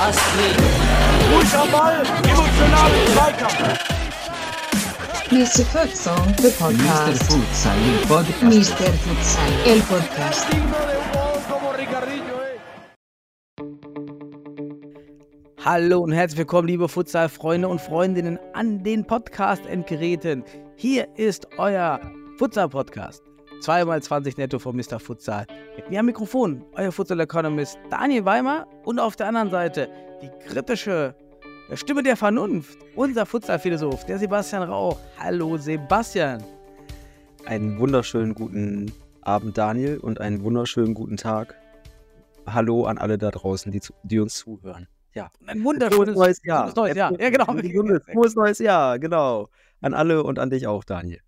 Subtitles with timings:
[0.00, 0.56] Astrid.
[1.70, 2.04] Ball,
[3.12, 3.78] Zweikampf.
[5.30, 5.64] Mr.
[5.64, 6.58] Futsal, the Mr.
[6.58, 7.22] podcast.
[7.24, 8.42] Futsal, il podcast.
[8.42, 8.92] Mr.
[9.04, 10.46] Futsal, el podcast.
[15.62, 20.44] Hallo und herzlich willkommen, liebe Futsal-Freunde und Freundinnen an den Podcast-Endgeräten.
[20.80, 22.00] Hier ist euer
[22.36, 23.24] Futsal-Podcast.
[23.62, 25.00] 2x20 netto von Mr.
[25.00, 25.44] Futsal.
[25.74, 29.88] Mit mir am Mikrofon, euer Futsal-Economist Daniel Weimer und auf der anderen Seite
[30.22, 31.16] die kritische
[31.74, 35.00] Stimme der Vernunft, unser Futsal-Philosoph, der Sebastian Rauch.
[35.18, 36.44] Hallo Sebastian.
[37.44, 41.56] Einen wunderschönen guten Abend, Daniel, und einen wunderschönen guten Tag.
[42.46, 44.86] Hallo an alle da draußen, die, die uns zuhören.
[45.12, 45.28] Ja.
[45.44, 46.72] Ein wunderschönes neues Jahr.
[46.76, 47.20] Neues Jahr.
[47.20, 47.46] Ja, genau.
[48.12, 49.48] Frohes neues Jahr, genau.
[49.80, 51.20] An alle und an dich auch, Daniel.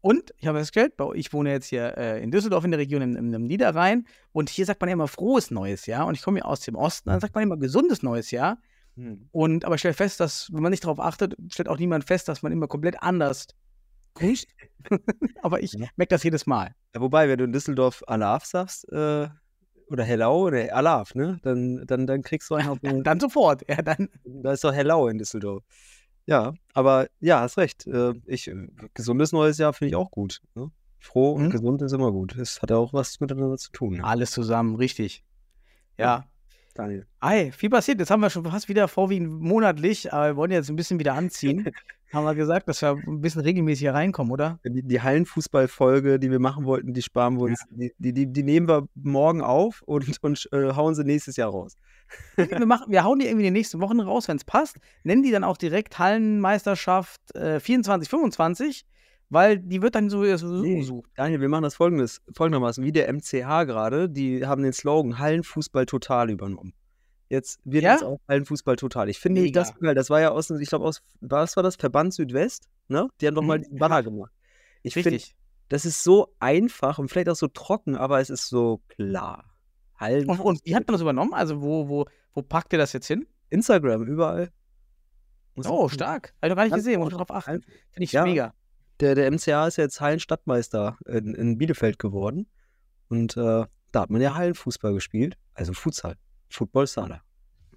[0.00, 3.16] Und ich habe festgestellt, ich wohne jetzt hier äh, in Düsseldorf in der Region im,
[3.16, 6.38] im, im Niederrhein und hier sagt man ja immer frohes neues Jahr und ich komme
[6.38, 8.58] ja aus dem Osten, dann sagt man immer gesundes neues Jahr.
[9.30, 12.26] Und aber ich stelle fest, dass, wenn man nicht darauf achtet, stellt auch niemand fest,
[12.28, 13.46] dass man immer komplett anders
[14.14, 14.46] grüßt.
[15.42, 15.86] aber ich Ja.
[15.96, 16.74] merke das jedes Mal.
[16.94, 19.28] Ja, wobei, wenn du in Düsseldorf Alaf sagst, äh,
[19.90, 21.38] oder Hellau, oder Alaf, ne?
[21.42, 23.62] Dann, dann, dann kriegst du einen auf den, Dann sofort.
[23.68, 24.08] Ja, dann.
[24.24, 25.62] Da ist doch Hellau in Düsseldorf.
[26.28, 27.86] Ja, aber ja, hast recht.
[27.86, 30.42] Äh, ich, äh, gesundes neues Jahr finde ich auch gut.
[30.54, 30.70] Ne?
[30.98, 31.50] Froh und Mhm.
[31.50, 32.36] gesund ist immer gut.
[32.36, 34.02] Es hat ja auch was miteinander zu tun.
[34.02, 35.24] Alles zusammen, richtig.
[35.96, 36.26] Ja.
[36.74, 37.06] Daniel.
[37.20, 37.98] Ei, viel passiert.
[37.98, 41.14] Jetzt haben wir schon fast wieder vorwiegend monatlich, aber wir wollen jetzt ein bisschen wieder
[41.14, 41.64] anziehen.
[42.12, 44.60] haben wir gesagt, dass wir ein bisschen regelmäßiger reinkommen, oder?
[44.64, 47.64] Die, die Hallenfußballfolge, die wir machen wollten, die sparen wir uns.
[47.70, 51.50] Die, die, die, die nehmen wir morgen auf und, und äh, hauen sie nächstes Jahr
[51.50, 51.74] raus.
[52.36, 54.76] Wir, machen, wir hauen die irgendwie in den nächsten Wochen raus, wenn es passt.
[55.04, 58.86] Nennen die dann auch direkt Hallenmeisterschaft äh, 24, 25,
[59.30, 61.10] weil die wird dann so, gesucht.
[61.16, 65.86] Daniel, wir machen das folgendes, folgendermaßen, wie der MCH gerade, die haben den Slogan Hallenfußball
[65.86, 66.72] total übernommen.
[67.28, 67.92] Jetzt wird Ja?
[67.92, 69.10] jetzt auch Hallenfußball total.
[69.10, 69.60] Ich finde Mega.
[69.60, 69.94] das geil.
[69.94, 71.76] Das war ja aus, ich glaube, aus, was war das?
[71.76, 73.08] Verband Südwest, ne?
[73.20, 74.32] Die haben doch mal Mhm, diesen Banner gemacht.
[74.82, 75.36] Ich finde, Richtig.
[75.68, 79.44] das ist so einfach und vielleicht auch so trocken, aber es ist so klar.
[80.00, 81.34] Und, und wie hat man das übernommen?
[81.34, 82.04] Also, wo, wo,
[82.34, 83.26] wo packt ihr das jetzt hin?
[83.50, 84.50] Instagram, überall.
[85.66, 86.34] Oh, stark.
[86.36, 87.50] Habe ich noch gar nicht gesehen, muss ich drauf achten.
[87.50, 88.24] Hallen- Finde ich Ja.
[88.24, 88.54] mega.
[89.00, 92.48] Der, der MCH ist jetzt Hallenstadtmeister in, in Bielefeld geworden.
[93.08, 95.36] Und äh, da hat man ja Hallenfußball gespielt.
[95.54, 96.14] Also Futsal.
[96.48, 97.22] Football Sala.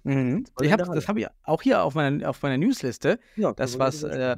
[0.04, 0.44] Mhm.
[0.60, 3.18] Ich hab, das habe ich auch hier auf meiner, auf meiner Newsliste.
[3.36, 4.36] Ja, das, was äh,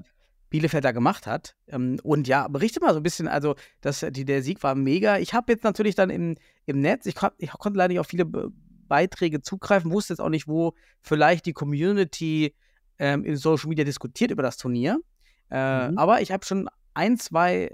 [0.50, 1.56] Bielefeld da gemacht hat.
[1.68, 5.18] Ähm, und ja, berichte mal so ein bisschen, also das, die, der Sieg war mega.
[5.18, 8.24] Ich habe jetzt natürlich dann im, im Netz, ich, ich konnte leider nicht auf viele
[8.24, 8.50] Be
[8.86, 12.54] Beiträge zugreifen, wusste jetzt auch nicht, wo vielleicht die Community
[12.98, 15.00] ähm, in Social Media diskutiert über das Turnier.
[15.50, 15.98] Äh, Mhm.
[15.98, 17.70] Aber ich habe schon ein, zwei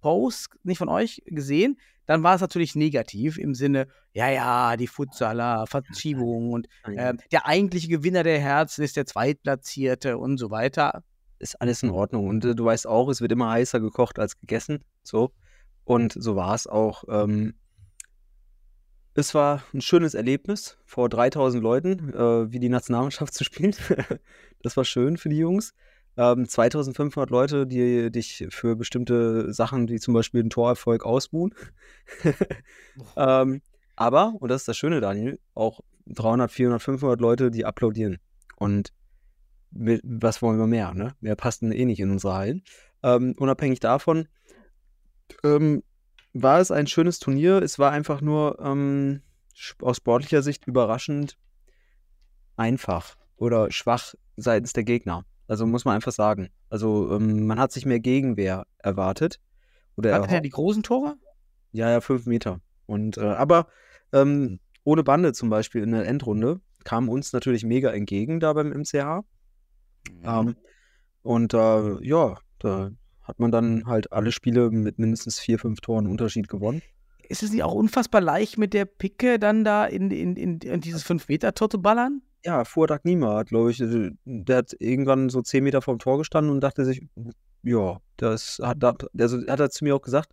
[0.00, 1.78] Posts nicht von euch gesehen.
[2.06, 7.46] Dann war es natürlich negativ im Sinne, ja, ja, die Futsaler, Verschiebung und ähm, der
[7.46, 11.04] eigentliche Gewinner der Herzen ist der Zweitplatzierte und so weiter.
[11.40, 12.28] Ist alles in Ordnung.
[12.28, 14.84] Und äh, du weißt auch, es wird immer heißer gekocht als gegessen.
[15.02, 15.32] So.
[15.84, 17.04] Und so war es auch.
[17.08, 17.54] Ähm,
[19.14, 23.74] es war ein schönes Erlebnis vor 3000 Leuten, äh, wie die Nationalmannschaft zu spielen.
[24.62, 25.74] das war schön für die Jungs.
[26.16, 31.54] Ähm, 2500 Leute, die dich für bestimmte Sachen, wie zum Beispiel den Torerfolg, ausbuhen.
[33.16, 33.62] ähm,
[33.96, 38.18] aber, und das ist das Schöne, Daniel, auch 300, 400, 500 Leute, die applaudieren.
[38.56, 38.92] Und
[39.70, 41.14] was wollen wir mehr, ne?
[41.20, 42.62] Mehr passten eh nicht in unsere Hallen.
[43.02, 44.28] Ähm, unabhängig davon
[45.44, 45.82] ähm,
[46.32, 47.62] war es ein schönes Turnier.
[47.62, 49.22] Es war einfach nur ähm,
[49.80, 51.38] aus sportlicher Sicht überraschend
[52.56, 55.24] einfach oder schwach seitens der Gegner.
[55.48, 56.50] Also muss man einfach sagen.
[56.68, 59.40] Also ähm, man hat sich mehr Gegenwehr erwartet.
[59.96, 61.16] Oder Hat er die großen Tore?
[61.72, 62.60] Ja, ja, fünf Meter.
[62.86, 63.66] Und äh, aber
[64.12, 68.68] ähm, ohne Bande zum Beispiel in der Endrunde kam uns natürlich mega entgegen da beim
[68.68, 69.24] MCH.
[70.24, 70.56] Ähm,
[71.22, 72.90] und äh, ja, da
[73.22, 76.82] hat man dann halt alle Spiele mit mindestens vier, fünf Toren Unterschied gewonnen.
[77.28, 80.80] Ist es nicht auch unfassbar leicht, mit der Picke dann da in, in, in, in
[80.80, 82.22] dieses 5-Meter-Tor zu ballern?
[82.44, 86.18] Ja, Fuhrtag Nima hat, glaube ich, äh, der hat irgendwann so zehn Meter vom Tor
[86.18, 87.06] gestanden und dachte sich,
[87.62, 90.32] ja, das hat, da- also hat er zu mir auch gesagt,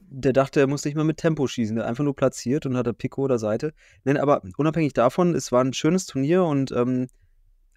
[0.00, 2.92] der dachte, er muss nicht mal mit Tempo schießen, der einfach nur platziert und hatte
[2.92, 3.72] Pico oder Seite.
[4.04, 7.08] Nein, aber unabhängig davon, es war ein schönes Turnier und ähm,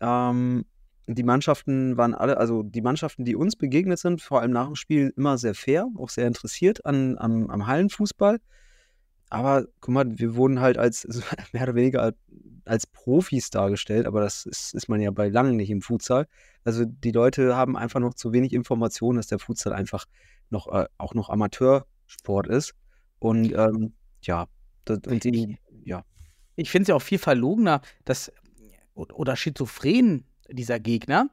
[0.02, 0.66] ähm,
[1.08, 4.76] die Mannschaften waren alle, also die Mannschaften, die uns begegnet sind, vor allem nach dem
[4.76, 8.40] Spiel immer sehr fair, auch sehr interessiert an, am, am Hallenfußball.
[9.30, 11.08] aber guck mal, wir wurden halt als
[11.54, 12.18] mehr oder weniger als,
[12.66, 16.28] als Profis dargestellt, aber das ist, ist man ja bei langem nicht im Futsal.
[16.66, 20.06] Also die Leute haben einfach noch zu wenig Informationen, dass der Futsal einfach
[20.50, 22.74] noch äh, auch noch Amateursport ist.
[23.20, 24.48] Und ähm, ja,
[24.84, 26.04] das, und die, ja.
[26.58, 28.32] Ich finde es ja auch viel verlogener, dass
[28.94, 31.30] oder schizophren dieser Gegner,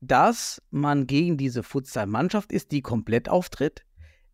[0.00, 3.84] dass man gegen diese Futsal-Mannschaft ist, die komplett auftritt.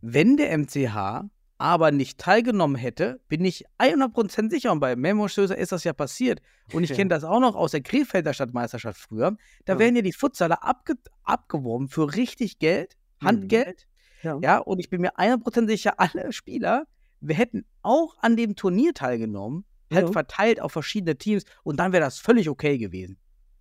[0.01, 1.25] Wenn der MCH
[1.61, 5.93] aber nicht teilgenommen hätte, bin ich 100% sicher, und bei Memo Stößer ist das ja
[5.93, 6.41] passiert,
[6.73, 9.79] und ich kenne das auch noch aus der Krefelder Stadtmeisterschaft früher, da Ja.
[9.81, 10.95] werden ja die Futsaler abge
[11.25, 13.27] abgeworben für richtig Geld, Mhm.
[13.27, 13.89] Handgeld,
[14.23, 14.39] Ja.
[14.41, 16.87] ja, und ich bin mir 100% sicher, alle Spieler,
[17.21, 20.13] wir hätten auch an dem Turnier teilgenommen, halt Ja.
[20.13, 23.19] verteilt auf verschiedene Teams, und dann wäre das völlig okay gewesen.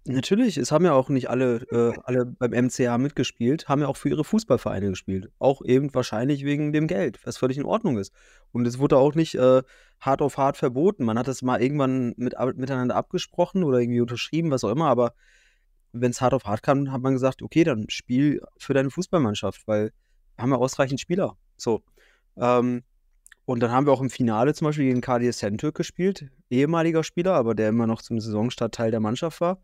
[0.10, 3.98] Natürlich, es haben ja auch nicht alle, äh, alle beim MCH mitgespielt, haben ja auch
[3.98, 5.30] für ihre Fußballvereine gespielt.
[5.38, 8.14] Auch eben wahrscheinlich wegen dem Geld, was völlig in Ordnung ist.
[8.54, 9.64] Und es wurde auch nicht äh,
[10.00, 11.04] hart auf hart verboten.
[11.04, 14.88] Man hat das mal irgendwann mit, ab- miteinander abgesprochen oder irgendwie unterschrieben, was auch immer,
[14.88, 15.14] aber
[15.92, 19.68] wenn es hart auf hart kam, hat man gesagt, okay, dann spiel für deine Fußballmannschaft,
[19.68, 19.92] weil
[20.36, 21.38] wir haben ja ausreichend Spieler.
[21.58, 21.84] So.
[22.38, 22.84] Ähm,
[23.44, 27.34] und dann haben wir auch im Finale zum Beispiel gegen KDS Sentürk gespielt, ehemaliger Spieler,
[27.34, 29.60] aber der immer noch zum Saisonstart Teil der Mannschaft war.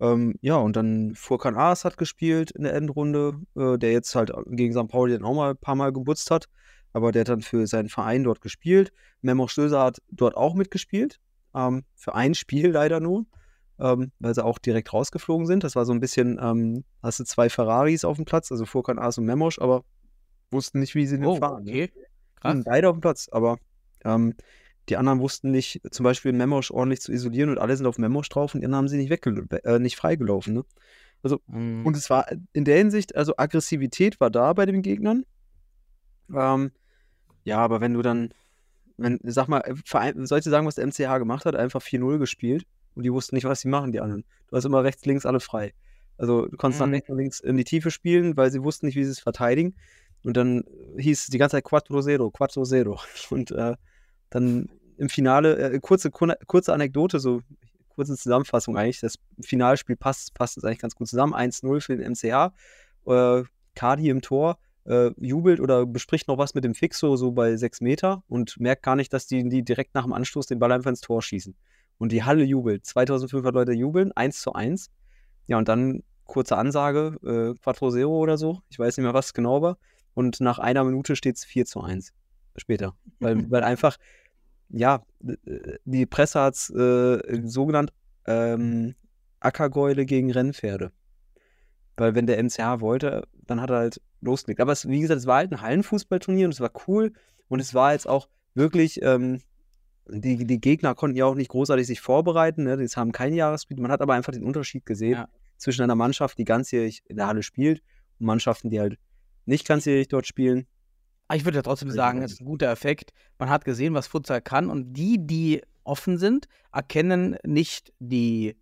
[0.00, 4.32] Ähm, ja, und dann Furkan Aas hat gespielt in der Endrunde, äh, der jetzt halt
[4.46, 4.88] gegen St.
[4.88, 6.46] Pauli dann auch mal ein paar Mal gebutzt hat,
[6.92, 8.92] aber der hat dann für seinen Verein dort gespielt.
[9.20, 11.20] Memo Stöser hat dort auch mitgespielt,
[11.54, 13.26] ähm, für ein Spiel leider nur,
[13.78, 15.64] ähm, weil sie auch direkt rausgeflogen sind.
[15.64, 18.98] Das war so ein bisschen, ähm, hast du zwei Ferraris auf dem Platz, also Furkan
[18.98, 19.84] Aas und Memosch, aber
[20.50, 21.64] wussten nicht, wie sie den Oh, fahren.
[21.64, 21.70] ne?
[21.70, 21.92] okay.
[22.40, 22.64] Krass.
[22.64, 23.58] Beide auf dem Platz, aber
[24.04, 24.34] ähm,
[24.90, 28.28] die anderen wussten nicht, zum Beispiel Memosch ordentlich zu isolieren und alle sind auf Memosch
[28.28, 29.10] drauf und die anderen haben sie nicht,
[29.64, 30.54] äh, nicht freigelaufen.
[30.54, 30.64] Ne?
[31.46, 31.86] Mhm.
[31.86, 35.24] Und es war in der Hinsicht, also Aggressivität war da bei den Gegnern.
[36.34, 36.72] Ähm,
[37.44, 38.30] ja, aber wenn du dann,
[38.96, 41.56] wenn, sag mal, äh, Verein, soll ich dir sagen, was der MCH gemacht hat?
[41.56, 42.64] Einfach 4-0 gespielt
[42.94, 44.24] und die wussten nicht, was sie machen, die anderen.
[44.48, 45.72] Du hast immer rechts, links alle frei.
[46.16, 46.90] Also du konntest Mhm.
[46.90, 49.20] nach rechts und links in die Tiefe spielen, weil sie wussten nicht, wie sie es
[49.20, 49.74] verteidigen.
[50.22, 50.64] Und dann
[50.98, 53.00] hieß es die ganze Zeit Quattro Zero, Quattro Zero.
[53.30, 53.74] Und äh,
[54.28, 54.68] dann
[55.00, 57.40] im Finale, äh, kurze, kurze Anekdote, so
[57.88, 59.00] kurze Zusammenfassung eigentlich.
[59.00, 61.34] Das Finalspiel passt, passt jetzt eigentlich ganz gut zusammen.
[61.34, 62.52] 1-0 für den MCH.
[63.06, 63.44] Äh,
[63.74, 67.80] Kadi im Tor äh, jubelt oder bespricht noch was mit dem Fixo so bei 6
[67.80, 70.90] Meter und merkt gar nicht, dass die, die direkt nach dem Anstoß den Ball einfach
[70.90, 71.54] ins Tor schießen.
[71.96, 72.84] Und die Halle jubelt.
[72.84, 74.90] 2500 Leute jubeln, 1 zu 1.
[75.46, 78.60] Ja, und dann kurze Ansage, äh, Quattro Zero oder so.
[78.68, 79.78] Ich weiß nicht mehr, was es genau war.
[80.12, 82.12] Und nach einer Minute steht es 4 zu 1
[82.56, 82.94] später.
[83.18, 83.96] Weil, weil einfach,
[84.70, 87.92] ja, äh, die Presse hat es äh, so genannt,
[88.26, 88.94] ähm,
[89.40, 90.92] Ackergäule gegen Rennpferde.
[91.96, 94.60] Weil wenn der MCH wollte, dann hat er halt losgelegt.
[94.60, 97.12] Aber es, wie gesagt, es war halt ein Hallenfußballturnier und es war cool.
[97.48, 99.40] Und es war jetzt auch wirklich, ähm,
[100.08, 102.64] die, die Gegner konnten ja auch nicht großartig sich vorbereiten.
[102.64, 102.76] Ne?
[102.76, 103.78] Das haben kein Jahresspiel.
[103.80, 105.28] Man hat aber einfach den Unterschied gesehen Ja.
[105.56, 107.82] zwischen einer Mannschaft, die ganzjährig in der Halle spielt
[108.18, 108.98] und Mannschaften, die halt
[109.46, 110.66] nicht ganzjährig dort spielen.
[111.30, 113.12] Aber ich würde ja trotzdem sagen, es ist ein guter Effekt.
[113.38, 118.56] Man hat gesehen, was Futsal kann und die, die offen sind, erkennen nicht die,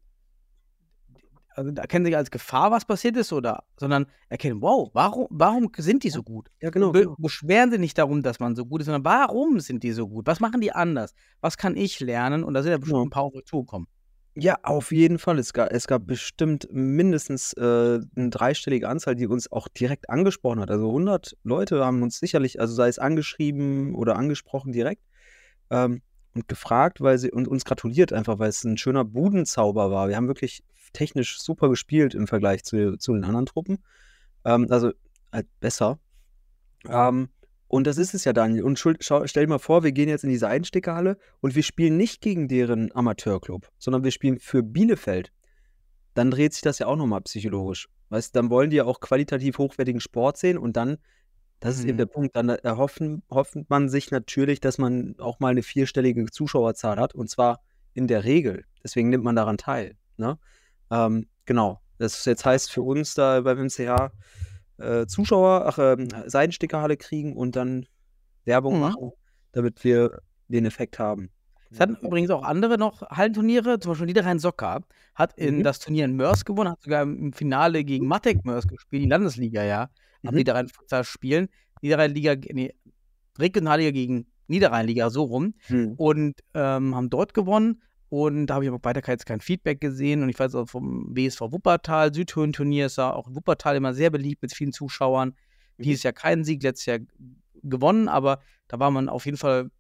[1.55, 6.05] also erkennen sich als Gefahr, was passiert ist, oder, sondern erkennen, wow, warum, warum sind
[6.05, 6.51] die so gut?
[6.61, 6.93] Ja, genau.
[6.93, 10.07] Be beschweren sie nicht darum, dass man so gut ist, sondern warum sind die so
[10.07, 10.27] gut?
[10.27, 11.15] Was machen die anders?
[11.41, 12.45] Was kann ich lernen?
[12.45, 13.07] Und da sind ja bestimmt Genau.
[13.07, 13.89] ein paar auf zugekommen.
[14.41, 15.37] Ja, auf jeden Fall.
[15.41, 20.61] Es gab, es gab bestimmt mindestens äh, eine dreistellige Anzahl, die uns auch direkt angesprochen
[20.61, 20.71] hat.
[20.71, 25.03] Also 100 Leute haben uns sicherlich, also sei es angeschrieben oder angesprochen direkt
[25.71, 26.03] ähm,
[26.35, 30.09] und gefragt, weil sie und uns gratuliert einfach, weil es ein schöner Budenzauber war.
[30.09, 33.79] Wir haben wirklich technisch super gespielt im Vergleich zu, zu den anderen Truppen.
[34.45, 34.93] Ähm, also
[35.33, 35.99] halt besser.
[36.89, 37.29] Ähm,
[37.69, 38.65] und das ist es ja, Daniel.
[38.65, 41.97] Und schau, stell dir mal vor, wir gehen jetzt in diese Einstickerhalle und wir spielen
[41.97, 45.31] nicht gegen deren Amateurclub, sondern wir spielen für Bielefeld.
[46.15, 47.89] Dann dreht sich das ja auch nochmal psychologisch.
[48.09, 50.97] Weißt du, dann wollen die ja auch qualitativ hochwertigen Sport sehen und dann,
[51.61, 51.99] das ist eben Mhm.
[51.99, 56.99] der Punkt, dann erhoffen hofft man sich natürlich, dass man auch mal eine vierstellige Zuschauerzahl
[56.99, 57.61] hat und zwar
[57.93, 58.65] in der Regel.
[58.83, 59.97] Deswegen nimmt man daran teil.
[60.17, 60.39] Ne?
[60.91, 61.81] Ähm, genau.
[61.99, 64.11] Das jetzt heißt für uns da beim MCH
[64.79, 67.87] äh, Zuschauer, ach, ähm, Seitenstickerhalle kriegen und dann
[68.45, 68.81] Werbung Mhm.
[68.81, 69.11] machen,
[69.53, 71.31] damit wir den Effekt haben.
[71.71, 74.81] Es hatten übrigens auch andere noch Hallenturniere, zum Beispiel Niederrhein Soccer
[75.15, 75.63] hat in Mhm.
[75.65, 79.63] das Turnier in Mörs gewonnen, hat sogar im Finale gegen Matek Mörs gespielt, die Landesliga,
[79.65, 79.83] ja.
[80.25, 80.37] Am Mhm.
[80.39, 81.49] Niederrhein Futsal spielen.
[81.83, 82.75] Niederrhein-Liga, nee,
[83.39, 85.55] Regionalliga gegen Niederrhein-Liga, so rum.
[85.67, 85.93] Hm.
[85.97, 87.83] Und ähm, haben dort gewonnen.
[88.11, 90.23] Und da habe ich aber weiter jetzt kein Feedback gesehen.
[90.23, 94.11] Und ich weiß auch vom BSV Wuppertal, Südhöhen-Turnier ist da auch in Wuppertal immer sehr
[94.11, 95.35] beliebt mit vielen Zuschauern.
[95.77, 95.83] Mhm.
[95.83, 96.99] Dieses Jahr keinen Sieg, letztes Jahr
[97.63, 99.71] gewonnen, aber da war man auf jeden Fall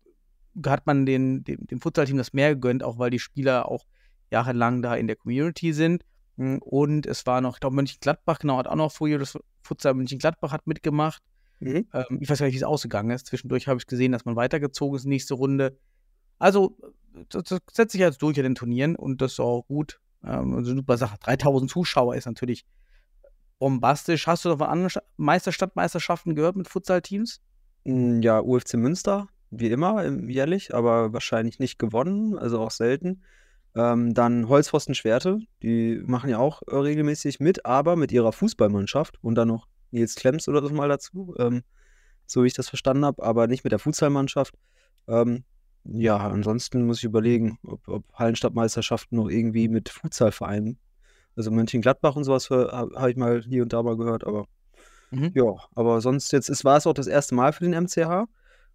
[0.66, 3.84] hat man den, dem, dem Futsal-Team das mehr gegönnt, auch weil die Spieler auch
[4.30, 6.04] jahrelang da in der Community sind.
[6.36, 9.94] Mm, Und es war noch, ich glaube, Mönchengladbach, genau, hat auch noch vorher das Futsal
[9.94, 11.22] Mönchengladbach hat mitgemacht.
[11.60, 11.86] Mhm.
[11.92, 13.26] Ähm, ich weiß gar nicht, wie es ausgegangen ist.
[13.26, 15.78] Zwischendurch habe ich gesehen, dass man weitergezogen ist, nächste Runde.
[16.38, 16.76] Also,
[17.28, 20.00] das, das setzt sich jetzt durch an den Turnieren und das ist auch gut.
[20.24, 21.16] Ähm, also super Sache.
[21.20, 22.64] 3000 Zuschauer ist natürlich
[23.58, 24.26] bombastisch.
[24.26, 27.40] Hast du noch von anderen Sta- Meisterstadtmeisterschaften gehört mit Futsal-Teams?
[27.84, 33.22] Mm, Ja, UFC Münster, wie immer, im- jährlich, aber wahrscheinlich nicht gewonnen, also auch selten.
[33.74, 39.22] Ähm, dann Holzpfosten Schwerte, die machen ja auch äh, regelmäßig mit, aber mit ihrer Fußballmannschaft
[39.22, 41.62] und dann noch Nils Klemms oder so mal dazu, ähm,
[42.26, 44.54] so wie ich das verstanden habe, aber nicht mit der Futsalmannschaft.
[45.06, 45.44] Ähm,
[45.84, 50.78] ja, ansonsten muss ich überlegen, ob, ob Hallenstadtmeisterschaften noch irgendwie mit Futsalvereinen,
[51.36, 54.46] also Mönchengladbach und sowas habe hab ich mal hier und da mal gehört, aber
[55.10, 55.32] Mhm.
[55.34, 58.26] ja, aber sonst jetzt ist, war es auch das erste Mal für den MCH.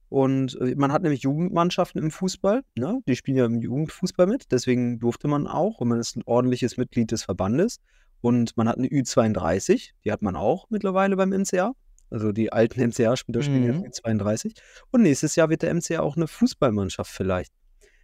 [0.10, 3.02] Und äh, man hat nämlich Jugendmannschaften im Fußball, ne?
[3.08, 6.78] Die spielen ja im Jugendfußball mit, deswegen durfte man auch und man ist ein ordentliches
[6.78, 7.80] Mitglied des Verbandes.
[8.22, 11.74] Und man hat eine Ü32, die hat man auch mittlerweile beim MCA.
[12.14, 13.84] Also die alten MCA-Spieler spielen Mhm.
[13.86, 14.56] jetzt Ü32.
[14.92, 17.52] Und nächstes Jahr wird der MCA auch eine Fußballmannschaft vielleicht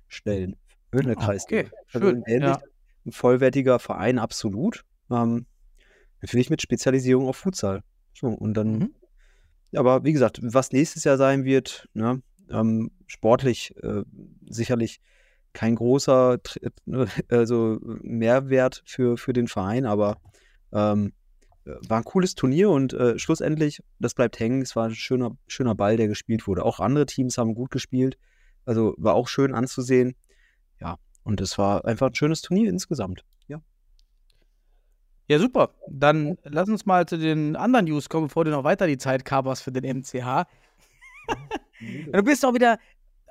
[0.07, 0.55] stellen.
[0.91, 1.61] In der Ah, Kreisliga.
[1.67, 2.61] okay, Also schön, ähnlich, ja.
[3.05, 4.83] ein vollwertiger Verein, absolut.
[5.11, 5.45] Ähm,
[6.21, 7.83] natürlich mit Spezialisierung auf Futsal.
[8.15, 8.93] So, und dann, Mhm.
[9.75, 14.01] aber wie gesagt, was nächstes Jahr sein wird, ne, ähm, sportlich äh,
[14.49, 14.99] sicherlich
[15.53, 20.17] kein großer Tr- äh, also Mehrwert für, für den Verein, aber
[20.73, 21.11] ähm, äh,
[21.87, 25.75] war ein cooles Turnier und äh, schlussendlich, das bleibt hängen, es war ein schöner, schöner
[25.75, 26.63] Ball, der gespielt wurde.
[26.63, 28.17] Auch andere Teams haben gut gespielt,
[28.65, 30.15] also war auch schön anzusehen.
[30.79, 33.23] Ja, und es war einfach ein schönes Turnier insgesamt.
[33.47, 33.61] Ja.
[35.27, 35.75] Ja, super.
[35.87, 39.25] Dann lass uns mal zu den anderen News kommen, bevor du noch weiter die Zeit
[39.25, 40.45] kaperst für den MCH.
[42.11, 42.77] Du bist auch wieder,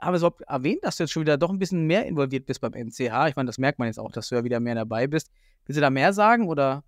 [0.01, 2.47] haben wir es überhaupt erwähnt, dass du jetzt schon wieder doch ein bisschen mehr involviert
[2.47, 3.29] bist beim MCH.
[3.29, 5.31] Ich meine, das merkt man jetzt auch, dass du ja wieder mehr dabei bist.
[5.67, 6.83] Willst du da mehr sagen oder?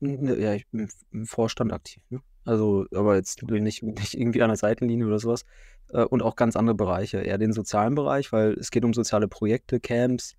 [0.00, 2.02] Ja, ich bin im Vorstand aktiv.
[2.10, 2.20] Ne?
[2.44, 5.44] Also, aber jetzt nicht, nicht irgendwie an der Seitenlinie oder sowas.
[5.88, 9.28] Äh, Und auch ganz andere Bereiche, eher den sozialen Bereich, weil es geht um soziale
[9.28, 10.34] Projekte, Camps,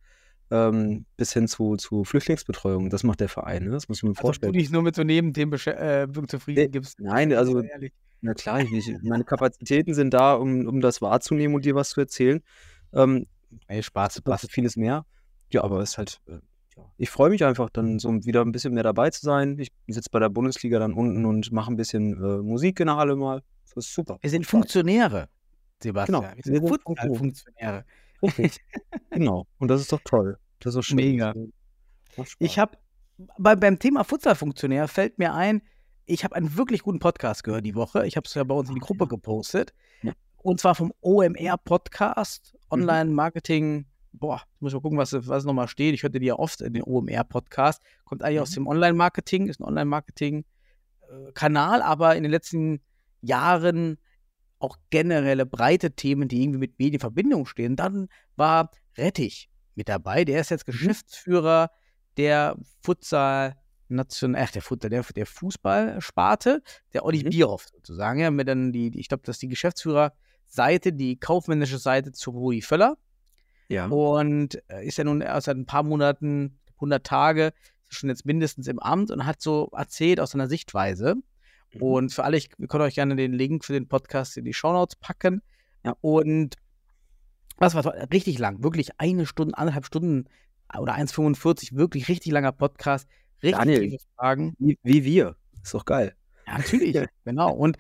[0.51, 2.89] ähm, bis hin zu, zu Flüchtlingsbetreuung.
[2.89, 3.71] Das macht der Verein, ne?
[3.71, 4.51] Das muss man sich Also, du vorstellen.
[4.53, 6.99] nicht nur mit so Nebenthemen besch- äh, zufrieden Nee, gibst.
[6.99, 7.93] Nein, also, ehrlich.
[8.21, 11.89] na klar, ich, ich, meine Kapazitäten sind da, um, um das wahrzunehmen und dir was
[11.89, 12.41] zu erzählen.
[12.93, 13.25] Ähm,
[13.67, 14.43] Ey, Spaß, das Spaß.
[14.43, 15.05] ist vieles mehr.
[15.51, 16.39] Ja, aber es ist halt, äh,
[16.77, 16.83] ja.
[16.97, 19.57] ich freue mich einfach dann so wieder ein bisschen mehr dabei zu sein.
[19.59, 22.97] Ich sitze bei der Bundesliga dann unten und mache ein bisschen äh, Musik in der
[22.97, 23.41] Halle mal.
[23.65, 24.17] Das ist super.
[24.21, 25.29] Wir sind Funktionäre,
[25.81, 26.21] Sebastian.
[26.21, 27.85] Genau, Wir sind Fußball-Funktionäre.
[28.21, 28.59] Richtig.
[29.11, 29.47] genau.
[29.59, 30.37] Und das ist doch toll.
[30.59, 30.95] Das ist doch schön.
[30.95, 31.33] Mega.
[32.39, 32.77] Ich habe
[33.37, 35.61] bei, beim Thema Futsal-Funktionär fällt mir ein,
[36.05, 38.07] ich habe einen wirklich guten Podcast gehört die Woche.
[38.07, 39.73] Ich habe es ja bei uns in die Gruppe gepostet.
[40.01, 40.13] Ja.
[40.37, 43.85] Und zwar vom OMR-Podcast, Online-Marketing.
[44.13, 45.93] Boah, ich muss mal gucken, was, was nochmal steht.
[45.93, 47.81] Ich hörte die ja oft in den OMR-Podcast.
[48.05, 48.55] Kommt eigentlich aus Mhm.
[48.55, 52.81] dem Online-Marketing, ist ein Online-Marketing-Kanal, aber in den letzten
[53.21, 53.97] Jahren
[54.59, 57.75] auch generelle breite Themen, die irgendwie mit Medien in Verbindung stehen.
[57.75, 60.25] Dann war Rettich mit dabei.
[60.25, 60.71] Der ist jetzt Mhm.
[60.71, 61.69] Geschäftsführer
[62.17, 63.55] der Futsal
[63.89, 66.61] National, ach, der Futsal, der, der Fußballsparte,
[66.93, 67.29] der Olli Mhm.
[67.29, 68.19] Bierhoff sozusagen.
[68.19, 72.31] Ja, mit dann die, die, ich glaube, das ist die Geschäftsführerseite, die kaufmännische Seite zu
[72.31, 72.97] Rudi Völler.
[73.69, 73.87] Ja.
[73.87, 77.53] Und äh, ist ja nun erst seit ein paar Monaten, 100 Tage,
[77.89, 81.15] schon jetzt mindestens im Amt und hat so erzählt aus seiner Sichtweise.
[81.73, 81.81] Mhm.
[81.81, 84.53] Und für alle, ich, wir können euch gerne den Link für den Podcast in die
[84.53, 85.41] Shownotes packen.
[85.83, 85.95] Ja.
[86.01, 86.55] Und
[87.57, 90.27] was war richtig lang, wirklich eine Stunde, anderthalb Stunden
[90.77, 93.07] oder 1,45, wirklich richtig langer Podcast.
[93.41, 93.97] Richtig Daniel.
[94.15, 94.55] Fragen.
[94.59, 95.35] Wie, wie wir.
[95.63, 96.15] Ist doch geil.
[96.45, 97.51] Ja, natürlich, genau.
[97.53, 97.77] Und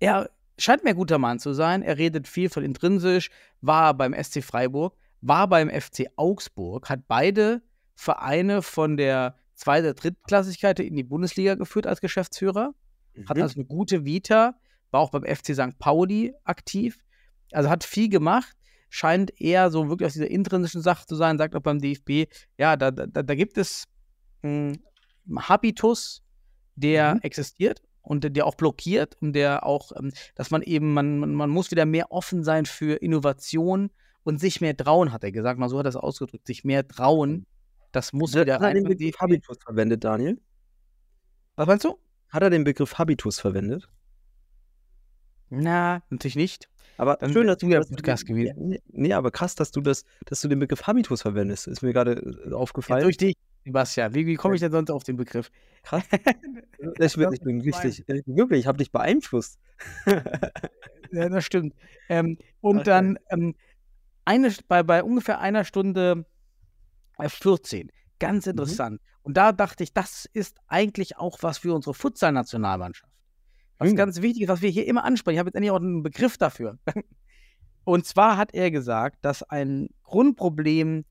[0.00, 1.82] er scheint mir ein guter Mann zu sein.
[1.82, 3.30] Er redet viel von intrinsisch,
[3.60, 7.62] war beim SC Freiburg, war beim FC Augsburg, hat beide
[7.94, 12.74] Vereine von der zweiten, drittklassigkeit in die Bundesliga geführt als Geschäftsführer.
[13.28, 13.42] Hat Mhm.
[13.42, 14.54] also eine gute Vita,
[14.90, 15.78] war auch beim FC St.
[15.78, 16.98] Pauli aktiv.
[17.52, 18.56] Also hat viel gemacht,
[18.90, 22.26] scheint eher so wirklich aus dieser intrinsischen Sache zu sein, sagt auch beim DFB,
[22.58, 23.84] ja, da, da, da gibt es
[24.42, 24.82] einen
[25.36, 26.22] Habitus,
[26.76, 27.20] der Mhm.
[27.22, 31.70] existiert und der- auch blockiert und der auch, ähm, dass man eben, man, man, muss
[31.72, 33.90] wieder mehr offen sein für Innovation
[34.22, 35.58] und sich mehr trauen, hat er gesagt.
[35.58, 37.46] Mal so hat er es ausgedrückt, sich mehr trauen.
[37.92, 38.74] Das muss wieder Hat er rein.
[38.76, 39.18] den Begriff.
[39.18, 40.40] Habitus verwendet, Daniel?
[41.56, 41.98] Was meinst du?
[42.28, 43.88] Hat er den Begriff Habitus verwendet?
[45.50, 46.68] Na, natürlich nicht.
[46.96, 48.78] Aber Dann schön, dass du ja das- Podcast gewesen.
[48.88, 51.66] Nee, aber krass, dass du das, dass du den Begriff Habitus verwendest.
[51.66, 53.02] Ist mir gerade äh, Ja, aufgefallen.
[53.02, 53.34] durch dich,
[53.64, 54.14] Sebastian.
[54.14, 55.50] Wie, wie komme ich denn sonst auf den Begriff?
[55.82, 56.02] Krass.
[56.98, 59.58] Ich bin, ich bin richtig, ich bin wirklich, ich habe dich beeinflusst.
[61.12, 61.74] Ja, das stimmt.
[62.08, 63.54] Ähm, und Ach, dann, ähm,
[64.24, 66.26] eine, bei, bei ungefähr einer Stunde
[67.18, 67.90] äh, 14.
[68.18, 69.00] Ganz interessant.
[69.22, 73.12] Und da dachte ich, das ist eigentlich auch was für unsere Futsal-Nationalmannschaft.
[73.78, 73.96] Was Mhm.
[73.96, 75.34] ganz wichtig ist, was wir hier immer ansprechen.
[75.36, 76.78] Ich habe jetzt endlich auch einen Begriff dafür.
[77.84, 81.04] Und zwar hat er gesagt, dass ein Grundproblem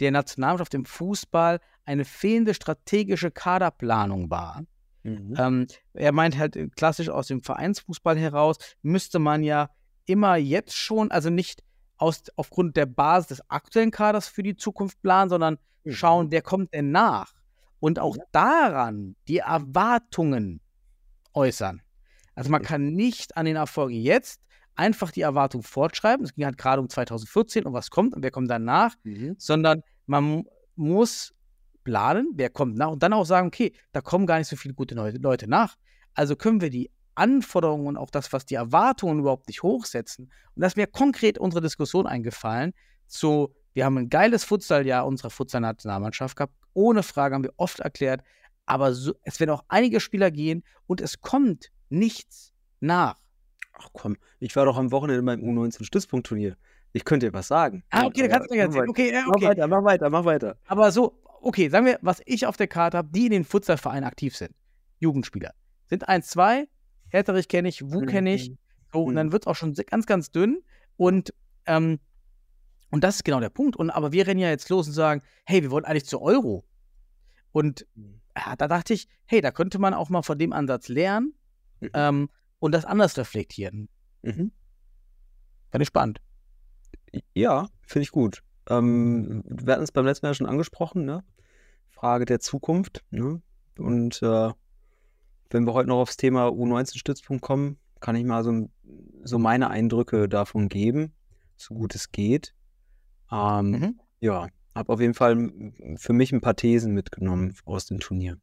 [0.00, 4.62] der Nationalmannschaft im Fußball eine fehlende strategische Kaderplanung war.
[5.02, 5.34] Mhm.
[5.38, 9.70] Ähm, er meint halt äh, klassisch aus dem Vereinsfußball heraus, müsste man ja
[10.06, 11.62] immer jetzt schon, also nicht
[11.96, 15.92] aus, aufgrund der Basis des aktuellen Kaders für die Zukunft planen, sondern Mhm.
[15.92, 17.32] schauen, wer kommt denn nach?
[17.78, 20.60] Und auch daran die Erwartungen
[21.32, 21.80] äußern.
[22.34, 24.40] Also man kann nicht an den Erfolgen jetzt
[24.80, 26.24] einfach die Erwartung fortschreiben.
[26.24, 29.36] Es ging halt gerade um 2014 und was kommt und wer kommt danach Mhm.
[29.38, 30.44] sondern man mu-
[30.76, 31.32] muss
[31.84, 34.74] planen, wer kommt nach und dann auch sagen, okay, da kommen gar nicht so viele
[34.74, 35.76] gute Leute nach.
[36.14, 40.24] Also können wir die Anforderungen und auch das, was die Erwartungen überhaupt nicht hochsetzen.
[40.54, 42.72] Und da ist mir konkret unsere Diskussion eingefallen
[43.06, 46.54] zu, wir haben ein geiles Futsaljahr unserer Futsal-Nationalmannschaft gehabt.
[46.74, 48.22] Ohne Frage haben wir oft erklärt,
[48.66, 53.16] aber so, es werden auch einige Spieler gehen und es kommt nichts nach.
[53.82, 56.56] Ach komm, ich war doch am Wochenende beim U19-Stützpunktturnier.
[56.92, 57.82] Ich könnte dir was sagen.
[57.90, 58.82] Ah, okay, da Aber kannst du mir mach erzählen.
[58.82, 58.90] weiter.
[58.90, 59.46] Okay, ja, Mach okay.
[59.46, 60.56] weiter, mach weiter, mach weiter.
[60.66, 64.04] Aber so, okay, sagen wir, was ich auf der Karte habe, die in den Futsalvereinen
[64.04, 64.54] aktiv sind.
[64.98, 65.52] Jugendspieler.
[65.86, 66.68] Sind eins, zwei,
[67.08, 68.52] Herterich kenne ich, Wu kenne ich.
[68.92, 69.16] So, und Mhm.
[69.16, 70.62] dann wird es auch schon ganz, ganz dünn.
[70.96, 71.32] Und,
[71.66, 72.00] ähm,
[72.90, 73.76] und das ist genau der Punkt.
[73.76, 76.64] Und, aber wir rennen ja jetzt los und sagen, hey, wir wollen eigentlich zur Euro.
[77.52, 78.20] Und Mhm.
[78.36, 81.34] ja, da dachte ich, hey, da könnte man auch mal von dem Ansatz lernen
[81.80, 81.88] Mhm.
[81.94, 82.28] ähm,
[82.60, 83.88] und das anders reflektieren.
[84.22, 84.52] Mhm.
[85.70, 86.20] Fand ich spannend.
[87.34, 88.42] Ja, finde ich gut.
[88.68, 91.24] Ähm, wir hatten es beim letzten Mal schon angesprochen, ne?
[91.88, 93.42] Frage der Zukunft, ne?
[93.78, 94.50] Und äh,
[95.50, 98.70] wenn wir heute noch aufs Thema U19-Stützpunkt kommen, kann ich mal so,
[99.24, 101.12] so meine Eindrücke davon geben,
[101.56, 102.54] so gut es geht.
[103.32, 104.00] Ähm, Mhm.
[104.20, 105.50] Ja, habe auf jeden Fall
[105.96, 108.36] für mich ein paar Thesen mitgenommen aus dem Turnier.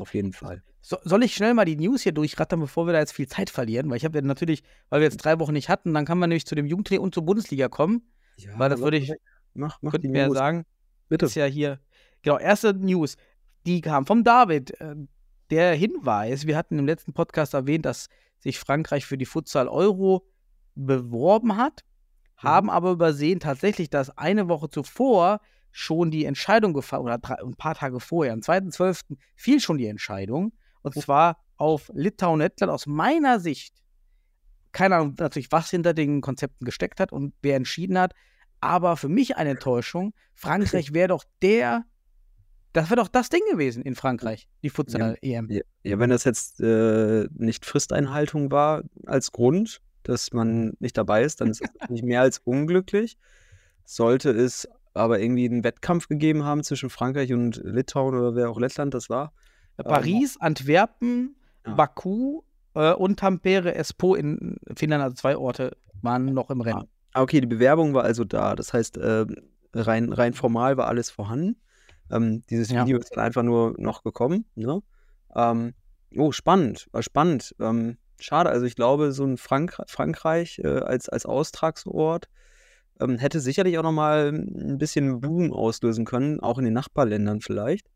[0.00, 0.62] Auf jeden Fall.
[0.80, 3.50] So, soll ich schnell mal die News hier durchrattern, bevor wir da jetzt viel Zeit
[3.50, 3.90] verlieren?
[3.90, 6.30] Weil ich habe ja natürlich, weil wir jetzt drei Wochen nicht hatten, dann kann man
[6.30, 8.10] nämlich zu dem Jugendtrainer und zur Bundesliga kommen.
[8.36, 9.12] Ja, Weil das würde ich,
[9.52, 10.64] Mach, mach könnten die wir ja sagen,
[11.08, 11.26] Bitte.
[11.26, 11.80] ist ja hier,
[12.22, 13.16] genau, erste News,
[13.66, 14.80] die kam vom David.
[14.80, 14.94] Äh,
[15.50, 18.08] Der Hinweis, wir hatten im letzten Podcast erwähnt, dass
[18.38, 20.24] sich Frankreich für die Futsal Euro
[20.74, 21.84] beworben hat,
[22.42, 22.48] Mhm.
[22.48, 25.40] haben aber übersehen tatsächlich, dass eine Woche zuvor
[25.72, 29.16] schon die Entscheidung gefallen, oder drei, ein paar Tage vorher, am 2.12.
[29.36, 30.52] fiel schon die Entscheidung,
[30.82, 33.74] und zwar auf Litauen Lettland aus meiner Sicht.
[34.72, 38.14] Keine Ahnung natürlich, was hinter den Konzepten gesteckt hat und wer entschieden hat,
[38.60, 40.14] aber für mich eine Enttäuschung.
[40.34, 41.84] Frankreich wäre doch der,
[42.72, 45.50] das wäre doch das Ding gewesen in Frankreich, die Futsal-EM.
[45.50, 51.24] Ja, ja, wenn das jetzt äh, nicht Fristeinhaltung war als Grund, dass man nicht dabei
[51.24, 53.18] ist, dann ist das nicht mehr als unglücklich.
[53.84, 58.58] Sollte es aber irgendwie einen Wettkampf gegeben haben zwischen Frankreich und Litauen oder wer auch
[58.58, 59.32] Lettland das war.
[59.76, 61.74] Paris, Antwerpen, Ja.
[61.74, 62.42] Baku
[62.74, 66.88] äh, und Tampere, Espoo in Finnland, also zwei Orte, waren noch im Rennen.
[67.12, 68.54] Ah, okay, die Bewerbung war also da.
[68.54, 69.26] Das heißt, äh,
[69.74, 71.56] rein, rein formal war alles vorhanden.
[72.10, 72.84] Ähm, dieses Ja.
[72.84, 74.44] Video ist dann einfach nur noch gekommen.
[74.54, 74.82] Ne?
[75.34, 75.74] Ähm,
[76.16, 77.54] oh, spannend, war spannend.
[77.60, 82.28] Ähm, schade, also ich glaube, so ein Frank Frankreich äh, als, als Austragsort
[83.00, 87.86] ähm, hätte sicherlich auch nochmal ein bisschen Boom auslösen können, auch in den Nachbarländern vielleicht.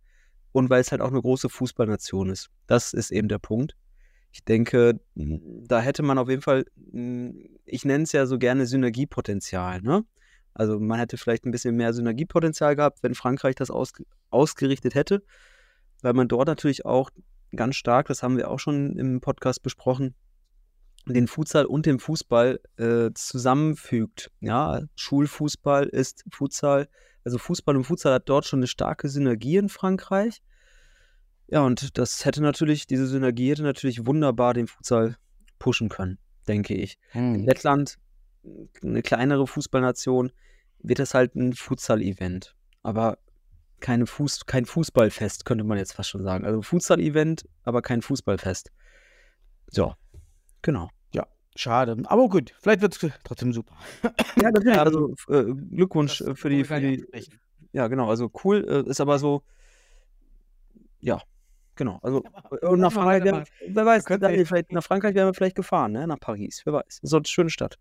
[0.53, 2.49] Und weil es halt auch eine große Fußballnation ist.
[2.67, 3.77] Das ist eben der Punkt.
[4.33, 8.39] Ich denke, m, da hätte man auf jeden Fall, m, ich nenne es ja so
[8.39, 9.81] gerne Synergiepotenzial.
[9.83, 10.05] Ne?
[10.55, 15.23] Also man hätte vielleicht ein bisschen mehr Synergiepotenzial gehabt, wenn Frankreich das ausge ausgerichtet hätte,
[16.03, 17.11] weil man dort natürlich auch
[17.55, 20.15] ganz stark, das haben wir auch schon im Podcast besprochen,
[21.07, 24.31] den Futsal und den Fußball äh, zusammenfügt.
[24.41, 26.89] Ja, Schulfußball ist Futsal,
[27.25, 30.41] also Fußball und Futsal hat dort schon eine starke Synergie in Frankreich.
[31.49, 35.17] Ja, und das hätte natürlich, diese Synergie hätte natürlich wunderbar den Futsal
[35.59, 36.99] pushen können, denke ich.
[37.11, 37.45] Hm.
[37.45, 37.97] Lettland,
[38.83, 40.33] eine kleinere Fußballnation,
[40.79, 42.55] wird das halt ein Futsal-Event.
[42.83, 43.19] Aber
[43.81, 46.45] keine Fuß, kein Fußballfest, könnte man jetzt fast schon sagen.
[46.45, 48.71] Also Futsal-Event, aber kein Fußballfest.
[49.69, 49.95] So,
[50.63, 50.91] genau.
[51.57, 51.97] Schade.
[52.07, 53.75] Aber gut, vielleicht wird es trotzdem super.
[54.41, 54.77] Ja, natürlich.
[54.77, 57.05] Ähm, Also äh, Glückwunsch Das äh, für die, für die,
[57.73, 59.43] ja genau, also cool, äh, ist aber so,
[61.01, 61.21] ja,
[61.77, 61.99] genau.
[62.03, 62.23] Also
[62.63, 65.93] und nach Frankreich, wären, wer weiß, Daniel, wir- vielleicht, nach Frankreich wären wir vielleicht gefahren,
[65.93, 66.07] ne?
[66.07, 67.01] Nach Paris, wer weiß.
[67.03, 67.79] Das so eine schöne Stadt.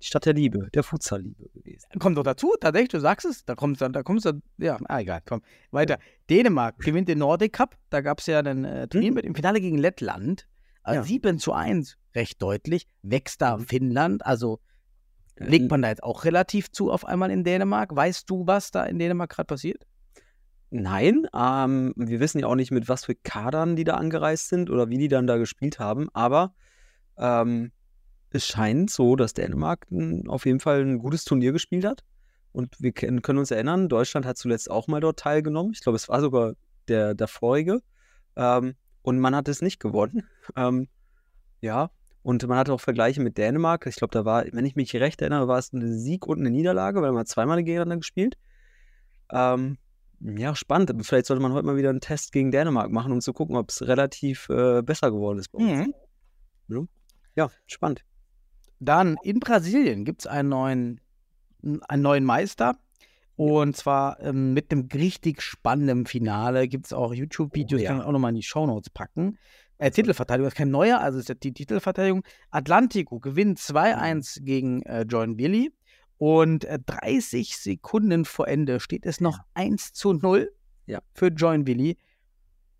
[0.00, 1.88] Die Stadt der Liebe, der Futsal-Liebe gewesen.
[1.98, 5.00] Kommt doch dazu, tatsächlich, du sagst es, da kommst du, da kommst du, ja, ah,
[5.00, 5.98] egal, komm, weiter.
[6.30, 9.14] Dänemark gewinnt den Nordic Cup, da gab es ja ein äh, Turnier Mhm.
[9.16, 10.46] mit im Finale gegen Lettland,
[10.94, 11.02] Ja.
[11.02, 13.62] 7 zu 1, recht deutlich, wächst da Mhm.
[13.66, 14.60] Finnland, also
[15.40, 17.94] Legt man da jetzt auch relativ zu auf einmal in Dänemark?
[17.94, 19.86] Weißt du, was da in Dänemark gerade passiert?
[20.70, 24.68] Nein, ähm, wir wissen ja auch nicht, mit was für Kadern die da angereist sind
[24.68, 26.54] oder wie die dann da gespielt haben, aber
[27.16, 27.70] ähm,
[28.30, 32.02] es scheint so, dass Dänemark n- auf jeden Fall ein gutes Turnier gespielt hat.
[32.52, 35.70] Und wir können uns erinnern, Deutschland hat zuletzt auch mal dort teilgenommen.
[35.72, 36.54] Ich glaube, es war sogar
[36.88, 37.80] der, der vorige.
[38.36, 38.74] Ähm,
[39.08, 40.24] und man hat es nicht gewonnen.
[40.56, 40.88] Ähm,
[41.60, 41.90] ja,
[42.22, 43.86] und man hatte auch Vergleiche mit Dänemark.
[43.86, 46.50] Ich glaube, da war, wenn ich mich recht erinnere, war es ein Sieg und eine
[46.50, 48.38] Niederlage, weil man zweimal gegeneinander gespielt.
[49.30, 49.76] Ähm,
[50.20, 50.92] ja, spannend.
[51.06, 53.68] Vielleicht sollte man heute mal wieder einen Test gegen Dänemark machen, um zu gucken, ob
[53.70, 55.70] es relativ äh, besser geworden ist bei uns.
[55.70, 56.82] Ja.
[57.36, 58.04] Ja, spannend.
[58.80, 61.00] Dann in Brasilien gibt es einen neuen,
[61.62, 62.78] einen neuen Meister.
[63.38, 66.66] Und zwar ähm, mit einem richtig spannenden Finale.
[66.66, 67.90] Gibt es auch YouTube-Videos, Oh, ja.
[67.90, 69.38] kann ich auch nochmal in die Shownotes packen.
[69.78, 72.24] Äh, Titelverteidigung, ist kein neuer, also ist ja die Titelverteidigung.
[72.50, 75.72] Atlantico gewinnt 2-1 gegen äh, John Billy.
[76.16, 80.52] Und äh, 30 Sekunden vor Ende steht es noch 1 zu 0
[80.86, 81.00] Ja.
[81.14, 81.96] für Join Billy.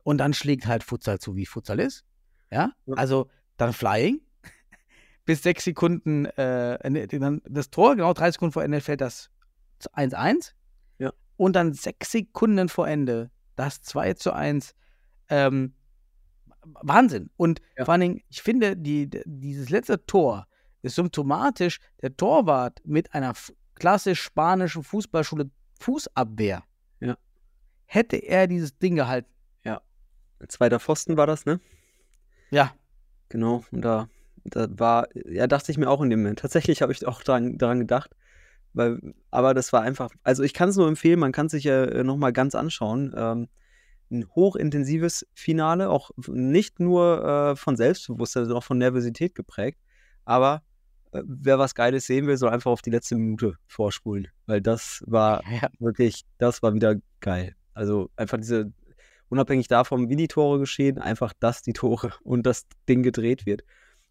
[0.03, 2.05] Und dann schlägt halt Futsal zu, wie Futsal ist.
[2.51, 2.94] Ja, Ja.
[2.97, 4.21] also dann Flying.
[5.25, 7.07] Bis sechs Sekunden, äh,
[7.49, 9.31] das Tor, genau drei Sekunden vor Ende fällt das
[9.87, 10.55] 1-1.
[10.99, 11.12] Ja.
[11.37, 14.75] Und dann sechs Sekunden vor Ende das 2 zu 1.
[15.29, 15.75] Ähm,
[16.83, 17.31] Wahnsinn.
[17.37, 17.85] Und Ja.
[17.85, 20.47] vor allen Dingen, ich finde, die, dieses letzte Tor
[20.83, 21.81] ist symptomatisch.
[22.03, 23.35] Der Torwart mit einer
[23.75, 26.62] klassisch spanischen Fußballschule Fußabwehr.
[27.01, 27.17] Ja.
[27.87, 29.31] Hätte er dieses Ding gehalten.
[30.47, 31.61] Zweiter Pfosten war das, ne?
[32.51, 32.73] Ja,
[33.29, 33.64] Genau.
[33.73, 34.09] Und da,
[34.45, 36.38] da war, ja, dachte ich mir auch in dem Moment.
[36.38, 38.14] Tatsächlich habe ich auch dran, daran gedacht.
[38.74, 41.64] Weil, aber das war einfach, also ich kann es nur empfehlen, man kann es sich
[41.64, 43.14] ja äh, nochmal ganz anschauen.
[43.16, 43.48] Ähm,
[44.11, 49.78] ein hochintensives Finale, auch nicht nur äh, von Selbstbewusstsein, sondern auch von Nervosität geprägt.
[50.24, 50.62] Aber
[51.12, 54.28] äh, wer was Geiles sehen will, soll einfach auf die letzte Minute vorspulen.
[54.46, 55.68] Weil das war ja.
[55.78, 57.54] wirklich, das war wieder geil.
[57.74, 58.72] Also einfach diese,
[59.28, 63.62] unabhängig davon, wie die Tore geschehen, einfach, dass die Tore und das Ding gedreht wird.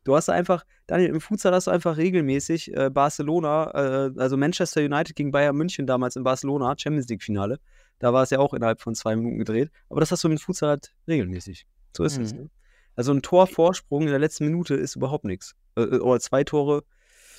[0.08, 4.80] Du hast einfach, Daniel, im Futsal hast du einfach regelmäßig äh, Barcelona, äh, also Manchester
[4.80, 7.60] United gegen Bayern München damals in Barcelona, Champions League-Finale.
[8.00, 9.70] Da war es ja auch innerhalb von zwei Minuten gedreht.
[9.90, 11.68] Aber das hast du im Futsal halt regelmäßig.
[11.92, 12.34] So ist es.
[12.34, 12.40] Mhm.
[12.40, 12.50] Ne?
[12.96, 15.56] Also ein Torvorsprung in der letzten Minute ist überhaupt nichts.
[15.76, 16.86] Äh, äh, oder zwei Tore,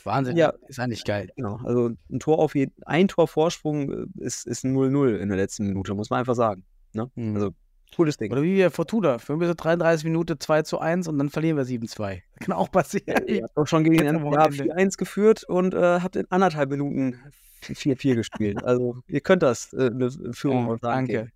[0.04, 0.36] Wahnsinn.
[0.36, 0.52] Ja.
[0.68, 1.30] Ist eigentlich geil.
[1.36, 1.60] genau.
[1.64, 5.38] Also ein Tor auf jeden, ein Tor Vorsprung äh, ist, ist ein 0-0 in der
[5.38, 6.66] letzten Minute, muss man einfach sagen.
[6.92, 7.10] Ne?
[7.14, 7.34] Mhm.
[7.34, 7.54] Also
[7.96, 8.32] cooles Ding.
[8.32, 9.16] Oder wie wir Fortuna.
[9.18, 12.22] 33 Minuten 2 zu 1 und dann verlieren wir 7-2.
[12.40, 13.26] Kann auch passieren.
[13.26, 14.74] Ihr habt auch schon gegen den Wochenende.
[14.74, 17.20] 4-1 geführt und äh, habt in anderthalb Minuten
[17.62, 18.58] 4-4 gespielt.
[18.64, 21.30] Also ihr könnt das, äh, eine Führung Ja, danke.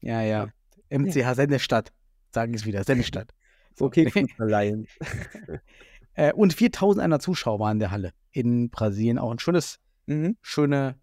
[0.00, 0.48] Ja, ja.
[0.90, 1.92] MCH Sendestadt.
[2.30, 2.84] Sagen es wieder.
[2.84, 3.32] Sendestadt.
[3.74, 3.86] So.
[3.86, 4.86] Okay, Fußballleien.
[6.12, 9.18] Äh, und 4100 Zuschauer waren in der Halle in Brasilien.
[9.18, 10.36] Auch ein schönes, Mhm.
[10.42, 10.96] schöne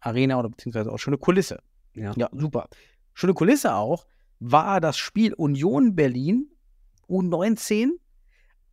[0.00, 1.60] Arena oder beziehungsweise auch schöne Kulisse.
[1.94, 2.12] Ja.
[2.16, 2.68] Ja, super.
[3.14, 4.06] Schöne Kulisse auch
[4.40, 6.50] war das Spiel Union Berlin
[7.08, 7.88] U19,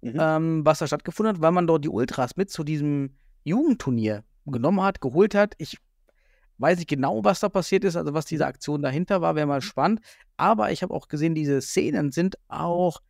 [0.02, 0.18] Mhm.
[0.20, 4.82] ähm, was da stattgefunden hat, weil man dort die Ultras mit zu diesem Jugendturnier genommen
[4.82, 5.54] hat, geholt hat.
[5.60, 5.78] Ich
[6.58, 9.62] weiß nicht genau, was da passiert ist, also was diese Aktion dahinter war, wäre mal
[9.62, 10.02] spannend.
[10.36, 13.02] Aber ich habe auch gesehen, diese Szenen sind auch,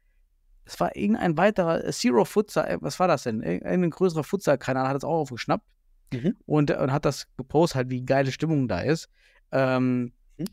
[0.66, 3.42] es war irgendein weiterer, äh, Zero Futsal, äh, was war das denn?
[3.42, 5.66] Irgendein größerer Futsal-Kanal hat es auch aufgeschnappt
[6.14, 6.36] Mhm.
[6.46, 9.10] und, und hat das gepostet, halt, wie geile Stimmung da ist.
[9.52, 10.46] Ähm, Mhm.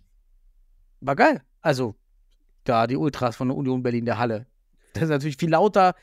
[1.01, 1.43] War geil.
[1.63, 1.95] Also,
[2.65, 4.47] da die Ultras von der Union Berlin der Halle.
[4.95, 5.95] Das ist natürlich viel lauter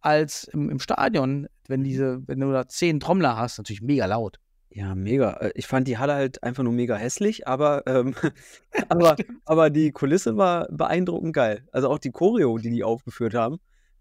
[0.00, 4.38] als im, im Stadion, wenn diese, wenn du da zehn Trommler hast, natürlich mega laut.
[4.70, 5.32] Ja, mega.
[5.34, 8.14] Äh, Ich fand die Halle halt einfach nur mega hässlich, aber, ähm,
[8.88, 11.66] aber, aber die Kulisse war beeindruckend geil.
[11.72, 13.58] Also auch die Choreo, die die aufgeführt haben,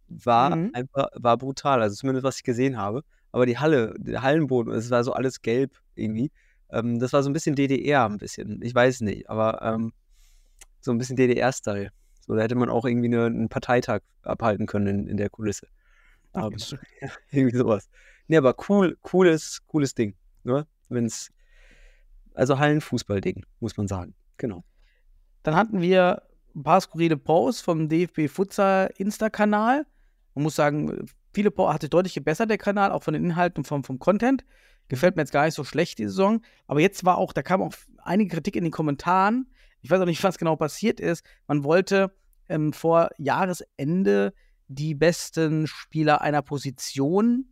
[0.08, 0.72] war Mhm.
[0.74, 1.82] einfach, war brutal.
[1.82, 3.04] Also zumindest was ich gesehen habe.
[3.32, 6.32] Aber die Halle, der Hallenboden, es war so alles gelb irgendwie.
[6.70, 8.62] Ähm, das war so ein bisschen DDR, ein bisschen.
[8.62, 9.94] Ich weiß nicht, aber ähm,
[10.84, 11.90] so ein bisschen DDR-Style.
[12.26, 15.68] So, da hätte man auch irgendwie eine, einen Parteitag abhalten können in, in der Kulisse.
[16.32, 16.56] Aber,
[17.02, 17.90] ja, irgendwie sowas.
[18.28, 20.16] Nee, aber cool, cooles, cooles Ding.
[20.44, 20.66] Ne?
[20.90, 21.32] Wenn's,
[22.34, 24.16] also Hallenfußball-Ding, muss man sagen.
[24.38, 24.64] Genau.
[25.44, 26.24] Dann hatten wir
[26.56, 29.86] ein paar skurrile Posts vom DFB Futsal Insta-Kanal.
[30.36, 33.60] Man muss sagen, viele Posts hat sich deutlich gebessert, der Kanal, auch von den Inhalten
[33.60, 34.46] und vom, vom Content.
[34.88, 36.42] Gefällt mir jetzt gar nicht so schlecht, die Saison.
[36.68, 39.48] Aber jetzt war auch, da kam auch einige Kritik in den Kommentaren.
[39.84, 41.24] Ich weiß auch nicht, was genau passiert ist.
[41.48, 42.12] Man wollte
[42.50, 44.34] ähm, vor Jahresende
[44.68, 47.50] die besten Spieler einer Position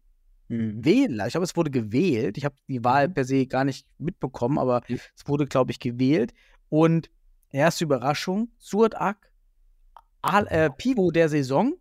[0.47, 0.83] Mhm.
[0.83, 1.21] wählen.
[1.27, 2.37] Ich glaube, es wurde gewählt.
[2.37, 3.13] Ich habe die Wahl Mhm.
[3.13, 4.97] per se gar nicht mitbekommen, aber Ja.
[5.15, 6.33] es wurde, glaube ich, gewählt.
[6.67, 7.09] Und
[7.51, 9.31] erste Überraschung, Suat Ak,
[10.21, 11.73] Al, äh, Pivot der Saison.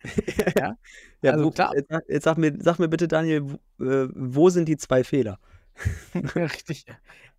[0.56, 0.76] Ja,
[1.22, 1.74] Ja, Also klar.
[1.76, 3.42] Jetzt, sag- jetzt sag, mir, sag mir bitte, Daniel,
[3.78, 5.38] wo, äh, wo sind die zwei Fehler?
[6.14, 6.86] richtig.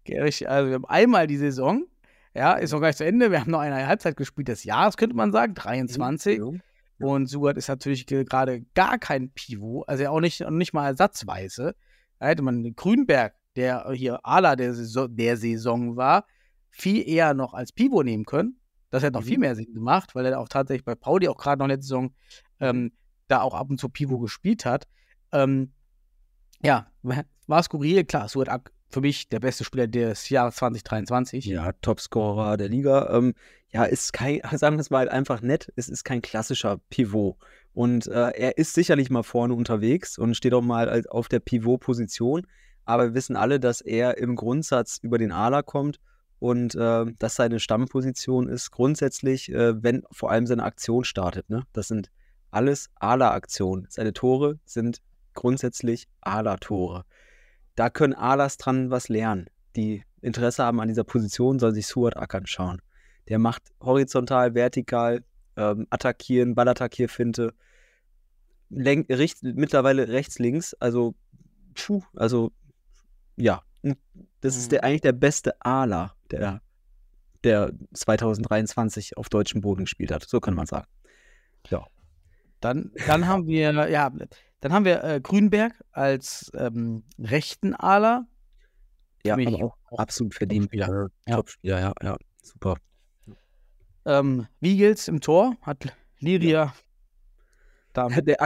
[0.07, 0.49] Richtig.
[0.49, 1.85] Also wir haben einmal die Saison,
[2.33, 3.31] ja, ist noch gar nicht zu Ende.
[3.31, 6.37] Wir haben noch eine Halbzeit gespielt des Jahres, könnte man sagen, 23.
[6.37, 6.55] Jo.
[6.99, 11.75] Und Suat ist natürlich ge- gerade gar kein Pivot, also auch nicht, nicht mal ersatzweise.
[12.19, 16.25] Da hätte man Grünberg, der hier Ala der Saison, der Saison war,
[16.69, 18.59] viel eher noch als Pivot nehmen können.
[18.91, 19.27] Das hätte noch Mhm.
[19.27, 22.13] viel mehr Sinn gemacht, weil er auch tatsächlich bei Pauli auch gerade noch letzte Saison
[22.59, 22.91] ähm,
[23.27, 24.87] da auch ab und zu Pivot gespielt hat.
[25.31, 25.73] Ähm,
[26.61, 26.91] ja,
[27.47, 31.45] war skurril, klar, Suat Ak für mich der beste Spieler des Jahres 2023.
[31.45, 33.09] Ja, Topscorer der Liga.
[33.15, 33.33] Ähm,
[33.71, 37.37] ja, ist kein, sagen wir es mal einfach nett, es ist kein klassischer Pivot.
[37.73, 42.45] Und äh, er ist sicherlich mal vorne unterwegs und steht auch mal auf der Pivot-Position.
[42.83, 45.99] Aber wir wissen alle, dass er im Grundsatz über den Ala kommt
[46.39, 51.49] und äh, dass seine Stammposition ist grundsätzlich, äh, wenn vor allem seine Aktion startet.
[51.49, 51.63] Ne?
[51.71, 52.09] Das sind
[52.49, 53.87] alles Ala-Aktionen.
[53.89, 55.01] Seine Tore sind
[55.33, 57.05] grundsätzlich Ala-Tore.
[57.81, 59.47] Da können Alas dran was lernen.
[59.75, 62.79] Die Interesse haben an dieser Position, sollen sich Suat Ak anschauen.
[63.27, 65.23] Der macht horizontal, vertikal,
[65.57, 67.55] ähm, attackieren, Ballattackierfinte,
[68.69, 71.15] lenk, richt, mittlerweile rechts, links, also,
[71.73, 72.51] puh, also,
[73.35, 73.63] ja,
[74.41, 74.69] das ist Mhm.
[74.69, 76.61] der, eigentlich der beste Ala, der,
[77.43, 80.23] der 2023 auf deutschem Boden gespielt hat.
[80.29, 80.85] So kann man sagen.
[82.61, 84.11] Dann, dann haben wir, ja,
[84.61, 88.27] dann haben wir äh, Grünberg als ähm, rechten Aler.
[89.25, 90.73] Ja, aber auch absolut verdient.
[90.73, 91.07] Ja.
[91.27, 92.75] Topspieler, ja, ja, super.
[94.05, 96.73] Ähm, Wiegels im Tor hat Liria
[97.93, 98.37] da Der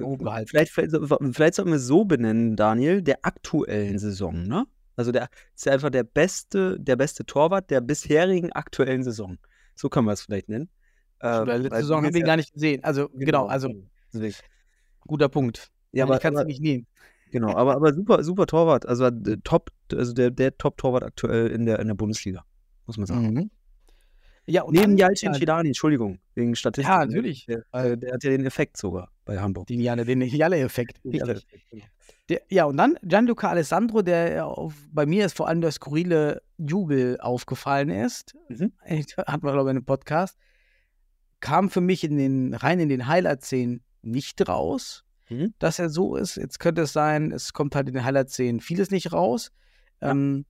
[0.00, 0.48] oben gehalten.
[0.48, 4.66] Vielleicht, vielleicht, sollten wir es so benennen, Daniel, der aktuellen Saison, ne?
[4.94, 9.38] Also der ist ja einfach der beste, der beste Torwart der bisherigen aktuellen Saison.
[9.74, 10.68] So kann man es vielleicht nennen.
[11.22, 12.82] Oder letzte Saison haben wir ihn gar nicht gesehen.
[12.84, 13.68] Also, genau, also
[14.12, 14.34] Deswegen.
[15.06, 15.70] guter Punkt.
[15.92, 16.86] Ja, aber, ich kann es nicht nehmen.
[17.30, 18.86] genau, aber, aber super, super Torwart.
[18.86, 22.44] Also äh, top, also der, der Top-Torwart aktuell in der, in der Bundesliga,
[22.86, 23.32] muss man sagen.
[23.32, 23.50] Mhm.
[24.46, 26.88] Ja, und Neben dann, Jalcin ja, Schidani, Entschuldigung, wegen Statistik.
[26.90, 27.06] Ja, ne?
[27.06, 27.46] natürlich.
[27.46, 29.68] Der, Weil- der hat ja den Effekt sogar bei Hamburg.
[29.68, 30.20] den Jalle, den
[31.52, 31.88] Richtig.
[32.28, 36.42] Der, ja, und dann Gianluca Alessandro, der auf, bei mir ist vor allem der skurrile
[36.56, 38.34] Jubel aufgefallen ist.
[38.48, 38.72] Mhm.
[38.80, 40.38] Hatten wir, glaube ich, in einem Podcast.
[41.42, 45.54] Kam für mich in den, rein in den Highlight-Szenen nicht raus, Mhm.
[45.58, 46.36] dass er so ist.
[46.36, 49.50] Jetzt könnte es sein, es kommt halt in den Highlight-Szenen vieles nicht raus.
[50.00, 50.44] Ähm,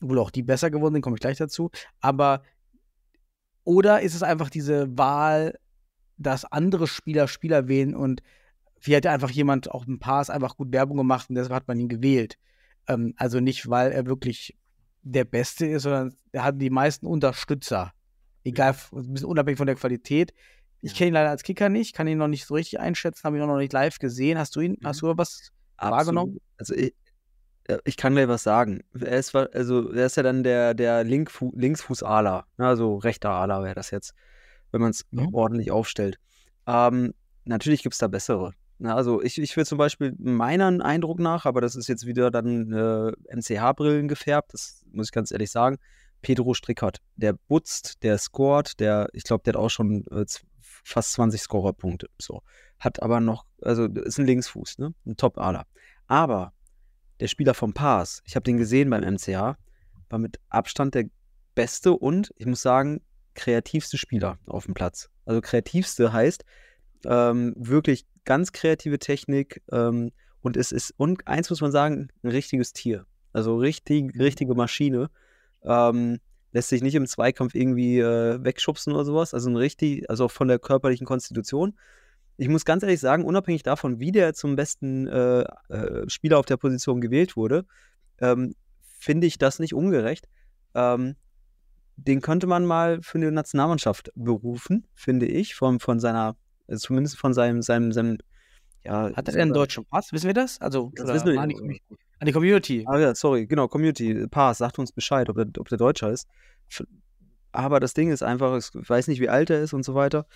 [0.00, 1.70] wohl auch die besser geworden sind, komme ich gleich dazu.
[2.00, 2.42] Aber
[3.64, 5.58] oder ist es einfach diese Wahl,
[6.16, 8.22] dass andere Spieler Spieler wählen und
[8.82, 11.78] wie hat einfach jemand auch im Pass einfach gut Werbung gemacht und deshalb hat man
[11.78, 12.36] ihn gewählt.
[12.88, 14.56] Ähm, also nicht, weil er wirklich
[15.02, 17.92] der Beste ist, sondern er hat die meisten Unterstützer.
[18.44, 20.32] Egal, ein bisschen unabhängig von der Qualität.
[20.82, 20.98] Ich Ja.
[20.98, 23.42] kenne ihn leider als Kicker nicht, kann ihn noch nicht so richtig einschätzen, habe ihn
[23.42, 24.38] auch noch nicht live gesehen.
[24.38, 24.86] Hast du ihn, Mhm.
[24.86, 26.38] hast du was wahrgenommen?
[26.56, 26.94] Also ich,
[27.84, 28.80] ich kann gleich was sagen.
[28.98, 33.62] Er ist, also er ist ja dann der, der Linkfu Linksfuß-Ala, ne, also rechter Ala
[33.62, 34.14] wäre das jetzt,
[34.72, 35.34] wenn man es Mhm.
[35.34, 36.16] ordentlich aufstellt.
[36.66, 37.12] Ähm,
[37.44, 38.52] natürlich gibt es da bessere.
[38.78, 42.30] Na, also ich, ich will zum Beispiel meinen Eindruck nach, aber das ist jetzt wieder
[42.30, 45.76] dann äh, MCH-Brillen gefärbt, das muss ich ganz ehrlich sagen.
[46.22, 50.24] Pedro Strickert, der butzt, der scored, der, ich glaube, der hat auch schon äh,
[50.60, 52.08] fast 20 Scorerpunkte.
[52.18, 52.42] So.
[52.78, 54.94] Hat aber noch, also ist ein Linksfuß, ne?
[55.06, 55.66] Ein Top-Aler.
[56.06, 56.52] Aber
[57.20, 59.56] der Spieler vom Pass, ich habe den gesehen beim MCH,
[60.08, 61.04] war mit Abstand der
[61.54, 63.02] beste und, ich muss sagen,
[63.34, 65.10] kreativste Spieler auf dem Platz.
[65.24, 66.44] Also kreativste heißt
[67.04, 72.30] ähm, wirklich ganz kreative Technik ähm, und es ist, und eins muss man sagen, ein
[72.30, 73.06] richtiges Tier.
[73.32, 75.10] Also richtig, richtige Maschine.
[75.64, 76.18] Ähm,
[76.52, 79.34] lässt sich nicht im Zweikampf irgendwie äh, wegschubsen oder sowas.
[79.34, 81.78] Also ein richtig, also auch von der körperlichen Konstitution.
[82.36, 86.46] Ich muss ganz ehrlich sagen, unabhängig davon, wie der zum besten äh, äh, Spieler auf
[86.46, 87.66] der Position gewählt wurde,
[88.20, 88.54] ähm,
[88.98, 90.28] finde ich das nicht ungerecht.
[90.74, 91.16] Ähm,
[91.96, 97.18] den könnte man mal für eine Nationalmannschaft berufen, finde ich, von, von seiner, also zumindest
[97.18, 98.18] von seinem, seinem, seinem
[98.84, 100.12] ja, Hat er denn einen deutschen Pass?
[100.12, 100.60] Wissen wir das?
[100.60, 101.82] Also, Das wissen wir nicht.
[102.20, 102.84] An die Community.
[102.86, 106.28] Ah ja, sorry, genau, Community, Pass, sagt uns Bescheid, ob der, ob der Deutscher ist.
[107.50, 110.26] Aber das Ding ist einfach, ich weiß nicht, wie alt er ist und so weiter.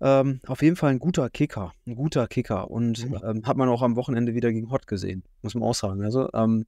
[0.00, 2.68] Ähm, auf jeden Fall ein guter Kicker, ein guter Kicker.
[2.70, 3.20] Und Mhm.
[3.24, 6.04] ähm, hat man auch am Wochenende wieder gegen Hott gesehen, muss man auch sagen.
[6.04, 6.66] Also ähm,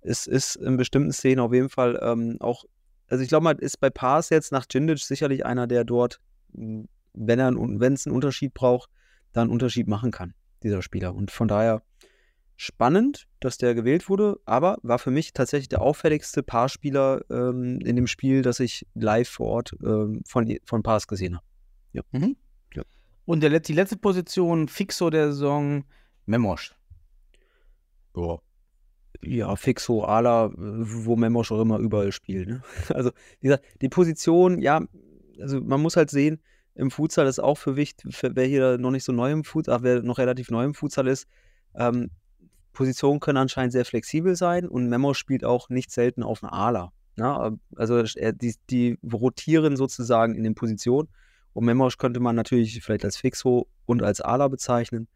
[0.00, 2.64] es ist in bestimmten Szenen auf jeden Fall ähm, auch,
[3.08, 6.20] also ich glaube mal, ist bei Pass jetzt nach Djindic sicherlich einer, der dort,
[6.52, 8.90] wenn er wenn es einen Unterschied braucht,
[9.32, 11.14] da einen Unterschied machen kann, dieser Spieler.
[11.14, 11.82] Und von daher
[12.62, 17.96] spannend, dass der gewählt wurde, aber war für mich tatsächlich der auffälligste Paarspieler ähm, in
[17.96, 21.44] dem Spiel, das ich live vor Ort ähm, von, von Paas gesehen habe.
[23.24, 25.84] Und der, die letzte Position, Fixo der Saison,
[26.26, 26.74] Memosch.
[28.16, 28.38] Ja.
[29.24, 32.48] Ja, Fixo, Ala, wo Memosch auch immer überall spielt.
[32.48, 32.62] Ne?
[32.88, 34.82] Also, wie gesagt, die Position, ja,
[35.40, 36.40] also man muss halt sehen,
[36.74, 39.76] im Futsal ist auch für wichtig, für wer hier noch nicht so neu im Futsal,
[39.76, 41.26] ach, wer noch relativ neu im Futsal ist,
[41.74, 42.10] ähm,
[42.72, 46.92] Positionen können anscheinend sehr flexibel sein und Memo spielt auch nicht selten auf einer Ala.
[47.16, 47.58] Ne?
[47.76, 51.08] Also die, die rotieren sozusagen in den Positionen
[51.52, 55.08] und Memosch könnte man natürlich vielleicht als Fixo und als Ala bezeichnen.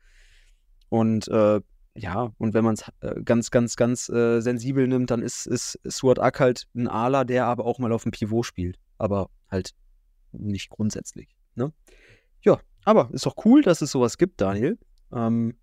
[0.89, 1.61] Und äh,
[1.95, 5.79] ja, und wenn man es äh, ganz, ganz, ganz äh, sensibel nimmt, dann ist, ist
[5.85, 8.79] Suat Ak halt ein Ala, der aber auch mal auf dem Pivot spielt.
[8.99, 9.71] Aber halt
[10.33, 11.35] nicht grundsätzlich.
[11.55, 11.73] Ne?
[12.43, 14.79] Ja, aber ist doch cool, dass es sowas gibt, Daniel.
[15.13, 15.57] Ähm,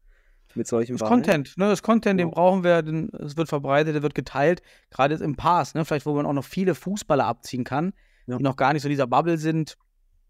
[0.56, 1.08] mit solchen Das.
[1.08, 1.68] Content, ne?
[1.70, 2.36] Das Content, den Genau.
[2.36, 5.86] brauchen wir, den, es wird verbreitet, der wird geteilt, gerade jetzt im Pass, ne?
[5.86, 7.94] Vielleicht, wo man auch noch viele Fußballer abziehen kann,
[8.28, 8.38] Ja.
[8.38, 9.78] die noch gar nicht so in dieser Bubble sind.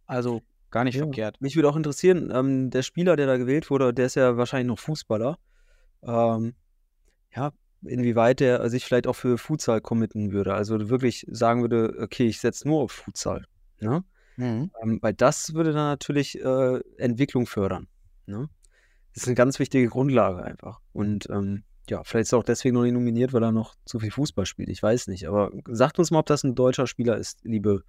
[0.06, 1.04] Also gar nicht Ja.
[1.04, 1.40] verkehrt.
[1.42, 4.68] Mich würde auch interessieren, ähm, der Spieler, der da gewählt wurde, der ist ja wahrscheinlich
[4.68, 5.38] noch Fußballer.
[6.04, 6.56] Ähm,
[7.36, 7.52] ja,
[7.86, 10.54] inwieweit der sich vielleicht auch für Futsal committen würde.
[10.54, 13.46] Also wirklich sagen würde, okay, ich setze nur auf Futsal.
[13.80, 14.04] Ne?
[14.38, 14.72] Mhm.
[14.82, 17.88] Ähm, weil das würde dann natürlich äh, Entwicklung fördern.
[18.26, 18.50] Ne?
[19.14, 20.80] Das ist eine ganz wichtige Grundlage einfach.
[20.92, 24.00] Und ähm, ja, vielleicht ist er auch deswegen noch nicht nominiert, weil er noch zu
[24.00, 24.70] viel Fußball spielt.
[24.70, 25.28] Ich weiß nicht.
[25.28, 27.84] Aber sagt uns mal, ob das ein deutscher Spieler ist, liebe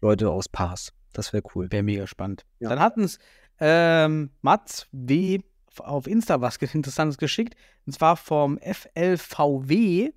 [0.00, 0.92] Leute aus Paas.
[1.12, 1.70] Das wäre cool.
[1.70, 2.44] Wäre mega spannend.
[2.58, 2.68] Ja.
[2.68, 3.18] Dann hatten es
[3.60, 5.38] ähm, Mats W.
[5.78, 7.54] auf Insta was Interessantes geschickt.
[7.86, 10.10] Und zwar vom FLVW.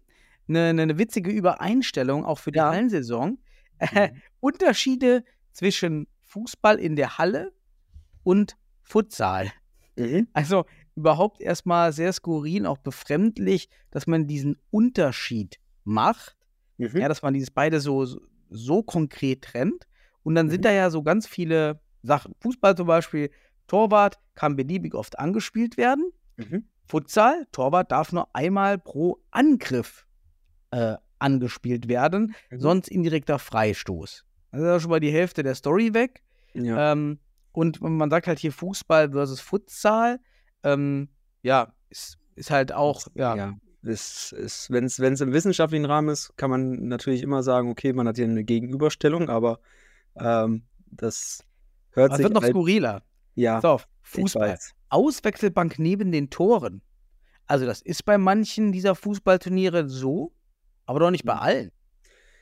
[0.49, 2.69] Eine, eine witzige Übereinstellung auch für die Ja.
[2.71, 3.37] Hallensaison.
[3.77, 4.21] Äh, Mhm.
[4.41, 7.51] Unterschiede zwischen Fußball in der Halle
[8.23, 9.51] und Futsal.
[9.97, 10.27] Mhm.
[10.33, 16.37] Also überhaupt erstmal sehr skurril, auch befremdlich, dass man diesen Unterschied macht.
[16.77, 16.97] Mhm.
[16.97, 18.05] Ja, dass man dieses beide so,
[18.49, 19.87] so, konkret trennt.
[20.23, 20.63] Und dann sind Mhm.
[20.63, 22.33] da ja so ganz viele Sachen.
[22.41, 23.29] Fußball zum Beispiel,
[23.67, 26.11] Torwart kann beliebig oft angespielt werden.
[26.37, 26.65] Mhm.
[26.87, 30.05] Futsal, Torwart darf nur einmal pro Angriff
[30.71, 32.59] äh, angespielt werden, Mhm.
[32.59, 34.25] sonst indirekter Freistoß.
[34.51, 36.21] Also da ist schon mal die Hälfte der Story weg.
[36.53, 36.91] Ja.
[36.93, 37.19] Ähm,
[37.51, 40.19] und man sagt halt hier Fußball versus Futsal.
[40.63, 41.09] Ähm,
[41.41, 43.53] ja, ist, ist halt auch, ja, ja.
[43.83, 48.07] Es ist, wenn es im wissenschaftlichen Rahmen ist, kann man natürlich immer sagen, okay, man
[48.07, 49.59] hat hier eine Gegenüberstellung, aber
[50.15, 51.43] ähm, das
[51.91, 53.01] hört aber es sich wird noch halt, skurriler.
[53.33, 54.57] ja, Pass auf, Fußball.
[54.89, 56.83] Auswechselbank neben den Toren.
[57.47, 60.31] Also das ist bei manchen dieser Fußballturniere so,
[60.85, 61.71] aber doch nicht bei allen.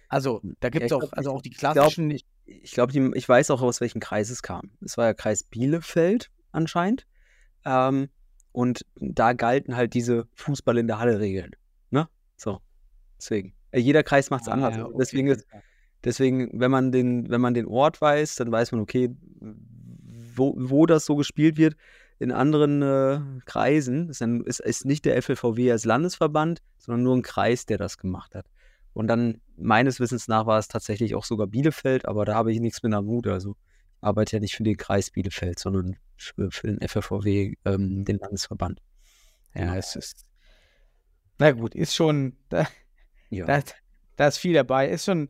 [0.09, 2.11] Also da gibt es ich auch, glaub, also auch die ich glaub, klassischen.
[2.11, 4.71] Ich, ich glaube, ich weiß auch, aus welchem Kreis es kam.
[4.83, 7.05] Es war ja Kreis Bielefeld anscheinend.
[7.63, 8.09] Ähm,
[8.51, 11.51] und da galten halt diese Fußball in der Halle Regeln.
[11.91, 12.09] Ne?
[12.35, 12.59] So.
[13.17, 13.53] Deswegen.
[13.71, 14.75] Äh, Jeder Kreis macht es Ah, anders.
[14.75, 14.95] ja, okay.
[14.97, 15.45] Deswegen ist,
[16.03, 19.09] Deswegen, wenn man den, wenn man den Ort weiß, dann weiß man, okay,
[20.35, 21.75] wo, wo das so gespielt wird.
[22.19, 27.15] In anderen äh, Kreisen ist, dann, ist, ist nicht der FLVW als Landesverband, sondern nur
[27.15, 28.45] ein Kreis, der das gemacht hat.
[28.93, 32.59] Und dann, meines Wissens nach, war es tatsächlich auch sogar Bielefeld, aber da habe ich
[32.59, 33.27] nichts mit am Mut.
[33.27, 38.17] Also ich arbeite ja nicht für den Kreis Bielefeld, sondern für, den FLVW, ähm, den
[38.17, 38.81] Landesverband.
[39.53, 40.25] ja, es ist.
[41.37, 42.35] Na gut, ist schon.
[42.49, 42.67] Da,
[43.29, 43.45] Ja.
[43.45, 43.61] da,
[44.17, 44.89] da ist viel dabei.
[44.89, 45.29] Ist schon.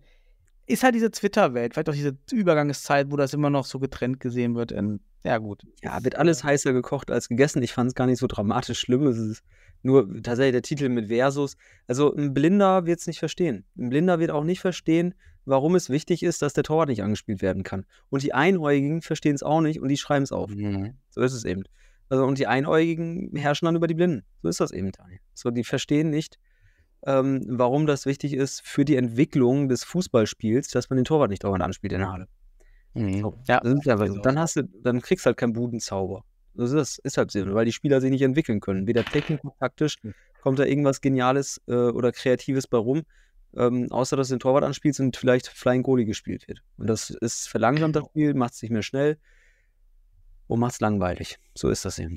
[0.65, 4.55] Ist halt diese Twitter-Welt, vielleicht auch diese Übergangszeit, wo das immer noch so getrennt gesehen
[4.55, 4.71] wird.
[4.71, 5.63] In, ja, gut.
[5.83, 7.61] Ja, wird alles heißer gekocht als gegessen.
[7.61, 9.05] Ich fand es gar nicht so dramatisch schlimm.
[9.07, 9.43] Es ist
[9.81, 11.57] nur tatsächlich der Titel mit Versus.
[11.87, 13.65] Also ein Blinder wird es nicht verstehen.
[13.77, 15.13] Ein Blinder wird auch nicht verstehen,
[15.45, 17.85] warum es wichtig ist, dass der Torwart nicht angespielt werden kann.
[18.09, 20.51] Und die Einäugigen verstehen es auch nicht und die schreiben es auf.
[21.09, 21.63] So ist es eben.
[22.09, 24.23] Also, und die Einäugigen herrschen dann über die Blinden.
[24.41, 25.19] So ist das eben, Daniel.
[25.33, 26.39] So, die verstehen nicht,
[27.05, 31.43] ähm, warum das wichtig ist für die Entwicklung des Fußballspiels, dass man den Torwart nicht
[31.43, 32.27] dauernd anspielt in der Halle.
[32.93, 34.13] So, Ja, das ist einfach so.
[34.13, 34.23] genau.
[34.23, 36.23] Dann hast du, dann kriegst du halt keinen Budenzauber.
[36.55, 38.87] Das ist, ist halt so, weil die Spieler sich nicht entwickeln können.
[38.87, 39.97] Weder technisch noch taktisch
[40.41, 43.03] kommt da irgendwas Geniales äh, oder Kreatives bei rum,
[43.55, 46.61] ähm, außer dass du den Torwart anspielst und vielleicht Flying Goalie gespielt wird.
[46.77, 49.17] Und das ist verlangsamt das Spiel, macht es nicht mehr schnell
[50.47, 51.37] und macht es langweilig.
[51.55, 52.15] So ist das eben.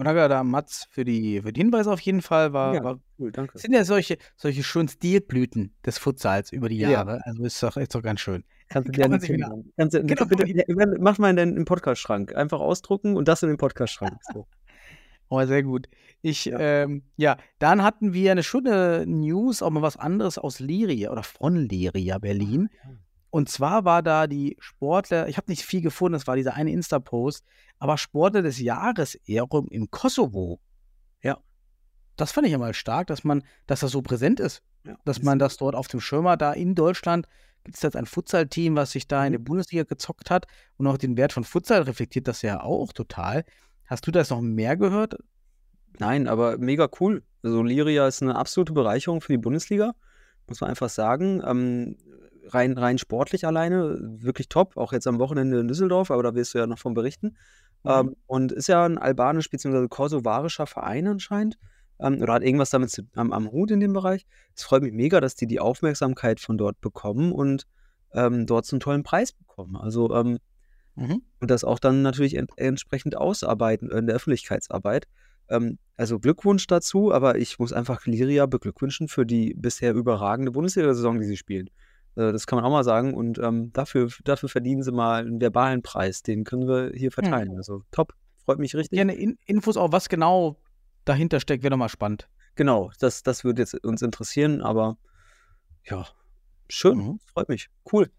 [0.00, 2.52] Aber danke da Mats für die, für die Hinweise auf jeden Fall.
[2.52, 2.84] War, Ja.
[2.84, 3.58] war Cool, danke.
[3.58, 6.90] Sind ja solche, solche schönen Stilblüten des Futsals über die Ja.
[6.90, 7.20] Jahre.
[7.24, 8.44] Also ist doch, ist doch ganz schön.
[8.68, 9.72] Kannst du Kann finden.
[9.76, 10.64] Kannst Genau, bitte, ja,
[11.00, 12.34] mach mal in den Podcast-Schrank.
[12.34, 14.16] Einfach ausdrucken und das in den Podcast-Schrank.
[14.32, 14.46] So.
[15.32, 15.86] Oh, sehr gut.
[16.22, 16.58] Ich, Ja.
[16.58, 21.22] ähm, ja, dann hatten wir eine schöne News, auch mal was anderes aus Liria oder
[21.22, 22.68] von Liria Berlin.
[23.30, 26.72] Und zwar war da die Sportler, ich habe nicht viel gefunden, das war dieser eine
[26.72, 27.44] Insta-Post,
[27.78, 30.60] aber Sportler des Jahres Ehrung im Kosovo.
[31.22, 31.38] Ja.
[32.16, 34.62] Das fand ich ja mal stark, dass man, dass das so präsent ist.
[34.84, 37.26] Ja, dass ist man das dort auf dem Schirm hat, da in Deutschland
[37.64, 39.36] gibt es jetzt ein Futsal-Team, was sich da in Mhm.
[39.36, 43.44] der Bundesliga gezockt hat und auch den Wert von Futsal reflektiert das ja auch total.
[43.86, 45.16] Hast du das noch mehr gehört?
[45.98, 47.22] Nein, aber mega cool.
[47.42, 49.94] Also Liria ist eine absolute Bereicherung für die Bundesliga,
[50.46, 51.42] muss man einfach sagen.
[51.44, 51.96] Ähm,
[52.54, 54.76] rein, rein sportlich alleine, wirklich top.
[54.76, 57.36] Auch jetzt am Wochenende in Düsseldorf, aber da wirst du ja noch von berichten.
[57.84, 57.90] Mhm.
[57.90, 59.88] Ähm, und ist ja ein albanisch bzw.
[59.88, 61.58] kosovarischer Verein anscheinend.
[61.98, 64.26] Ähm, oder hat irgendwas damit zu, am, am Hut in dem Bereich.
[64.54, 67.66] Es freut mich mega, dass die die Aufmerksamkeit von dort bekommen und
[68.12, 69.76] ähm, dort so einen tollen Preis bekommen.
[69.76, 70.38] Also ähm,
[70.96, 71.22] Mhm.
[71.40, 75.06] und das auch dann natürlich ent entsprechend ausarbeiten in der Öffentlichkeitsarbeit.
[75.48, 81.18] Ähm, also Glückwunsch dazu, aber ich muss einfach Liria beglückwünschen für die bisher überragende Bundesliga-Saison,
[81.18, 81.70] die sie spielen.
[82.16, 85.40] Äh, das kann man auch mal sagen und ähm, dafür, dafür verdienen sie mal einen
[85.40, 86.22] verbalen Preis.
[86.22, 87.56] Den können wir hier verteilen.
[87.56, 88.96] Also top, freut mich richtig.
[88.96, 90.60] Gerne In Infos auch, was genau
[91.04, 92.28] dahinter steckt, wäre nochmal spannend.
[92.56, 94.98] Genau, das, das würde jetzt uns interessieren, aber
[95.84, 96.06] ja,
[96.68, 97.20] schön, Mhm.
[97.32, 97.68] freut mich.
[97.90, 98.10] Cool.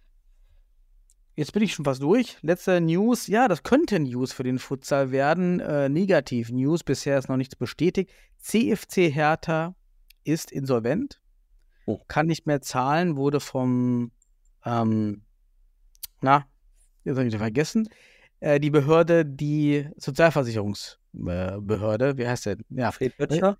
[1.35, 2.37] Jetzt bin ich schon fast durch.
[2.41, 3.27] Letzte News.
[3.27, 5.59] Ja, das könnte News für den Futsal werden.
[5.61, 6.83] Äh, negativ News.
[6.83, 8.11] Bisher ist noch nichts bestätigt.
[8.39, 9.73] CFC Hertha
[10.23, 11.21] ist insolvent.
[11.85, 11.99] Oh.
[12.07, 13.15] Kann nicht mehr zahlen.
[13.17, 14.11] Wurde vom,
[14.65, 15.23] ähm,
[16.21, 16.45] na,
[17.03, 17.87] jetzt habe ich wieder vergessen.
[18.39, 22.57] Äh, die Behörde, die Sozialversicherungsbehörde, wie heißt der?
[22.69, 23.57] Ja, Fred Böttcher?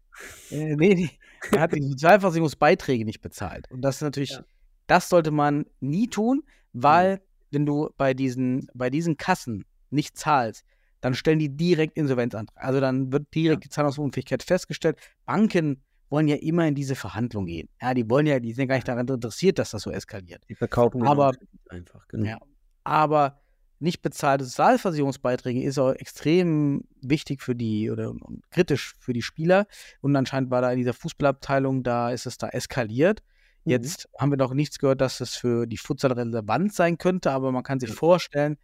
[0.50, 1.10] äh, nee, nee,
[1.52, 3.70] er hat die Sozialversicherungsbeiträge nicht bezahlt.
[3.72, 4.44] Und das ist natürlich, Ja.
[4.88, 6.44] das sollte man nie tun,
[6.74, 10.64] weil wenn du bei diesen, bei diesen Kassen nicht zahlst,
[11.02, 12.64] dann stellen die direkt Insolvenzantrag.
[12.64, 14.98] Also dann wird direkt die Zahlungsunfähigkeit festgestellt.
[15.26, 17.70] Banken wollen ja immer in diese Verhandlung gehen.
[17.82, 20.43] Ja, die wollen ja, die sind gar nicht daran interessiert, dass das so eskaliert.
[20.49, 21.34] Die verkaufen Aber-
[21.70, 22.26] einfach, genau.
[22.30, 22.38] Ja.
[22.84, 23.41] Aber
[23.80, 28.14] nicht bezahlte Sozialversicherungsbeiträge ist auch extrem wichtig für die oder
[28.51, 29.66] kritisch für die Spieler.
[30.01, 33.24] Und anscheinend war da in dieser Fußballabteilung, da ist es da eskaliert.
[33.66, 33.72] Mhm.
[33.72, 37.51] Jetzt haben wir noch nichts gehört, dass es für die Futsal relevant sein könnte, aber
[37.51, 38.57] man kann sich vorstellen,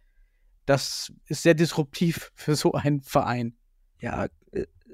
[0.66, 3.56] das ist sehr disruptiv für so einen Verein.
[4.00, 4.28] Ja,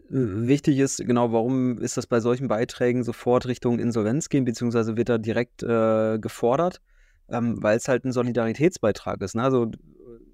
[0.08, 5.08] wichtig ist, genau, warum ist das bei solchen Beiträgen sofort Richtung Insolvenz gehen, beziehungsweise wird
[5.08, 6.80] da direkt äh, gefordert,
[7.28, 9.34] ähm, weil es halt ein Solidaritätsbeitrag ist.
[9.34, 9.42] Ne?
[9.42, 9.70] Also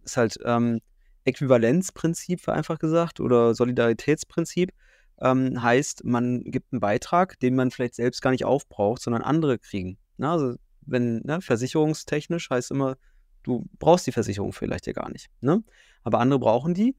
[0.05, 0.81] ist halt ähm,
[1.25, 4.73] Äquivalenzprinzip, vereinfacht gesagt, oder Solidaritätsprinzip.
[5.21, 9.59] Ähm, heißt, man gibt einen Beitrag, den man vielleicht selbst gar nicht aufbraucht, sondern andere
[9.59, 9.99] kriegen.
[10.17, 10.31] Ne?
[10.31, 12.97] Also wenn, ne, versicherungstechnisch heißt immer,
[13.43, 15.29] du brauchst die Versicherung vielleicht ja gar nicht.
[15.41, 15.63] Ne?
[16.03, 16.97] Aber andere brauchen die.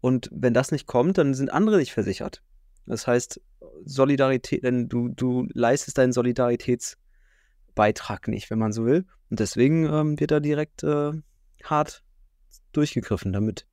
[0.00, 2.42] Und wenn das nicht kommt, dann sind andere nicht versichert.
[2.86, 3.40] Das heißt,
[3.84, 9.04] Solidarität, denn du, du leistest deinen Solidaritätsbeitrag nicht, wenn man so will.
[9.30, 11.12] Und deswegen ähm, wird da direkt äh,
[11.64, 12.02] hart
[12.72, 13.66] durchgegriffen, damit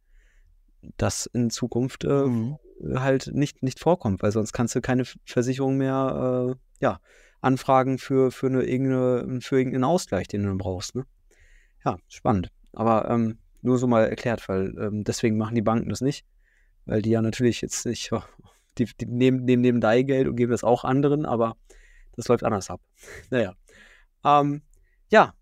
[0.98, 2.58] das in Zukunft äh, Mhm.
[2.96, 7.00] halt nicht, nicht vorkommt, weil sonst kannst du keine Versicherung mehr äh, ja,
[7.42, 10.96] anfragen für, für, eine, irgendeine, für irgendeinen Ausgleich, den du dann brauchst.
[10.96, 11.06] Ne?
[11.86, 12.52] Ja, spannend.
[12.74, 16.26] Aber ähm, nur so mal erklärt, weil ähm, deswegen machen die Banken das nicht,
[16.86, 18.12] weil die ja natürlich jetzt nicht,
[18.78, 21.58] die, die nehmen, nehmen, nehmen dein Geld und geben das auch anderen, aber
[22.16, 22.82] das läuft anders ab.
[23.30, 23.54] Naja.
[24.24, 24.62] Ähm,
[25.12, 25.34] ja,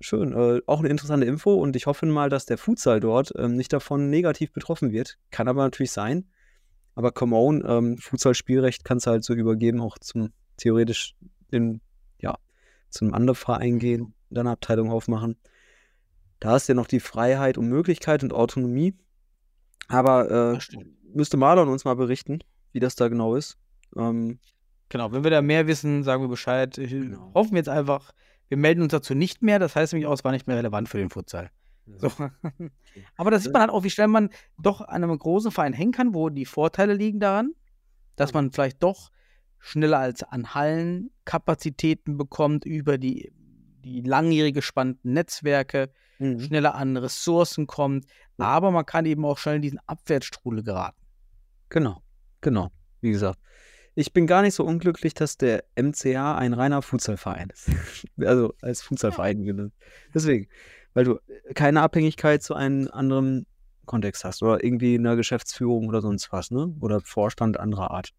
[0.00, 0.32] schön.
[0.32, 3.72] Äh, auch eine interessante Info und ich hoffe mal, dass der Futsal dort ähm, nicht
[3.72, 5.18] davon negativ betroffen wird.
[5.30, 6.26] Kann aber natürlich sein.
[6.94, 11.14] Aber come on, ähm, Futsal-Spielrecht kannst du halt so übergeben, auch zum theoretisch
[11.50, 11.80] in,
[12.18, 12.36] ja,
[12.90, 15.36] zum anderen Verein gehen, dann eine Abteilung aufmachen.
[16.42, 18.94] Da hast du ja noch die Freiheit und Möglichkeit und Autonomie.
[19.88, 20.58] Aber äh,
[21.14, 22.40] müsste Marlon uns mal berichten,
[22.72, 23.58] wie das da genau ist.
[23.96, 24.38] Ähm,
[24.88, 26.76] Genau, wenn wir da mehr wissen, sagen wir Bescheid.
[26.76, 27.32] Ich- Genau.
[27.34, 28.12] Hoffen wir jetzt einfach,
[28.48, 29.58] wir melden uns dazu nicht mehr.
[29.58, 31.50] Das heißt nämlich auch, es war nicht mehr relevant für den Futsal.
[31.96, 32.08] So.
[33.16, 34.28] Aber da sieht man halt auch, wie schnell man
[34.58, 37.52] doch an einem großen Verein hängen kann, wo die Vorteile liegen daran,
[38.16, 39.10] dass man vielleicht doch
[39.58, 43.32] schneller als an Hallen Kapazitäten bekommt über die,
[43.84, 45.90] die langjährig gespannten Netzwerke,
[46.22, 46.40] mhm.
[46.40, 48.06] schneller an Ressourcen kommt,
[48.38, 51.00] aber man kann eben auch schnell in diesen Abwärtsstrudel geraten.
[51.68, 52.02] Genau,
[52.40, 52.70] genau.
[53.00, 53.38] Wie gesagt,
[53.94, 57.70] ich bin gar nicht so unglücklich, dass der MCA ein reiner Futsalverein ist.
[58.18, 59.74] also als Futsalverein genannt.
[60.14, 60.48] Deswegen,
[60.94, 61.18] weil du
[61.54, 63.46] keine Abhängigkeit zu einem anderen
[63.84, 66.74] Kontext hast oder irgendwie in der Geschäftsführung oder sonst was, ne?
[66.80, 68.12] Oder Vorstand anderer Art.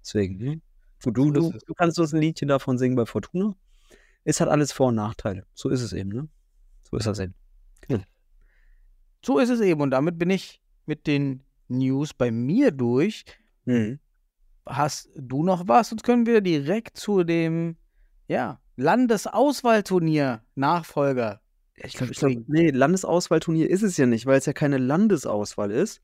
[0.00, 0.60] Deswegen, ne?
[1.02, 3.54] Du, du, So du, du kannst uns ein Liedchen davon singen bei Fortuna.
[4.24, 5.44] Es hat alles Vor- und Nachteile.
[5.54, 6.28] So ist es eben, ne?
[6.90, 7.34] So ist das eben.
[9.26, 9.80] So ist es eben.
[9.80, 13.24] Und damit bin ich mit den News bei mir durch.
[13.64, 13.98] Mhm.
[14.64, 15.88] Hast du noch was?
[15.88, 17.76] Sonst können wir direkt zu dem
[18.28, 21.40] ja, Landesauswahlturnier Nachfolger.
[21.74, 26.00] Ich glaube, glaub, nee, Landesauswahlturnier ist es ja nicht, weil es ja keine Landesauswahl ist.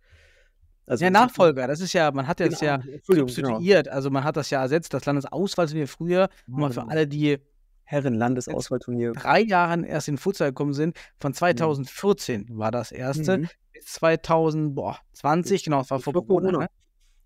[0.87, 3.49] Also Ja, Nachfolger, das ist ja, man hat jetzt ja Genau, Entschuldigung, genau.
[3.49, 6.91] substituiert, also man hat das ja ersetzt, das Landesauswahlturnier früher, wo man für genau.
[6.93, 7.39] alle, die
[7.85, 9.13] Herren-Landesauswahlturnier.
[9.13, 10.97] drei Jahren erst in Futsal gekommen sind.
[11.19, 13.49] Von 2014 war das erste Mhm.
[13.73, 16.51] bis 2020, genau, das war vor Vor Corona.
[16.51, 16.69] Corona.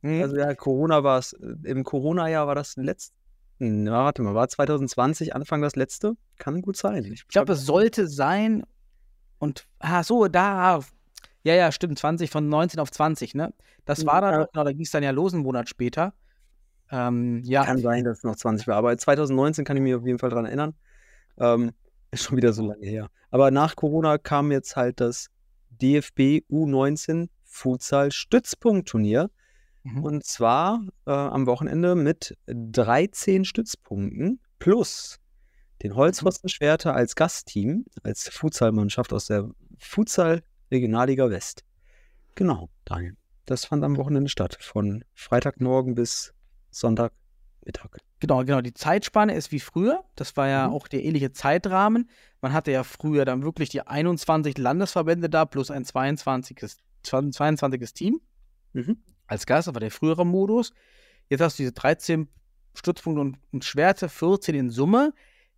[0.03, 0.11] Ne?
[0.17, 0.23] Mhm.
[0.23, 3.15] Also ja, Corona war es, äh, im Corona-Jahr war das letzte,
[3.59, 6.15] hm, ja, warte mal, war 2020 Anfang das letzte?
[6.39, 7.05] Kann gut sein.
[7.05, 8.65] ich glaube, es sollte sein
[9.39, 10.81] und, ah, so, da,
[11.43, 13.53] ja, ja, stimmt, 20, von 19 auf 20, ne?
[13.85, 14.47] Das war dann, Ja.
[14.53, 16.13] genau, da ging es dann ja los einen Monat später.
[16.91, 20.07] Ähm, ja, Kann sein, dass es noch 20 war, aber 2019 kann ich mich auf
[20.07, 20.75] jeden Fall dran erinnern.
[21.39, 21.73] Ähm,
[22.11, 23.09] ist schon wieder so lange her.
[23.31, 25.29] Aber nach Corona kam jetzt halt das
[25.71, 29.31] DFB U19 Futsal Stützpunktturnier.
[29.83, 30.03] Mhm.
[30.03, 35.19] Und zwar äh, am Wochenende mit 13 Stützpunkten plus
[35.83, 41.65] den Holzpfosten Schwerter als Gastteam, als Futsalmannschaft aus der Futsal Regionalliga West.
[42.35, 43.17] Genau, Daniel.
[43.45, 46.35] Das fand am Wochenende statt, von Freitagmorgen bis
[46.79, 47.91] Sonntagmittag.
[48.21, 48.61] Genau, genau.
[48.61, 50.05] Die Zeitspanne ist wie früher.
[50.15, 50.75] Das war ja Mhm.
[50.75, 52.09] auch der ähnliche Zeitrahmen.
[52.41, 56.57] Man hatte ja früher dann wirklich die 21 Landesverbände da plus ein 22.
[57.03, 57.93] 22.
[57.95, 58.21] Team
[58.73, 58.99] Mhm.
[59.27, 59.69] als Gast.
[59.69, 60.73] Das war der frühere Modus.
[61.29, 62.29] Jetzt hast du diese 13
[62.75, 65.13] Stützpunkte und, und Schwerte, 14 in Summe.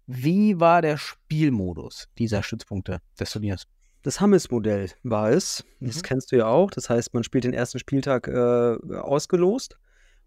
[0.06, 3.66] Wie war der Spielmodus dieser Stützpunkte des Turniers?
[4.02, 5.64] Das Hammes-Modell war es.
[5.80, 6.02] Das Mhm.
[6.02, 6.70] kennst du ja auch.
[6.70, 9.76] Das heißt, man spielt den ersten Spieltag äh, ausgelost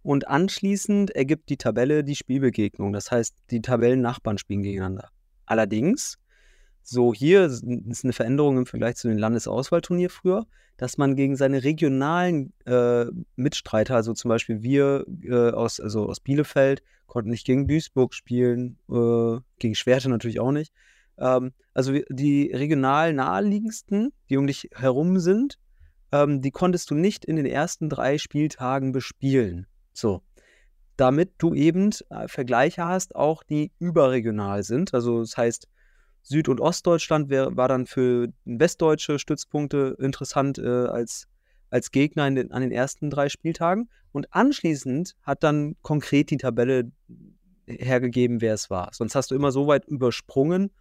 [0.04, 2.94] und anschließend ergibt die Tabelle die Spielbegegnung.
[2.94, 5.10] Das heißt, die Tabellennachbarn spielen gegeneinander.
[5.46, 6.18] Allerdings,
[6.82, 10.48] so hier ist eine Veränderung im Vergleich zu dem Landesauswahlturnier früher,
[10.78, 16.20] dass man gegen seine regionalen äh, Mitstreiter, also zum Beispiel wir äh, aus, also aus
[16.20, 20.74] Bielefeld, konnten nicht gegen Duisburg spielen, äh, gegen Schwerte natürlich auch nicht.
[21.20, 25.60] Ähm, also die regional naheliegendsten, die um dich herum sind,
[26.12, 29.68] ähm, die konntest du nicht in den ersten drei Spieltagen bespielen.
[29.94, 30.22] So.
[30.98, 34.94] Damit du eben äh, Vergleiche hast, auch die überregional sind.
[34.94, 35.68] Also das heißt,
[36.22, 41.28] Süd- und Ostdeutschland wär, war dann für westdeutsche Stützpunkte interessant äh, als,
[41.70, 43.90] als Gegner den, an den ersten drei Spieltagen.
[44.12, 46.92] Und anschließend hat dann konkret die Tabelle
[47.66, 48.90] hergegeben, wer es war.
[48.94, 50.72] Sonst hast du immer so weit übersprungen,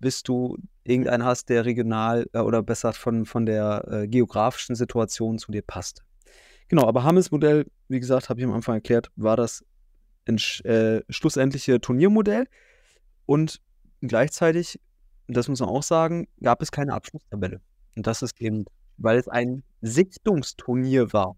[0.00, 5.38] bis du irgendeinen hast, der regional äh, oder besser von, von der äh, geografischen Situation
[5.38, 6.04] zu dir passt.
[6.68, 9.64] Genau, aber Hammes Modell, wie gesagt, habe ich am Anfang erklärt, war das
[10.26, 12.46] äh, schlussendliche Turniermodell
[13.24, 13.60] und
[14.02, 14.78] gleichzeitig,
[15.26, 17.60] das muss man auch sagen, gab es keine Abschlusstabelle.
[17.96, 18.66] Und das ist eben,
[18.98, 21.36] weil es ein Sichtungsturnier war.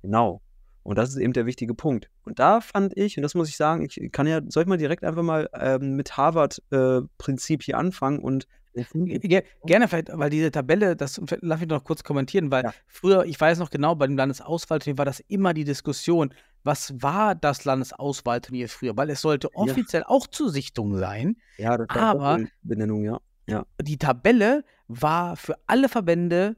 [0.00, 0.40] Genau.
[0.82, 2.10] Und das ist eben der wichtige Punkt.
[2.24, 4.78] Und da fand ich, und das muss ich sagen, ich kann ja, soll ich mal
[4.78, 11.20] direkt einfach mal ähm, mit Harvard-Prinzip hier anfangen und Gerne vielleicht, weil diese Tabelle, das
[11.40, 12.74] lass mich noch kurz kommentieren, weil Ja.
[12.86, 16.32] früher, ich weiß noch genau, bei dem Landesauswahlturnier war das immer die Diskussion,
[16.64, 18.96] was war das Landesauswahlturnier früher?
[18.96, 19.58] Weil es sollte Ja.
[19.60, 21.36] offiziell auch zur Sichtung sein.
[21.58, 23.20] ja, das Aber- Benennung, ja.
[23.46, 23.66] Ja.
[23.80, 26.56] Die Tabelle war für alle Verbände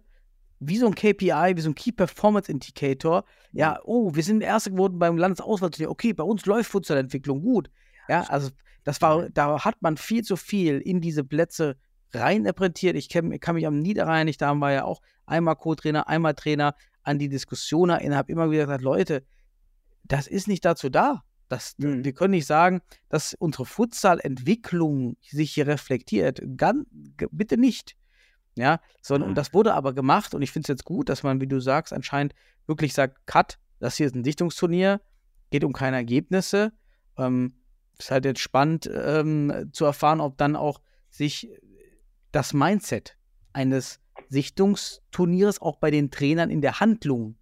[0.60, 3.24] wie so ein KPI, wie so ein Key Performance Indicator.
[3.52, 5.90] Ja, oh, wir sind Erste geworden beim Landesauswahlturnier.
[5.90, 7.70] Okay, bei uns läuft Futsalentwicklung gut.
[8.08, 8.50] Ja, also
[8.84, 11.76] das war, da hat man viel zu viel in diese Plätze
[12.16, 12.96] reininterpretiert.
[12.96, 16.74] Ich kenn, kann mich am Niederrhein, ich, da wir ja auch einmal Co-Trainer, einmal Trainer
[17.02, 19.24] an die Diskussion erinnern, habe immer wieder gesagt, Leute,
[20.04, 21.22] das ist nicht dazu da.
[21.48, 22.04] Das, Mhm.
[22.04, 26.40] Wir können nicht sagen, dass unsere Futsal-Entwicklung sich hier reflektiert.
[26.56, 26.86] Gan,
[27.30, 27.96] bitte nicht.
[28.56, 29.34] Ja, sondern Mhm.
[29.34, 31.92] das wurde aber gemacht und ich finde es jetzt gut, dass man, wie du sagst,
[31.92, 32.34] anscheinend
[32.66, 35.00] wirklich sagt, Cut, das hier ist ein Dichtungsturnier,
[35.50, 36.72] geht um keine Ergebnisse.
[37.18, 37.54] Ähm,
[37.98, 41.50] ist halt jetzt spannend ähm, zu erfahren, ob dann auch sich
[42.34, 43.16] das Mindset
[43.52, 47.36] eines Sichtungsturniers auch bei den Trainern in der Handlung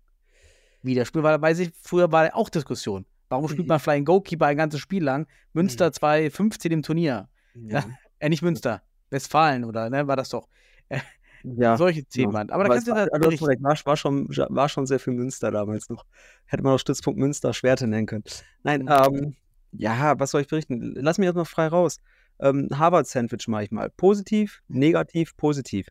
[0.82, 1.24] widerspiegelt.
[1.24, 3.07] Weil weiß ich, früher war ja auch Diskussion.
[3.28, 5.26] Warum spielt man Flying Goalkeeper ein ganzes Spiel lang?
[5.55, 7.28] Münster 2,15 im Turnier.
[7.55, 7.84] Ja.
[8.18, 8.82] Äh, nicht Münster.
[9.11, 9.90] Westfalen, oder?
[9.90, 10.47] Ne, war das doch.
[11.43, 11.76] ja.
[11.76, 12.32] Solche Themen.
[12.32, 12.51] waren.
[12.51, 15.51] Aber da kannst du war, da recht, war, war, schon, war schon sehr viel Münster
[15.51, 16.07] damals noch.
[16.47, 18.22] Hätte man auch Stützpunkt Münster Schwerte nennen können.
[18.62, 18.88] Nein, Mhm.
[18.90, 19.36] ähm,
[19.72, 20.95] ja, was soll ich berichten?
[20.95, 21.99] Lass mich jetzt mal frei raus.
[22.41, 23.91] Ähm, Harvard-Sandwich mache ich mal.
[23.91, 25.89] Positiv, negativ, positiv.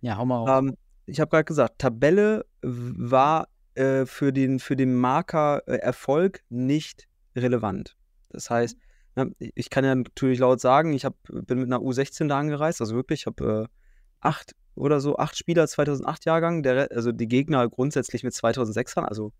[0.00, 0.48] Ja, hau mal auf.
[0.62, 0.76] Ähm,
[1.06, 7.08] ich habe gerade gesagt, Tabelle war äh, für, den, für den Marker äh, Erfolg nicht
[7.34, 7.96] relevant.
[8.30, 8.76] Das heißt,
[9.16, 12.80] ne, ich kann ja natürlich laut sagen, ich hab, bin mit einer U16 da angereist,
[12.80, 13.74] also wirklich, ich habe äh,
[14.20, 19.04] acht oder so, acht Spieler 2008 Jahrgang, der, Re- also die Gegner grundsätzlich mit 2006ern,
[19.04, 19.32] also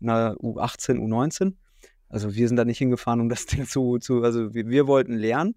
[0.00, 1.54] einer U18, U19.
[2.08, 5.14] Also wir sind da nicht hingefahren, um das Ding zu, zu also wir, wir wollten
[5.14, 5.54] lernen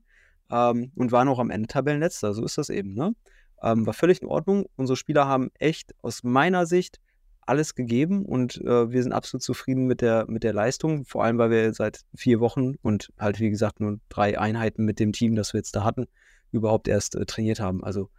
[0.54, 3.16] ähm, und waren auch am Ende Tabellenletzter, so ist das eben, ne?
[3.62, 4.66] Ähm, war völlig in Ordnung.
[4.76, 7.00] Unsere Spieler haben echt aus meiner Sicht
[7.46, 11.38] alles gegeben und äh, wir sind absolut zufrieden mit der, mit der Leistung, vor allem
[11.38, 15.36] weil wir seit vier Wochen und halt wie gesagt nur drei Einheiten mit dem Team,
[15.36, 16.08] das wir jetzt da hatten,
[16.52, 17.84] überhaupt erst äh, trainiert haben.
[17.84, 18.10] Also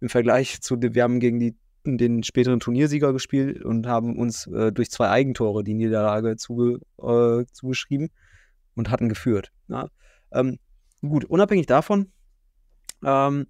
[0.00, 4.72] im Vergleich zu, wir haben gegen die, den späteren Turniersieger gespielt und haben uns äh,
[4.72, 8.10] durch zwei Eigentore die Niederlage zuge, äh, zugeschrieben
[8.74, 9.52] und hatten geführt.
[9.68, 9.88] Ja?
[10.32, 10.58] Ähm,
[11.02, 12.12] gut, unabhängig davon,
[13.04, 13.46] ähm,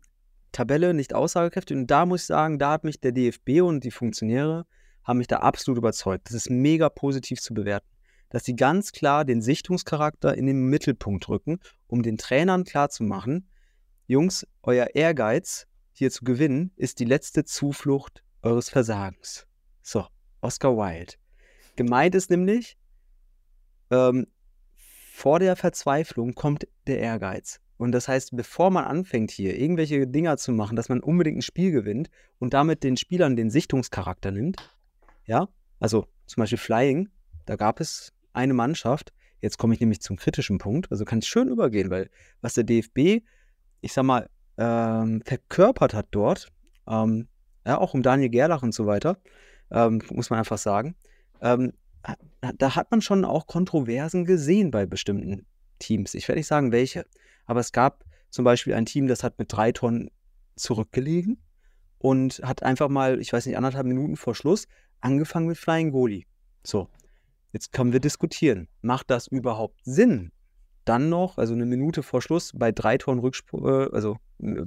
[0.52, 3.90] Tabelle nicht aussagekräftig und da muss ich sagen, da hat mich der DFB und die
[3.90, 4.66] Funktionäre
[5.04, 6.28] haben mich da absolut überzeugt.
[6.28, 7.86] Das ist mega positiv zu bewerten.
[8.30, 13.48] Dass sie ganz klar den Sichtungscharakter in den Mittelpunkt rücken, um den Trainern klarzumachen,
[14.06, 19.46] Jungs, euer Ehrgeiz hier zu gewinnen, ist die letzte Zuflucht eures Versagens.
[19.82, 20.06] So,
[20.40, 21.14] Oscar Wilde.
[21.76, 22.76] Gemeint ist nämlich,
[23.90, 24.26] ähm,
[25.18, 27.58] vor der Verzweiflung kommt der Ehrgeiz.
[27.76, 31.42] Und das heißt, bevor man anfängt hier irgendwelche Dinger zu machen, dass man unbedingt ein
[31.42, 32.08] Spiel gewinnt
[32.38, 34.58] und damit den Spielern den Sichtungscharakter nimmt,
[35.26, 35.48] ja,
[35.80, 37.08] also zum Beispiel Flying,
[37.46, 41.26] da gab es eine Mannschaft, jetzt komme ich nämlich zum kritischen Punkt, also kann ich
[41.26, 42.10] schön übergehen, weil
[42.40, 43.24] was der DFB,
[43.80, 46.52] ich sag mal, ähm, verkörpert hat dort,
[46.86, 47.26] ähm,
[47.66, 49.18] ja, auch um Daniel Gerlach und so weiter,
[49.72, 50.94] ähm, muss man einfach sagen,
[51.40, 51.72] ähm,
[52.40, 55.46] da hat man schon auch Kontroversen gesehen bei bestimmten
[55.78, 56.14] Teams.
[56.14, 57.04] Ich werde nicht sagen, welche,
[57.46, 60.10] aber es gab zum Beispiel ein Team, das hat mit drei Tonnen
[60.56, 61.42] zurückgelegen
[61.98, 64.66] und hat einfach mal, ich weiß nicht, anderthalb Minuten vor Schluss
[65.00, 66.24] angefangen mit Flying Goalie.
[66.64, 66.88] So,
[67.52, 68.68] jetzt können wir diskutieren.
[68.82, 70.32] Macht das überhaupt Sinn?
[70.84, 74.18] Dann noch, also eine Minute vor Schluss, bei drei Toren Rückspur, äh, also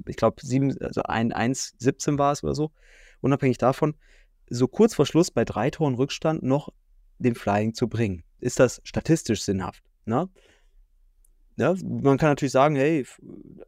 [0.06, 2.72] ich glaube, also 1-17 war es oder so,
[3.22, 3.96] unabhängig davon,
[4.50, 6.70] so kurz vor Schluss bei drei Toren Rückstand noch
[7.22, 8.24] den Flying zu bringen.
[8.40, 9.84] Ist das statistisch sinnhaft?
[10.06, 10.30] Ne?
[11.58, 13.06] Ja, man kann natürlich sagen, hey,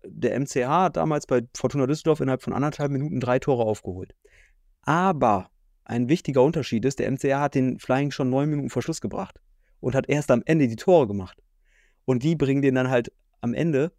[0.03, 4.15] der MCH hat damals bei Fortuna Düsseldorf innerhalb von anderthalb Minuten drei Tore aufgeholt.
[4.81, 5.49] Aber
[5.85, 9.39] ein wichtiger Unterschied ist, der MCR hat den Flying schon neun Minuten vor Schluss gebracht
[9.79, 11.37] und hat erst am Ende die Tore gemacht.
[12.05, 13.91] Und die bringen den dann halt am Ende,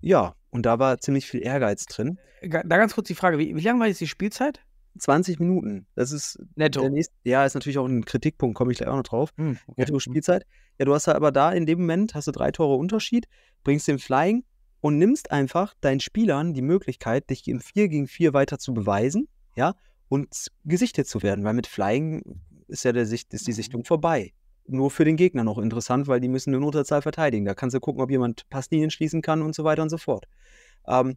[0.00, 2.18] ja, und da war ziemlich viel Ehrgeiz drin.
[2.42, 4.60] Da ganz kurz die Frage, wie, wie lang war jetzt die Spielzeit?
[4.98, 5.86] 20 Minuten.
[5.94, 6.88] Das ist netto.
[6.88, 9.30] Nächste, ja, ist natürlich auch ein Kritikpunkt, komme ich gleich auch noch drauf.
[9.36, 9.80] Hm, okay.
[9.80, 10.46] Netto Spielzeit.
[10.78, 13.26] Ja, du hast aber da in dem Moment hast du drei Tore Unterschied,
[13.64, 14.44] bringst den Flying
[14.80, 19.28] und nimmst einfach deinen Spielern die Möglichkeit, dich im 4 gegen 4 weiter zu beweisen,
[19.56, 19.74] ja,
[20.08, 20.28] und
[20.64, 24.32] gesichtet zu werden, weil mit Flying ist ja der Sicht, ist die Sichtung vorbei.
[24.66, 27.44] Nur für den Gegner noch interessant, weil die müssen eine Unterzahl verteidigen.
[27.44, 30.26] Da kannst du gucken, ob jemand Passlinien schließen kann und so weiter und so fort.
[30.86, 31.16] Ähm,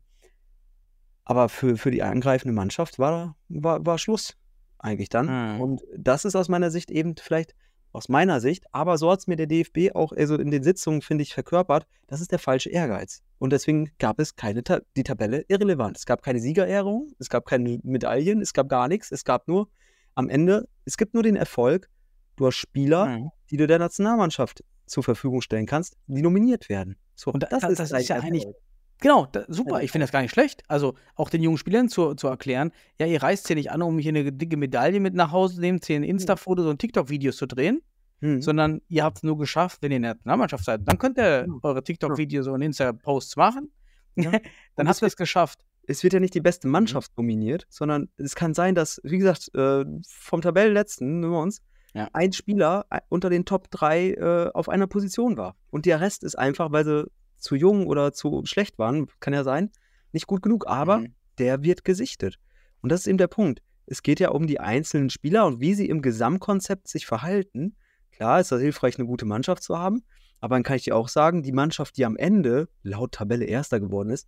[1.25, 4.35] aber für, für die angreifende Mannschaft war, war, war Schluss
[4.79, 5.55] eigentlich dann.
[5.55, 5.61] Mhm.
[5.61, 7.55] Und das ist aus meiner Sicht eben vielleicht
[7.91, 11.01] aus meiner Sicht, aber so hat es mir der DFB auch also in den Sitzungen,
[11.01, 13.21] finde ich, verkörpert, das ist der falsche Ehrgeiz.
[13.39, 15.95] Und deswegen gab es keine, Ta die Tabelle irrelevant.
[15.97, 19.11] Es gab keine Siegerehrung, es gab keine Medaillen, es gab gar nichts.
[19.13, 19.69] Es gab nur
[20.13, 21.89] am Ende, es gibt nur den Erfolg,
[22.35, 23.31] du hast Spieler, Mhm.
[23.49, 26.97] die du der Nationalmannschaft zur Verfügung stellen kannst, die nominiert werden.
[27.15, 28.57] So, Und da- das ist dein ja eigentlich- Erfolg.
[29.01, 29.81] Genau, da, super.
[29.83, 30.63] Ich finde das gar nicht schlecht.
[30.67, 33.99] Also auch den jungen Spielern zu, zu erklären, ja, ihr reist hier nicht an, um
[33.99, 37.81] hier eine dicke Medaille mit nach Hause zu nehmen, zehn Insta-Fotos und TikTok-Videos zu drehen,
[38.21, 38.41] Hm.
[38.41, 40.81] sondern ihr habt es nur geschafft, wenn ihr in der Nationalmannschaft seid.
[40.85, 41.53] Dann könnt ihr Ja.
[41.63, 43.71] eure TikTok-Videos und Insta-Posts machen.
[44.15, 44.31] Ja.
[44.77, 45.65] Dann habt ihr es geschafft.
[45.87, 46.71] es wird ja nicht die beste Mhm.
[46.71, 51.61] Mannschaft nominiert, sondern es kann sein, dass, wie gesagt, äh, vom Tabellenletzten, nehmen wir uns,
[51.93, 52.09] Ja.
[52.13, 55.55] ein Spieler äh, unter den Top 3 äh, auf einer Position war.
[55.69, 57.05] Und der Rest ist einfach, weil sie
[57.37, 59.71] zu jung oder zu schlecht waren, kann ja sein,
[60.11, 60.67] nicht gut genug.
[60.67, 61.15] Aber Mhm.
[61.37, 62.39] der wird gesichtet.
[62.81, 63.61] Und das ist eben der Punkt.
[63.87, 67.75] Es geht ja um die einzelnen Spieler und wie sie im Gesamtkonzept sich verhalten.
[68.11, 70.03] Klar ist das hilfreich, eine gute Mannschaft zu haben,
[70.39, 73.79] aber dann kann ich dir auch sagen, die Mannschaft, die am Ende laut Tabelle Erster
[73.79, 74.27] geworden ist,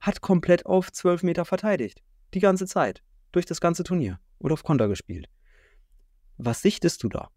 [0.00, 2.02] hat komplett auf 12 Meter verteidigt.
[2.34, 3.02] Die ganze Zeit.
[3.30, 4.18] Durch das ganze Turnier.
[4.38, 5.28] Oder auf Konter gespielt.
[6.38, 7.30] Was sichtest du da?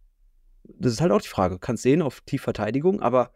[0.64, 1.60] Das ist halt auch die Frage.
[1.60, 3.32] Kannst sehen auf Tiefverteidigung, aber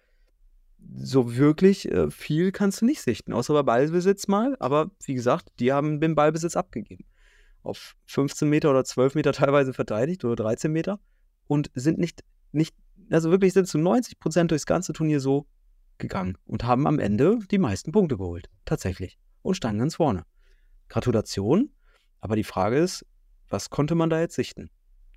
[0.95, 3.33] so wirklich äh, viel kannst du nicht sichten.
[3.33, 4.55] Außer bei Ballbesitz mal.
[4.59, 7.05] Aber wie gesagt, die haben den Ballbesitz abgegeben.
[7.63, 10.99] Auf 15 Meter oder 12 Meter teilweise verteidigt oder 13 Meter.
[11.47, 12.75] Und sind nicht, nicht
[13.09, 15.47] also wirklich sind zu 90 Prozent durchs ganze Turnier so
[15.97, 18.49] gegangen und haben am Ende die meisten Punkte geholt.
[18.65, 19.17] Tatsächlich.
[19.41, 20.25] Und standen ganz vorne.
[20.87, 21.71] Gratulation.
[22.21, 23.05] Aber die Frage ist,
[23.49, 24.69] was konnte man da jetzt sichten?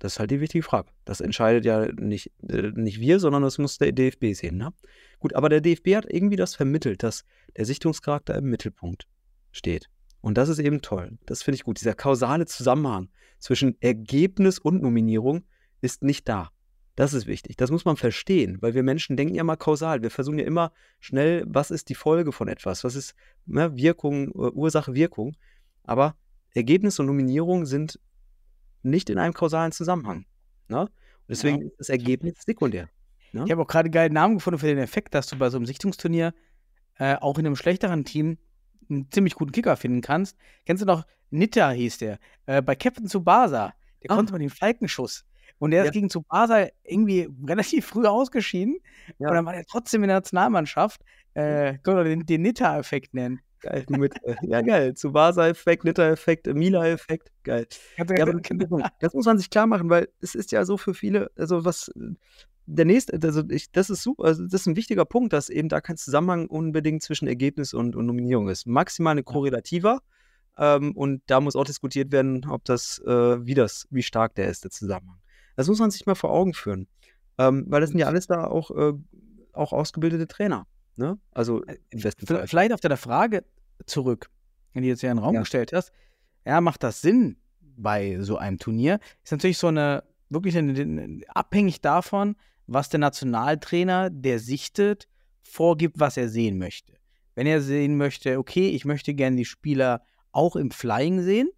[0.03, 0.89] Das ist halt die wichtige Frage.
[1.05, 4.57] Das entscheidet ja nicht, äh, nicht wir, sondern das muss der DFB sehen.
[4.57, 4.73] Ne?
[5.19, 7.23] Gut, aber der DFB hat irgendwie das vermittelt, dass
[7.55, 9.07] der Sichtungscharakter im Mittelpunkt
[9.53, 9.89] steht.
[10.19, 11.17] Und das ist eben toll.
[11.25, 11.79] Das finde ich gut.
[11.79, 13.07] Dieser kausale Zusammenhang
[13.39, 15.45] zwischen Ergebnis und Nominierung
[15.79, 16.49] ist nicht da.
[16.97, 17.55] Das ist wichtig.
[17.55, 20.01] Das muss man verstehen, weil wir Menschen denken ja mal kausal.
[20.01, 22.83] Wir versuchen ja immer schnell, was ist die Folge von etwas?
[22.83, 25.37] Was ist ne, Wirkung, äh, Ursache, Wirkung?
[25.85, 26.17] Aber
[26.53, 28.01] Ergebnis und Nominierung sind
[28.83, 30.25] nicht in einem kausalen Zusammenhang.
[30.67, 30.89] Ne?
[31.27, 32.89] Deswegen ist das Ergebnis sekundär.
[33.31, 33.43] Ne?
[33.45, 35.57] Ich habe auch gerade einen geilen Namen gefunden für den Effekt, dass du bei so
[35.57, 36.33] einem Sichtungsturnier
[36.99, 38.37] äh, auch in einem schlechteren Team
[38.89, 40.37] einen ziemlich guten Kicker finden kannst.
[40.65, 43.73] Kennst du noch, Nitta hieß der, äh, bei Captain Tsubasa,
[44.03, 44.15] der Ah.
[44.15, 45.25] konnte man den Falkenschuss.
[45.59, 45.85] Und der Ja.
[45.85, 48.77] ist gegen Tsubasa irgendwie relativ früh ausgeschieden.
[49.17, 49.29] Ja.
[49.29, 51.01] Und dann war der trotzdem in der Nationalmannschaft.
[51.35, 53.39] Äh, können wir den, den Nitta-Effekt nennen.
[53.63, 54.93] Geil, mit, äh, ja, geil.
[54.93, 57.65] Tsubasa-Effekt, Nitter-Effekt, Mila-Effekt, geil.
[57.97, 58.39] Ja, aber
[58.99, 61.89] das muss man sich klar machen, weil es ist ja so für viele, also was
[62.65, 65.69] der nächste, also ich, das ist super, also das ist ein wichtiger Punkt, dass eben
[65.69, 68.65] da kein Zusammenhang unbedingt zwischen Ergebnis und, und Nominierung ist.
[68.67, 70.01] Maximal eine Korrelativa
[70.57, 74.49] ähm, und da muss auch diskutiert werden, ob das, äh, wie das, wie stark der
[74.49, 75.19] ist, der Zusammenhang.
[75.55, 76.87] Das muss man sich mal vor Augen führen,
[77.37, 78.93] ähm, weil das sind ja alles da auch, äh,
[79.53, 81.17] auch ausgebildete Trainer, ne?
[81.31, 82.47] Also im besten Fall.
[82.47, 83.43] Vielleicht auf deine Frage
[83.85, 84.29] zurück,
[84.73, 85.41] die du jetzt ja in den Raum Ja.
[85.41, 85.91] gestellt hast.
[86.45, 88.99] Ja, macht das Sinn bei so einem Turnier?
[89.23, 92.35] Ist natürlich so eine, wirklich eine, eine, abhängig davon,
[92.67, 95.07] was der Nationaltrainer, der sichtet,
[95.41, 96.93] vorgibt, was er sehen möchte.
[97.35, 101.49] Wenn er sehen möchte, okay, ich möchte gerne die Spieler auch im Flying sehen,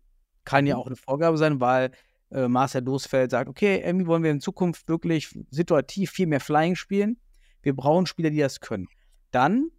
[0.45, 0.81] kann ja Mhm.
[0.81, 1.91] auch eine Vorgabe sein, weil
[2.31, 6.75] äh, Marcel Losfeld sagt, okay, irgendwie wollen wir in Zukunft wirklich situativ viel mehr Flying
[6.75, 7.17] spielen.
[7.61, 8.87] Wir brauchen Spieler, die das können.
[9.35, 9.69] Dann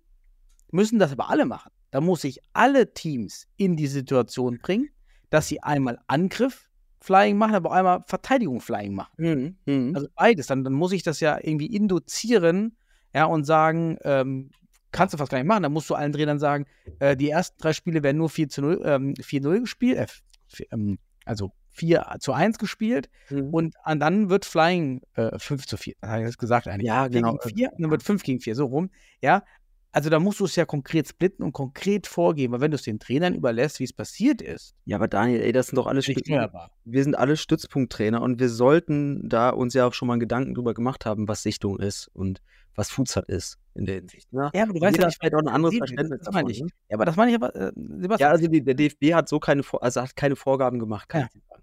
[0.71, 1.71] müssen das aber alle machen.
[1.91, 4.91] Da muss ich alle Teams in die Situation bringen,
[5.31, 6.69] dass sie einmal Angriff
[7.01, 9.13] Flying machen, aber einmal Verteidigung Flying machen.
[9.17, 9.57] Mhm.
[9.65, 9.93] Mhm.
[9.95, 10.47] Also beides.
[10.49, 12.77] Dann, dann muss ich das ja irgendwie induzieren,
[13.15, 14.51] ja, und sagen, ähm,
[14.93, 15.63] kannst du fast gar nicht machen.
[15.63, 16.67] Dann musst du allen Trainern sagen,
[16.99, 20.23] äh, die ersten drei Spiele werden nur 4 zu 0, ähm, 4-0 gespielt, äh, f-
[20.53, 23.51] f- ähm, also 4 zu 1 gespielt Mhm.
[23.55, 25.95] und an, dann wird Flying äh, 5 zu 4.
[26.01, 26.87] Das habe ich jetzt gesagt eigentlich.
[26.89, 27.37] Ja, 4 genau.
[27.37, 28.91] Gegen 4, und dann wird 5 gegen 4, so rum.
[29.23, 29.43] Ja,
[29.93, 32.83] also da musst du es ja konkret splitten und konkret vorgeben, weil wenn du es
[32.83, 36.07] den Trainern überlässt, wie es passiert ist, Ja, aber Daniel, ey, das sind doch alles
[36.07, 36.71] nicht Stützen- hörbar.
[36.85, 40.55] wir sind alle Stützpunkttrainer und wir sollten da uns ja auch schon mal einen Gedanken
[40.55, 42.43] drüber gemacht haben, was Sichtung ist und
[42.75, 44.31] was Futsal ist in der Hinsicht.
[44.35, 44.51] Ne?
[44.53, 46.51] Ja, aber du weißt ja vielleicht auch ein anderes sehen, Verständnis das davon.
[46.51, 46.61] ich.
[46.61, 46.69] ne?
[46.91, 49.41] Ja, aber das meine ich aber, äh, Sebastian, Ja, also die, der DFB hat so
[49.41, 51.29] keine, also hat keine Vorgaben gemacht, kann Ja.
[51.33, 51.63] ich sagen.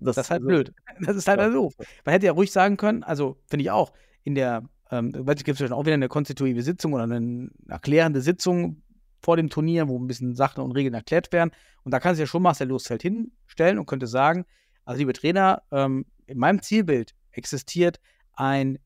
[0.00, 0.72] So, das ist halt also- blöd.
[1.00, 1.50] Das ist halt Ja.
[1.50, 1.74] doof.
[2.04, 3.92] Man hätte ja ruhig sagen können, also finde ich auch,
[4.24, 8.82] in der, ähm, gibt es auch wieder eine konstitutive Sitzung oder eine erklärende Sitzung
[9.20, 11.50] vor dem Turnier, wo ein bisschen Sachen und Regeln erklärt werden.
[11.84, 14.44] Und da kann sich ja schon Marcel Losfeld hinstellen und könnte sagen,
[14.84, 18.00] also liebe Trainer, ähm, in meinem Zielbild existiert
[18.34, 18.78] ein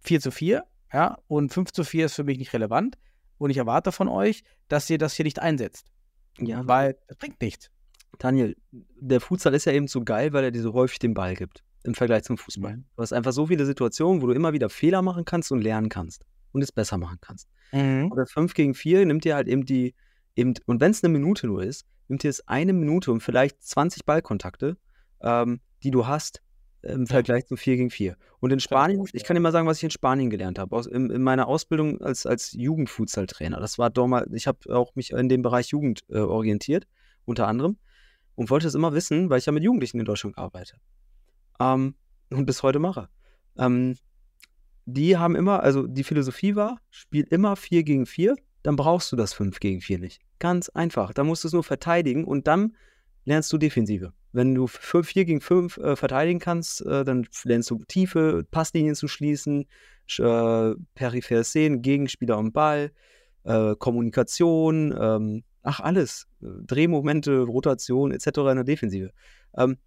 [0.00, 2.96] 4 zu 4, ja, und 5 zu 4 ist für mich nicht relevant.
[3.38, 5.86] Und ich erwarte von euch, dass ihr das hier nicht einsetzt.
[6.38, 7.70] Ja, Weil das bringt nichts.
[8.18, 11.34] Daniel, der Futsal ist ja eben so geil, weil er dir so häufig den Ball
[11.34, 12.76] gibt im Vergleich zum Fußball.
[12.76, 12.84] Mhm.
[12.96, 15.88] Du hast einfach so viele Situationen, wo du immer wieder Fehler machen kannst und lernen
[15.88, 17.48] kannst und es besser machen kannst.
[18.10, 19.94] Und das 5 gegen 4 nimmt dir halt eben die,
[20.36, 23.62] eben, und wenn es eine Minute nur ist, nimmt dir es eine Minute und vielleicht
[23.62, 24.76] 20 Ballkontakte,
[25.22, 26.42] ähm, die du hast
[26.82, 28.16] im Vergleich zum 4 gegen 4.
[28.40, 30.86] Und in Spanien, ich kann dir mal sagen, was ich in Spanien gelernt habe, aus,
[30.86, 33.60] in, in meiner Ausbildung als, als Jugendfutsal-Trainer.
[33.60, 36.86] Das war damals, ich habe auch mich in dem Bereich Jugend äh, orientiert,
[37.24, 37.78] unter anderem,
[38.34, 40.76] und wollte es immer wissen, weil ich ja mit Jugendlichen in Deutschland arbeite.
[41.60, 41.94] Ähm,
[42.30, 43.08] und bis heute mache.
[43.58, 43.96] Ähm,
[44.84, 49.16] die haben immer, also die Philosophie war, spiel immer 4 gegen 4, dann brauchst du
[49.16, 50.20] das 5 gegen 4 nicht.
[50.38, 51.12] Ganz einfach.
[51.12, 52.74] Da musst du es nur verteidigen und dann
[53.24, 54.12] lernst du Defensive.
[54.32, 59.06] Wenn du 4 gegen 5 äh, verteidigen kannst, äh, dann lernst du tiefe Passlinien zu
[59.06, 59.66] schließen,
[60.08, 60.22] sch-
[60.72, 62.92] äh, periphere Szenen, Gegenspieler und Ball,
[63.44, 68.26] äh, Kommunikation, ähm, ach alles, Drehmomente, Rotation etc.
[68.26, 69.10] in der Defensive.
[69.56, 69.78] Ähm,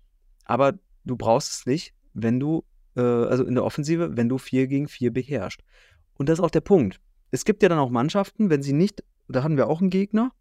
[0.46, 2.64] aber du brauchst es nicht, wenn du,
[2.96, 5.62] äh, also in der Offensive, wenn du 4 gegen 4 beherrschst.
[6.18, 7.00] Und das ist auch der Punkt.
[7.32, 10.32] Es gibt ja dann auch Mannschaften, wenn sie nicht, da hatten wir auch einen Gegner,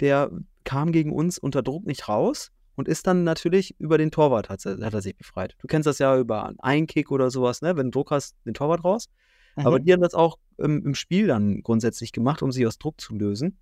[0.00, 0.30] der
[0.64, 4.64] kam gegen uns unter Druck nicht raus und ist dann natürlich über den Torwart hat,
[4.64, 5.56] hat er sich befreit.
[5.60, 7.76] Du kennst das ja über einen Einkick oder sowas, ne?
[7.76, 9.08] Wenn du Druck hast, den Torwart raus.
[9.56, 13.00] Aber die haben das auch im, im Spiel dann grundsätzlich gemacht, um sich aus Druck
[13.00, 13.58] zu lösen.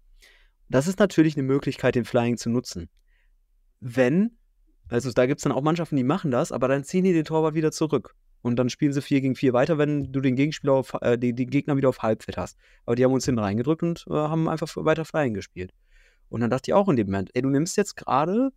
[0.74, 2.88] Das ist natürlich eine Möglichkeit, den Flying zu nutzen.
[3.78, 4.36] Wenn,
[4.88, 7.24] also da gibt es dann auch Mannschaften, die machen das, aber dann ziehen die den
[7.24, 8.16] Torwart wieder zurück.
[8.42, 11.32] Und dann spielen sie 4 gegen 4 weiter, wenn du den Gegenspieler auf, äh, die,
[11.32, 12.58] die Gegner wieder auf Halbfeld hast.
[12.86, 15.70] Aber die haben uns hinten reingedrückt und äh, haben einfach weiter Flying gespielt.
[16.28, 18.50] Und dann dachte ich auch in dem Moment, ey, du nimmst jetzt gerade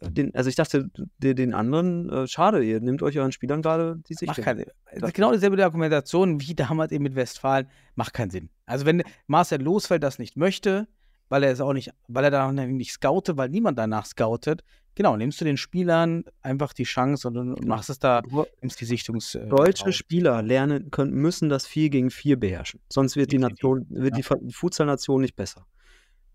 [0.00, 4.02] den, also ich dachte, den, den anderen, äh, schade, ihr nehmt euch euren Spielern gerade
[4.08, 4.26] die Sicht.
[4.26, 4.70] Macht keinen Sinn.
[4.92, 7.68] Das ist genau dieselbe Argumentation wie damals eben mit Westfalen.
[7.94, 8.50] Macht keinen Sinn.
[8.66, 10.88] Also wenn Marcel Losfeld das nicht möchte,
[11.34, 14.62] weil er es auch nicht, weil er da nicht scoutet, weil niemand danach scoutet,
[14.94, 18.22] genau, nimmst du den Spielern einfach die Chance und, und machst es da,
[18.60, 19.34] nimmst die Sichtungs.
[19.34, 19.92] äh, Deutsche.
[19.92, 22.78] Spieler lernen können, müssen das 4 gegen 4 beherrschen.
[22.88, 23.38] Sonst wird die.
[23.38, 25.66] Nation, wird die Futsal-Nation nicht besser.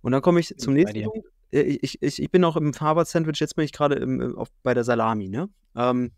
[0.01, 1.01] Und dann komme ich zum nächsten.
[1.03, 1.27] Punkt.
[1.53, 4.83] äh, ich, ich, ich bin auch im Harvard-Sandwich, jetzt bin ich gerade auf- bei der
[4.83, 5.47] Salami, ne?
[5.77, 6.11] Ähm,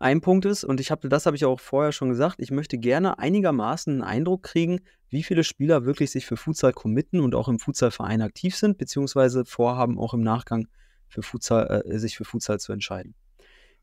[0.00, 2.78] ein Punkt ist, und ich habe, das habe ich auch vorher schon gesagt, ich möchte
[2.78, 4.80] gerne einigermaßen einen Eindruck kriegen,
[5.10, 9.44] wie viele Spieler wirklich sich für Futsal committen und auch im Futsalverein aktiv sind, beziehungsweise
[9.44, 10.68] vorhaben, auch im Nachgang
[11.06, 13.14] für Futsal, äh, sich für Futsal zu entscheiden.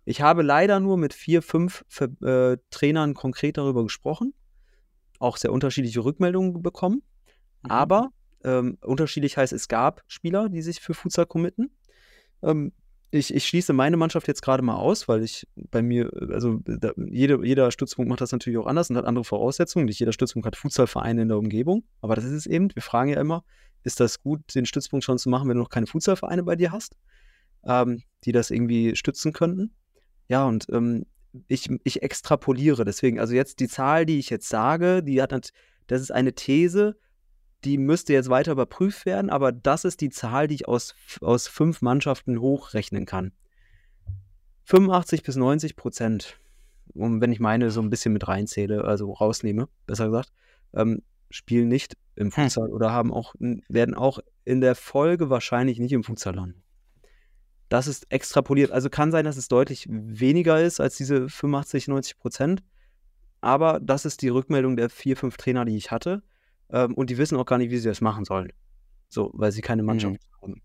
[0.05, 4.33] Ich habe leider nur mit vier, fünf äh, Trainern konkret darüber gesprochen,
[5.19, 7.03] auch sehr unterschiedliche Rückmeldungen bekommen.
[7.63, 7.71] Mhm.
[7.71, 8.09] Aber
[8.43, 11.69] ähm, unterschiedlich heißt, es gab Spieler, die sich für Futsal committen.
[12.41, 12.71] Ähm,
[13.09, 16.91] ich, ich schließe meine Mannschaft jetzt gerade mal aus, weil ich bei mir, also da,
[17.09, 19.85] jede, jeder Stützpunkt macht das natürlich auch anders und hat andere Voraussetzungen.
[19.85, 22.69] Nicht jeder Stützpunkt hat Futsalvereine in der Umgebung, aber das ist es eben.
[22.73, 23.43] Wir fragen ja immer,
[23.83, 26.71] ist das gut, den Stützpunkt schon zu machen, wenn du noch keine Futsalvereine bei dir
[26.71, 26.97] hast,
[27.65, 29.71] ähm, die das irgendwie stützen könnten?
[30.27, 31.05] Ja, und ähm,
[31.47, 33.19] ich, ich extrapoliere deswegen.
[33.19, 36.97] Also jetzt die Zahl, die ich jetzt sage, die hat, das ist eine These,
[37.63, 41.47] die müsste jetzt weiter überprüft werden, aber das ist die Zahl, die ich aus, aus
[41.47, 43.31] fünf Mannschaften hochrechnen kann.
[44.65, 46.39] 85 bis 90 Prozent,
[46.93, 50.31] und wenn ich meine so ein bisschen mit reinzähle, also rausnehme, besser gesagt,
[50.73, 55.91] ähm, spielen nicht im Futsal oder haben auch, werden auch in der Folge wahrscheinlich nicht
[55.93, 56.63] im Futsal landen.
[57.69, 58.71] Das ist extrapoliert.
[58.71, 62.63] Also kann sein, dass es deutlich weniger ist als diese 85, 90 Prozent.
[63.41, 66.23] Aber das ist die Rückmeldung der vier, fünf Trainer, die ich hatte.
[66.69, 68.51] Ähm, und die wissen auch gar nicht, wie sie das machen sollen.
[69.09, 70.61] So, weil sie keine Mannschaft haben.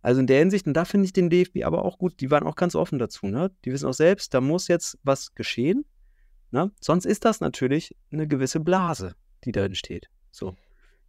[0.00, 2.44] Also in der Hinsicht, und da finde ich den DFB aber auch gut, die waren
[2.46, 3.26] auch ganz offen dazu.
[3.26, 3.50] Ne?
[3.64, 5.84] Die wissen auch selbst, da muss jetzt was geschehen.
[6.52, 6.70] Ne?
[6.80, 9.14] Sonst ist das natürlich eine gewisse Blase,
[9.44, 10.08] die da entsteht.
[10.30, 10.54] So.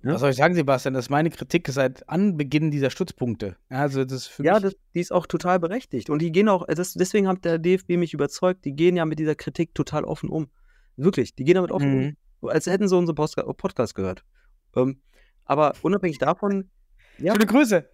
[0.01, 0.13] Ja.
[0.13, 0.93] Was soll ich sagen, Sebastian?
[0.95, 3.57] Das ist meine Kritik seit Anbeginn dieser Stützpunkte.
[3.69, 6.09] Also das ist für Ja, mich, das, die ist auch total berechtigt.
[6.09, 9.19] Und die gehen auch, das, deswegen hat der DFB mich überzeugt, die gehen ja mit
[9.19, 10.47] dieser Kritik total offen um.
[10.95, 12.07] Wirklich, die gehen damit offen Mhm.
[12.07, 12.17] um.
[12.41, 14.23] Als hätten sie unseren Postka Podcast gehört.
[14.75, 15.01] Ähm,
[15.45, 16.69] aber unabhängig davon,
[17.17, 17.89] ja, Schöne Grüße.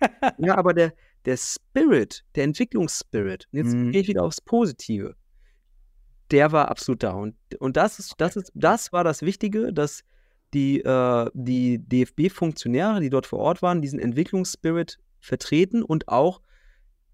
[0.38, 0.92] ja aber der,
[1.24, 3.92] der Spirit, der Entwicklungsspirit, jetzt Mhm.
[3.92, 5.14] gehe ich wieder aufs Positive,
[6.30, 7.12] der war absolut da.
[7.12, 10.02] Und, und das ist, das ist, das war das Wichtige, dass
[10.54, 16.40] die, äh, die DFB-Funktionäre, die dort vor Ort waren, diesen Entwicklungsspirit vertreten und auch,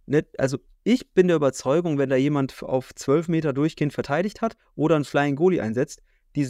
[0.07, 4.57] ne, also ich bin der Überzeugung, wenn da jemand auf 12 Meter durchgehend verteidigt hat
[4.75, 6.03] oder einen Flying Goalie einsetzt,
[6.37, 6.49] die,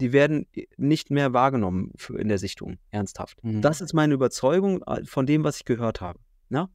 [0.00, 0.46] die werden
[0.76, 3.42] nicht mehr wahrgenommen in der Sichtung, ernsthaft.
[3.44, 3.62] Mhm.
[3.62, 6.18] Das ist meine Überzeugung äh, von dem, was ich gehört habe.
[6.48, 6.68] Ne?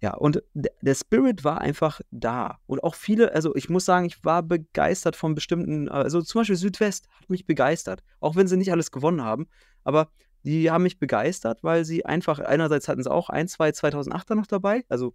[0.00, 2.58] Ja, und der Spirit war einfach da.
[2.66, 6.56] Und auch viele, also ich muss sagen, ich war begeistert von bestimmten, also zum Beispiel
[6.56, 8.02] Südwest hat mich begeistert.
[8.18, 9.46] Auch wenn sie nicht alles gewonnen haben,
[9.84, 10.10] aber
[10.42, 14.48] die haben mich begeistert, weil sie einfach, einerseits hatten sie auch ein, zwei 2008er noch
[14.48, 15.14] dabei, also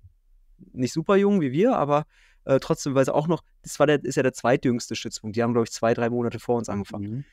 [0.71, 2.05] nicht super jung wie wir, aber
[2.47, 5.35] äh, trotzdem, weil sie auch noch, das war der, ist ja der zweitjüngste Stützpunkt.
[5.35, 7.09] Die haben, glaube ich, zwei, drei Monate vor uns angefangen.
[7.09, 7.25] Mhm.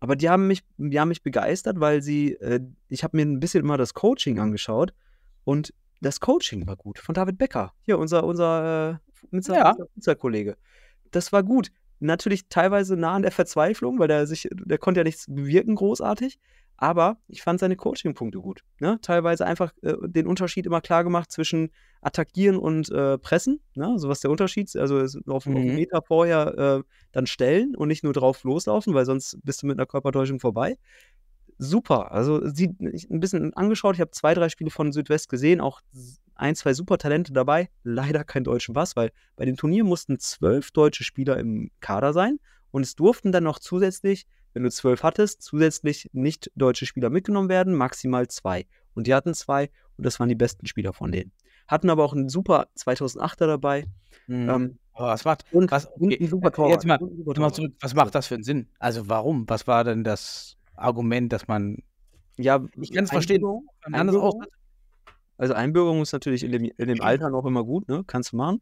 [0.00, 3.40] Aber die haben mich, die haben mich begeistert, weil sie, äh, ich habe mir ein
[3.40, 4.92] bisschen immer das Coaching angeschaut
[5.44, 7.72] und das Coaching war gut von David Becker.
[7.82, 9.70] Hier, unser, unser, äh, unser, Ja.
[9.72, 10.56] unser Fußballkollege.
[11.10, 11.70] Das war gut.
[11.98, 16.38] Natürlich teilweise nah an der Verzweiflung, weil der sich, der konnte ja nichts bewirken, großartig.
[16.82, 18.64] Aber ich fand seine Coaching-Punkte gut.
[18.80, 18.98] Ne?
[19.02, 23.60] Teilweise einfach äh, den Unterschied immer klar gemacht zwischen Attackieren und äh, Pressen.
[23.74, 23.98] Ne?
[23.98, 24.76] So was der Unterschied ist.
[24.76, 25.74] Also auf, auf einen Mhm.
[25.74, 29.78] Meter vorher äh, dann stellen und nicht nur drauf loslaufen, weil sonst bist du mit
[29.78, 30.78] einer Körpertäuschung vorbei.
[31.58, 32.12] Super.
[32.12, 33.96] Also sie ein bisschen angeschaut.
[33.96, 35.82] Ich habe zwei, drei Spiele von Südwest gesehen, auch
[36.34, 37.68] ein, zwei super Talente dabei.
[37.84, 42.38] Leider kein deutschen Pass, weil bei dem Turnier mussten zwölf deutsche Spieler im Kader sein
[42.70, 47.48] und es durften dann noch zusätzlich, wenn du zwölf hattest, zusätzlich nicht deutsche Spieler mitgenommen
[47.48, 48.66] werden, maximal zwei.
[48.94, 51.32] Und die hatten zwei und das waren die besten Spieler von denen.
[51.68, 53.84] Hatten aber auch einen super 2008er dabei.
[54.26, 54.48] Mhm.
[54.50, 56.72] Ähm, Aber was macht, und, was, und okay, ein super Torwart.
[56.72, 57.54] jetzt mal, Und ein super jetzt mal Torwart.
[57.54, 58.68] zurück, was macht das für einen Sinn?
[58.78, 59.48] Also warum?
[59.48, 61.78] Was war denn das Argument, dass man,
[62.38, 63.44] Ja, ich kann es verstehen,
[63.82, 64.42] Einbürgerung-
[65.36, 68.02] Also Einbürgerung ist natürlich in dem, in dem Alter noch immer gut, ne?
[68.06, 68.60] Kannst du machen.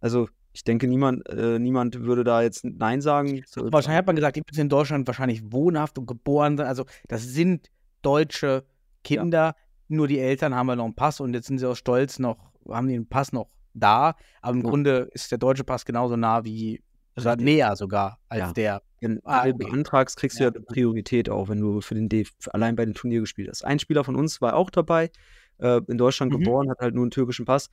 [0.00, 3.42] Also ich denke, niemand, äh, niemand würde da jetzt Nein sagen.
[3.56, 6.66] Wahrscheinlich hat man gesagt, die müssen in Deutschland wahrscheinlich wohnhaft und geboren sein.
[6.66, 7.68] Also das sind
[8.00, 8.64] deutsche
[9.04, 9.54] Kinder,
[9.88, 12.38] nur die Eltern haben ja noch einen Pass und jetzt sind sie auch stolz noch,
[12.70, 14.14] haben den Pass noch da.
[14.40, 14.70] Aber im Ja.
[14.70, 16.82] Grunde ist der deutsche Pass genauso nah wie,
[17.18, 17.36] Richtig.
[17.44, 18.52] näher sogar als Ja.
[18.54, 18.82] der.
[19.02, 19.58] Wenn Ah, du okay.
[19.66, 20.50] beantragst, kriegst Ja.
[20.50, 23.62] du ja Priorität auch, wenn du für den DF allein bei dem Turnier gespielt hast.
[23.62, 25.10] Ein Spieler von uns war auch dabei,
[25.58, 26.38] äh, in Deutschland Mhm.
[26.38, 27.68] geboren, hat halt nur einen türkischen Pass.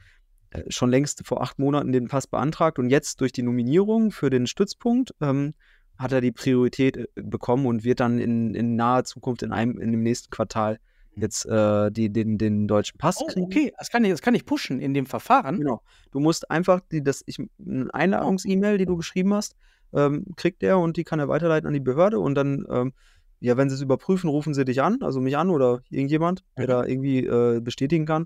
[0.69, 4.45] Schon längst vor acht Monaten den Pass beantragt und jetzt durch die Nominierung für den
[4.47, 5.53] Stützpunkt ähm,
[5.97, 9.79] hat er die Priorität äh, bekommen und wird dann in, in naher Zukunft in einem
[9.79, 10.79] in dem nächsten Quartal
[11.15, 13.45] jetzt äh, die, den, den deutschen Pass Oh, kriegen.
[13.45, 15.59] okay, das kann, ich, das kann ich pushen in dem Verfahren.
[15.59, 15.81] Genau.
[16.11, 19.55] Du musst einfach die, das, ich, eine Einladungs-E-Mail, die du geschrieben hast,
[19.93, 22.93] ähm, kriegt er und die kann er weiterleiten an die Behörde und dann, ähm,
[23.39, 26.63] ja, wenn sie es überprüfen, rufen sie dich an, also mich an oder irgendjemand, der
[26.65, 26.69] Mhm.
[26.69, 28.25] da irgendwie äh, bestätigen kann.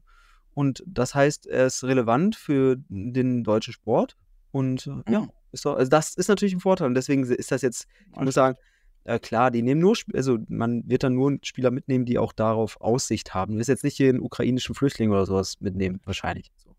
[0.57, 4.17] Und das heißt, er ist relevant für den deutschen Sport.
[4.49, 5.29] Und äh, ja, Mhm.
[5.51, 6.87] ist doch, also das ist natürlich ein Vorteil.
[6.87, 8.57] Und deswegen ist das jetzt, ich muss sagen,
[9.03, 12.81] äh, klar, die nehmen nur, also man wird dann nur Spieler mitnehmen, die auch darauf
[12.81, 13.53] Aussicht haben.
[13.53, 16.51] Du wirst jetzt nicht hier einen ukrainischen Flüchtling oder sowas mitnehmen, wahrscheinlich.
[16.55, 16.75] So.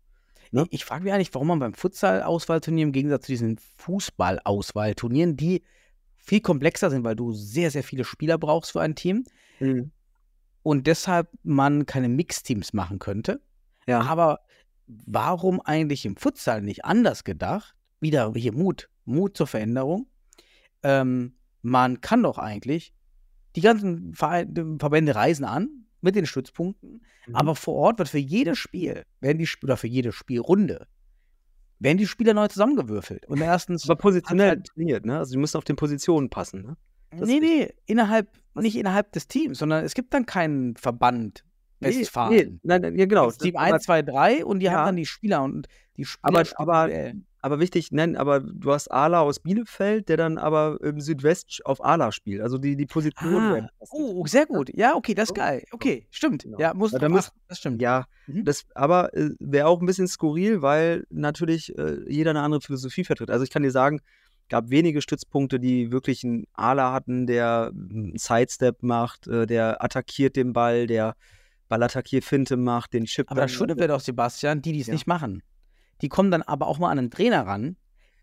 [0.51, 0.65] Ne?
[0.71, 5.63] Ich frage mich eigentlich, warum man beim Futsal-Auswahlturnier im Gegensatz zu diesen Fußball-Auswahlturnieren, die
[6.17, 9.23] viel komplexer sind, weil du sehr, sehr viele Spieler brauchst für ein Team
[10.63, 13.39] und deshalb man keine Mixteams machen könnte.
[13.89, 14.01] Ja.
[14.01, 14.39] Aber
[14.87, 17.75] warum eigentlich im Futsal nicht anders gedacht?
[17.99, 20.07] Wieder hier Mut, Mut zur Veränderung.
[20.83, 22.93] Ähm, man kann doch eigentlich,
[23.55, 27.35] die ganzen Verbände reisen an mit den Stützpunkten, Mhm.
[27.35, 30.87] aber vor Ort wird für jedes Spiel, werden die Sp- oder für jede Spielrunde,
[31.79, 33.25] werden die Spieler neu zusammengewürfelt.
[33.25, 35.17] Und erstens, Aber positionell halt- trainiert, ne?
[35.17, 36.77] Also die müssen auf den Positionen passen, ne?
[37.11, 41.43] das nee, nee, innerhalb, nicht innerhalb des Teams, sondern es gibt dann keinen Verband
[41.79, 42.33] Westfalen.
[42.33, 43.31] Nee, nein, nein, ja, genau.
[43.31, 44.73] Team Das- 1, 2, 3 und die Ja.
[44.73, 45.67] haben dann die Spieler und
[45.97, 47.11] die Spieler Aber- aber-.
[47.41, 51.81] Aber wichtig, nein, aber du hast Ala aus Bielefeld, der dann aber im Südwest auf
[51.81, 52.41] Ala spielt.
[52.41, 54.69] Also die, die Positionen Ah, oh, sehr gut.
[54.75, 55.63] Ja, okay, das ist geil.
[55.71, 56.43] Okay, stimmt.
[56.43, 56.59] Genau.
[56.59, 57.81] Ja, muss da muss- das stimmt.
[57.81, 58.43] Ja, Mhm.
[58.43, 63.05] das, aber äh, wäre auch ein bisschen skurril, weil natürlich äh, jeder eine andere Philosophie
[63.05, 63.29] vertritt.
[63.31, 64.01] Also ich kann dir sagen,
[64.49, 70.35] gab wenige Stützpunkte, die wirklich einen Ala hatten, der einen Sidestep macht, äh, der attackiert
[70.35, 71.15] den Ball, der
[71.69, 73.31] Ballattackier-Finte macht, den Chip.
[73.31, 74.93] Aber das Schöne wäre doch, Sebastian, die, die es Ja.
[74.93, 75.41] nicht machen.
[76.01, 77.77] Die kommen dann aber auch mal an einen Trainer ran,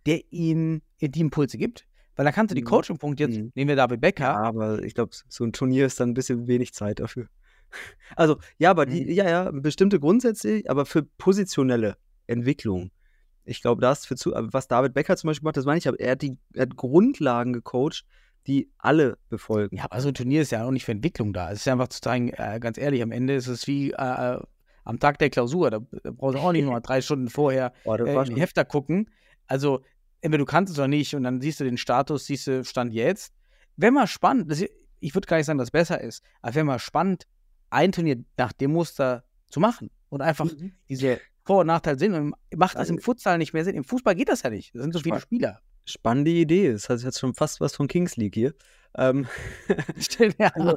[0.07, 1.87] der ihnen die Impulse gibt.
[2.17, 2.67] Weil dann kannst du die Mhm.
[2.67, 3.53] Coaching-Punkte, jetzt Mhm.
[3.55, 6.47] nehmen wir David Becker, Ja, aber ich glaube, so ein Turnier ist dann ein bisschen
[6.47, 7.29] wenig Zeit dafür.
[8.17, 9.11] Also, ja, aber die, Mhm.
[9.11, 12.91] ja, ja, bestimmte Grundsätze, aber für positionelle Entwicklung.
[13.45, 16.01] Ich glaube, das für zu, was David Becker zum Beispiel macht, das meine ich, aber
[16.01, 18.05] er hat die er hat Grundlagen gecoacht,
[18.47, 19.77] die alle befolgen.
[19.77, 21.51] Ja, aber so ein Turnier ist ja auch nicht für Entwicklung da.
[21.51, 23.95] Es ist ja einfach zu zeigen, äh, ganz ehrlich, am Ende ist es wie äh,
[24.37, 24.41] äh,
[24.85, 25.71] am Tag der Klausur.
[25.71, 28.41] Da, da brauchst du auch nicht nur mal drei Stunden vorher das äh, in die
[28.41, 29.11] Hefter gucken.
[29.47, 29.83] Also,
[30.21, 32.93] entweder du kannst es oder nicht und dann siehst du den Status, siehst du Stand
[32.93, 33.33] jetzt.
[33.77, 34.65] Wäre mal spannend, das,
[35.01, 37.27] ich würde gar nicht sagen, dass es besser ist, aber wäre mal spannend,
[37.71, 40.73] ein Turnier nach dem Muster zu machen und einfach Mhm.
[40.89, 42.15] diese Vor- und Nachteile sehen.
[42.15, 43.75] Und macht das im Futsal nicht mehr Sinn.
[43.77, 44.75] Im Fußball geht das ja nicht.
[44.75, 45.21] Da sind so viele.
[45.21, 45.61] Spieler.
[45.87, 46.73] Spannende Idee.
[46.73, 48.55] Das hat jetzt schon fast was von Kings League hier.
[48.97, 49.27] Ähm,
[50.39, 50.51] ja.
[50.55, 50.77] Also,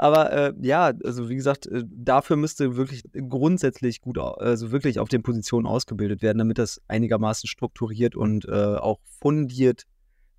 [0.00, 5.08] aber äh, ja, also wie gesagt, äh, dafür müsste wirklich grundsätzlich gut, also wirklich auf
[5.08, 9.86] den Positionen ausgebildet werden, damit das einigermaßen strukturiert und äh, auch fundiert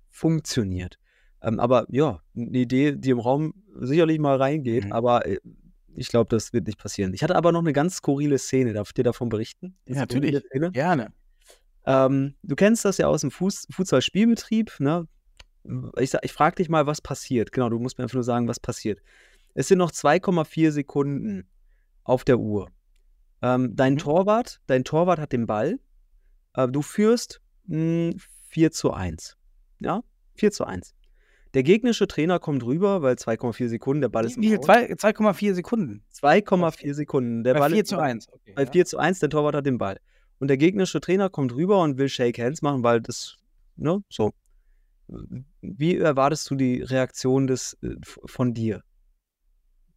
[0.08, 0.98] funktioniert.
[1.42, 4.92] Ähm, aber ja, eine Idee, die im Raum sicherlich mal reingeht, Mhm.
[4.92, 5.38] aber äh,
[5.94, 7.12] ich glaube, das wird nicht passieren.
[7.14, 8.72] Ich hatte aber noch eine ganz skurrile Szene.
[8.72, 9.76] Darf ich dir davon berichten?
[9.86, 10.42] Ja, natürlich.
[10.72, 11.12] Gerne.
[11.90, 15.06] Ähm, du kennst das ja aus dem Fuß Futsal-Spielbetrieb, ne?
[15.98, 17.52] Ich, ich frage dich mal, was passiert.
[17.52, 19.00] Genau, du musst mir einfach nur sagen, was passiert.
[19.54, 21.48] Es sind noch 2,4 Sekunden
[22.04, 22.70] auf der Uhr.
[23.42, 23.98] Ähm, dein Mhm.
[23.98, 25.78] Torwart, dein Torwart hat den Ball.
[26.54, 28.14] Äh, du führst mh,
[28.48, 29.36] 4 zu 1.
[29.80, 30.02] Ja,
[30.34, 30.94] 4 zu 1.
[31.54, 34.58] Der gegnerische Trainer kommt rüber, weil 2,4 Sekunden, der Ball ist Wie viel?
[34.58, 34.64] Aus.
[34.66, 36.04] Zwei- 2,4 Sekunden.
[36.12, 37.42] 2,4 Sekunden.
[37.44, 38.06] Der Bei Ball 4 ist zu im Aus.
[38.06, 38.28] 1.
[38.32, 38.70] Okay, Bei ja.
[38.70, 39.98] 4 zu 1, der Torwart hat den Ball.
[40.40, 43.36] Und der gegnerische Trainer kommt rüber und will Shake Hands machen, weil das,
[43.76, 44.32] ne, so.
[45.60, 48.82] Wie erwartest du die Reaktion des, äh, von dir?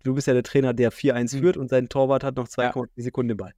[0.04, 1.39] Du bist ja der Trainer, der 4-1 Hm.
[1.39, 3.54] führt und sein Torwart hat noch 2,4 Sekunden den Ball.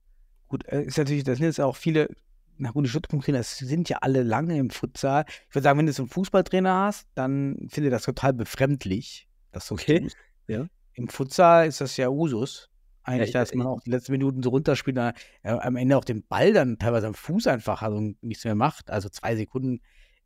[0.48, 2.08] Gut, äh, ist natürlich, das sind jetzt auch viele,
[2.56, 5.24] na gut, die Stützpunkttrainer, das sind ja alle lange im Futsal.
[5.48, 9.26] Ich würde sagen, wenn du so einen Fußballtrainer hast, dann finde ich das total befremdlich,
[9.50, 10.16] dass du es Okay, tust.
[10.46, 10.66] ja.
[10.94, 12.70] Im Futsal ist das ja Usus.
[13.06, 16.04] Eigentlich, dass ich- man auch die letzten Minuten so runterspielt, dann, ja, am Ende auch
[16.04, 18.90] den Ball dann teilweise am Fuß einfach hat und nichts mehr macht.
[18.90, 19.80] Also zwei Sekunden,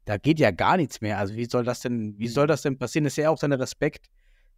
[0.07, 1.19] da geht ja gar nichts mehr.
[1.19, 3.05] Also wie soll das denn, wie soll das denn passieren?
[3.05, 4.09] Das ist ja auch dann der Respekt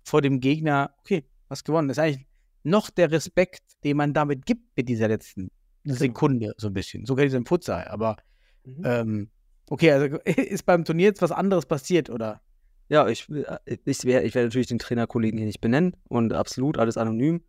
[0.04, 0.94] vor dem Gegner.
[1.00, 1.88] Okay, hast gewonnen.
[1.88, 2.26] Das ist eigentlich
[2.62, 5.50] noch der Respekt, den man damit gibt mit dieser letzten
[5.84, 7.04] Sekunde, so ein bisschen.
[7.06, 7.88] So geht es im Futsal.
[7.88, 8.16] Aber
[8.64, 8.82] Mhm.
[8.84, 9.30] ähm,
[9.68, 12.40] okay, also ist beim Turnier jetzt was anderes passiert, oder?
[12.88, 16.78] Ja, ich, äh, ich werde ich werd natürlich den Trainerkollegen hier nicht benennen und absolut
[16.78, 17.42] alles anonym.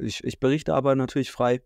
[0.00, 1.60] Ich, ich berichte aber natürlich frei.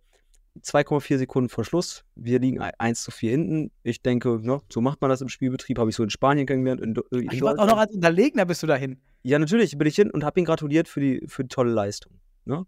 [0.62, 2.04] 2,4 Sekunden vor Schluss.
[2.14, 3.72] Wir liegen ei- 1 zu 4 hinten.
[3.82, 5.78] Ich denke, ne, so macht man das im Spielbetrieb.
[5.78, 6.80] Habe ich so in Spanien kennengelernt.
[6.80, 9.00] In, in ich war auch noch als Unterlegener bist du dahin.
[9.22, 12.20] Ja, natürlich bin ich hin und habe ihn gratuliert für die, für die tolle Leistung.
[12.44, 12.64] Ne?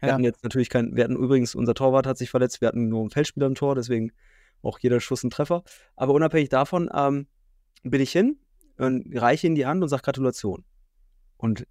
[0.00, 0.14] Wir Ja.
[0.14, 3.00] hatten jetzt natürlich kein, wir hatten übrigens, unser Torwart hat sich verletzt, wir hatten nur
[3.00, 4.12] einen Feldspieler im Tor, deswegen
[4.62, 5.62] auch jeder Schuss ein Treffer.
[5.96, 7.26] Aber unabhängig davon ähm,
[7.82, 8.38] bin ich hin
[8.76, 10.64] und reiche ihm die Hand und sage Gratulation.
[11.38, 11.66] Und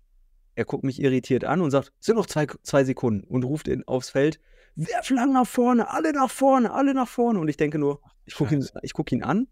[0.59, 3.69] er guckt mich irritiert an und sagt, es sind noch zwei, zwei Sekunden und ruft
[3.69, 4.41] ihn aufs Feld,
[4.75, 7.39] werf lang nach vorne, alle nach vorne, alle nach vorne.
[7.39, 9.47] Und ich denke nur, ich gucke ihn, ich guck ihn an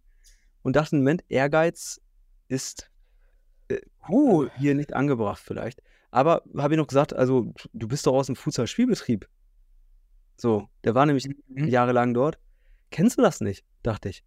[0.63, 2.01] und dachte, Moment, Ehrgeiz
[2.49, 2.91] ist
[4.09, 4.51] Cool.
[4.57, 5.81] hier nicht angebracht vielleicht.
[6.11, 9.29] Aber habe ich noch gesagt, also du bist doch aus dem Fußballspielbetrieb.
[10.35, 11.67] So, der war nämlich Mhm.
[11.69, 12.37] jahrelang dort.
[12.91, 13.63] Kennst du das nicht?
[13.81, 14.23] Dachte ich.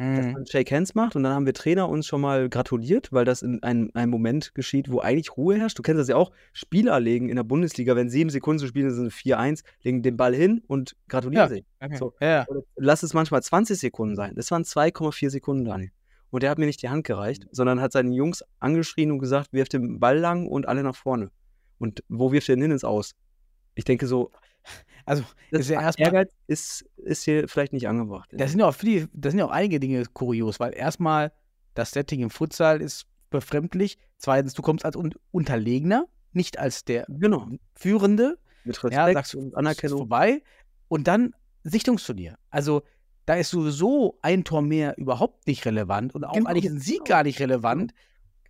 [0.00, 0.32] Dass Mhm.
[0.32, 3.42] man Shake Hands macht und dann haben wir Trainer uns schon mal gratuliert, weil das
[3.42, 5.78] in einem, einem Moment geschieht, wo eigentlich Ruhe herrscht.
[5.78, 6.32] Du kennst das ja auch.
[6.54, 10.34] Spieler legen in der Bundesliga, wenn sieben Sekunden zu spielen sind, 4-1, legen den Ball
[10.34, 11.48] hin und gratulieren Ja.
[11.54, 11.64] sich.
[11.80, 11.96] Okay.
[11.98, 12.14] So.
[12.18, 12.46] Ja,
[12.76, 14.34] lass es manchmal 20 Sekunden sein.
[14.36, 15.90] Das waren 2,4 Sekunden, Daniel.
[16.30, 19.52] Und der hat mir nicht die Hand gereicht, sondern hat seinen Jungs angeschrien und gesagt,
[19.52, 21.30] wirft den Ball lang und alle nach vorne.
[21.78, 23.12] Und wo wirft er denn hin ins Aus?
[23.74, 24.30] Ich denke so,
[25.06, 28.30] Also, das ist ja erstmal, Ehrgeiz ist, ist hier vielleicht nicht angebracht.
[28.32, 31.32] das sind ja auch viele, das sind ja auch einige Dinge kurios, weil erstmal
[31.74, 33.98] das Setting im Futsal ist befremdlich.
[34.18, 37.48] Zweitens, du kommst als Un Unterlegener, nicht als der genau.
[37.74, 38.38] Führende.
[38.64, 39.98] Mit Ja, Respekt sagst du, und Anerkennung.
[39.98, 40.42] vorbei.
[40.88, 41.34] Und dann
[41.64, 42.36] Sichtungsturnier.
[42.50, 42.82] Also,
[43.26, 46.98] da ist sowieso ein Tor mehr überhaupt nicht relevant und auch Genau, eigentlich ein Sieg
[46.98, 47.08] genau.
[47.08, 47.94] gar nicht relevant.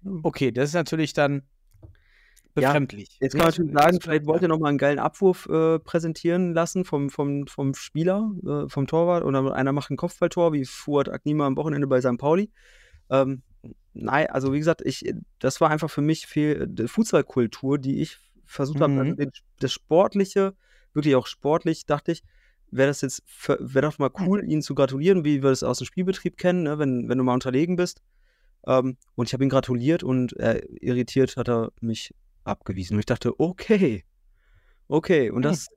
[0.03, 0.21] Genau.
[0.25, 1.43] Okay, das ist natürlich dann
[2.57, 3.19] Ja, befremdlich.
[3.21, 6.85] Jetzt kann man natürlich sagen, vielleicht wollte er nochmal einen geilen Abwurf äh, präsentieren lassen
[6.85, 9.25] vom, vom, vom Spieler, äh, vom Torwart.
[9.25, 12.19] Und dann einer macht ein Kopfballtor, wie Fuad Agnima am Wochenende bei St.
[12.19, 12.51] Pauli.
[13.09, 13.43] Ähm,
[13.93, 18.81] nein, also wie gesagt, ich, das war einfach für mich viel Fußballkultur, die ich versucht
[18.81, 18.99] habe, Mhm.
[18.99, 19.31] also den,
[19.61, 20.55] das Sportliche,
[20.93, 22.23] wirklich auch sportlich, dachte ich,
[22.73, 25.87] wäre das jetzt, wäre doch mal cool, ihn zu gratulieren, wie wir das aus dem
[25.87, 28.03] Spielbetrieb kennen, ne, wenn, wenn du mal unterlegen bist.
[28.67, 32.15] Ähm, und ich habe ihn gratuliert und äh, irritiert hat er mich
[32.45, 32.95] abgewiesen.
[32.95, 34.05] Und ich dachte, okay,
[34.89, 35.31] okay.
[35.31, 35.51] Und Hm.
[35.51, 35.69] das,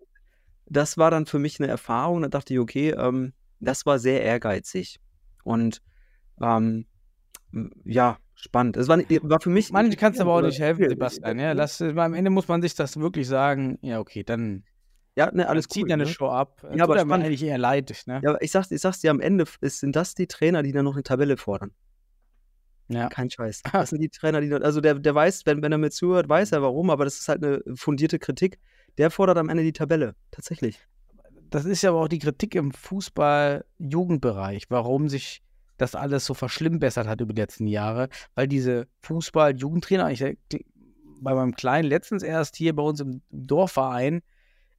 [0.65, 2.21] das war dann für mich eine Erfahrung.
[2.21, 4.99] Da dachte ich, okay, ähm, das war sehr ehrgeizig.
[5.43, 5.81] Und
[6.41, 6.85] ähm,
[7.85, 8.77] ja, spannend.
[8.77, 9.71] Es war, war für mich.
[9.71, 11.39] Manche kannst aber auch nicht helfen, Sebastian.
[11.39, 13.77] Ja, lass, am Ende muss man sich das wirklich sagen.
[13.81, 14.63] Ja, okay, dann
[15.15, 15.89] Ja, ne, alles zieht cool.
[15.89, 16.09] ja eine ne?
[16.09, 16.61] Show ab.
[16.63, 17.25] Ja, Tut aber spannend.
[17.27, 18.03] eigentlich eher leid.
[18.07, 18.21] Ne?
[18.23, 20.71] Ja, aber ich sag's, ich sag's dir, am Ende ist, sind das die Trainer, die
[20.71, 21.71] dann noch eine Tabelle fordern.
[22.89, 23.07] Ja.
[23.09, 23.61] Kein Scheiß.
[23.73, 26.51] Das sind die Trainer, die, also der, der weiß, wenn, wenn er mir zuhört, weiß
[26.51, 28.59] er warum, aber das ist halt eine fundierte Kritik.
[28.97, 30.15] Der fordert am Ende die Tabelle.
[30.31, 30.79] Tatsächlich.
[31.49, 35.41] Das ist ja aber auch die Kritik im Fußball-Jugendbereich, warum sich
[35.77, 40.65] das alles so verschlimmbessert hat über die letzten Jahre, weil diese Fußball-Jugendtrainer, ich sag, die-
[41.21, 44.21] bei meinem Kleinen letztens erst hier bei uns im Dorfverein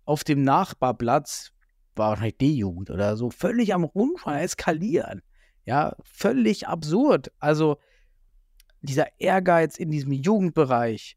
[0.04, 1.52] auf dem Nachbarplatz
[1.96, 5.22] war wahrscheinlich D-Jugend oder so, völlig am Rundfahren, eskalieren.
[5.64, 7.32] Ja, völlig absurd.
[7.38, 7.78] Also
[8.84, 11.16] dieser Ehrgeiz in diesem Jugendbereich.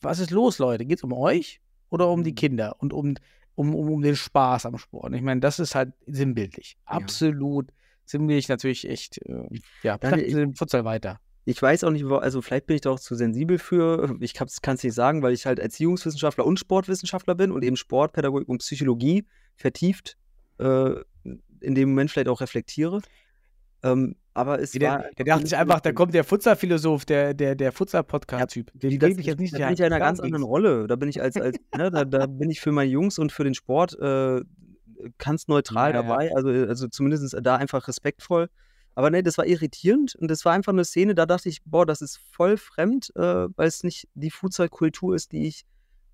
[0.00, 0.84] Was ist los, Leute?
[0.84, 3.14] Geht es um euch oder um die Kinder und um,
[3.54, 5.14] um, um, um den Spaß am Sport?
[5.14, 6.76] Ich meine, das ist halt sinnbildlich.
[6.86, 6.96] Ja.
[6.96, 7.72] Absolut
[8.04, 9.48] sinnbildlich, natürlich echt, äh,
[9.82, 11.20] ja, Daniel, bringt den Futsal weiter.
[11.46, 14.16] Ich weiß auch nicht, also vielleicht bin ich da auch zu sensibel für.
[14.20, 18.48] Ich kann es nicht sagen, weil ich halt Erziehungswissenschaftler und Sportwissenschaftler bin und eben Sportpädagogik
[18.48, 19.26] und Psychologie
[19.56, 20.16] vertieft
[20.58, 20.94] äh,
[21.60, 23.02] in dem Moment vielleicht auch reflektiere.
[23.82, 25.04] Ähm, aber es Der, war.
[25.16, 28.70] der dachte sich einfach, da kommt der Futsal-Philosoph, der, der, der Futsal-Podcast-Typ.
[28.74, 30.42] Den Die- gebe ich jetzt nicht da bin ich in einer ganz anderen.
[30.44, 30.86] Rolle.
[30.86, 33.44] Da bin ich als, als ne, da, da bin ich für meine Jungs und für
[33.44, 34.42] den Sport äh,
[35.18, 36.02] ganz neutral Ja, ja.
[36.02, 36.34] dabei.
[36.34, 38.48] Also, also zumindest da einfach respektvoll.
[38.96, 41.84] Aber nee, das war irritierend und das war einfach eine Szene, da dachte ich, boah,
[41.84, 43.20] das ist voll fremd, äh,
[43.56, 45.64] weil es nicht die Futsal-Kultur ist, die ich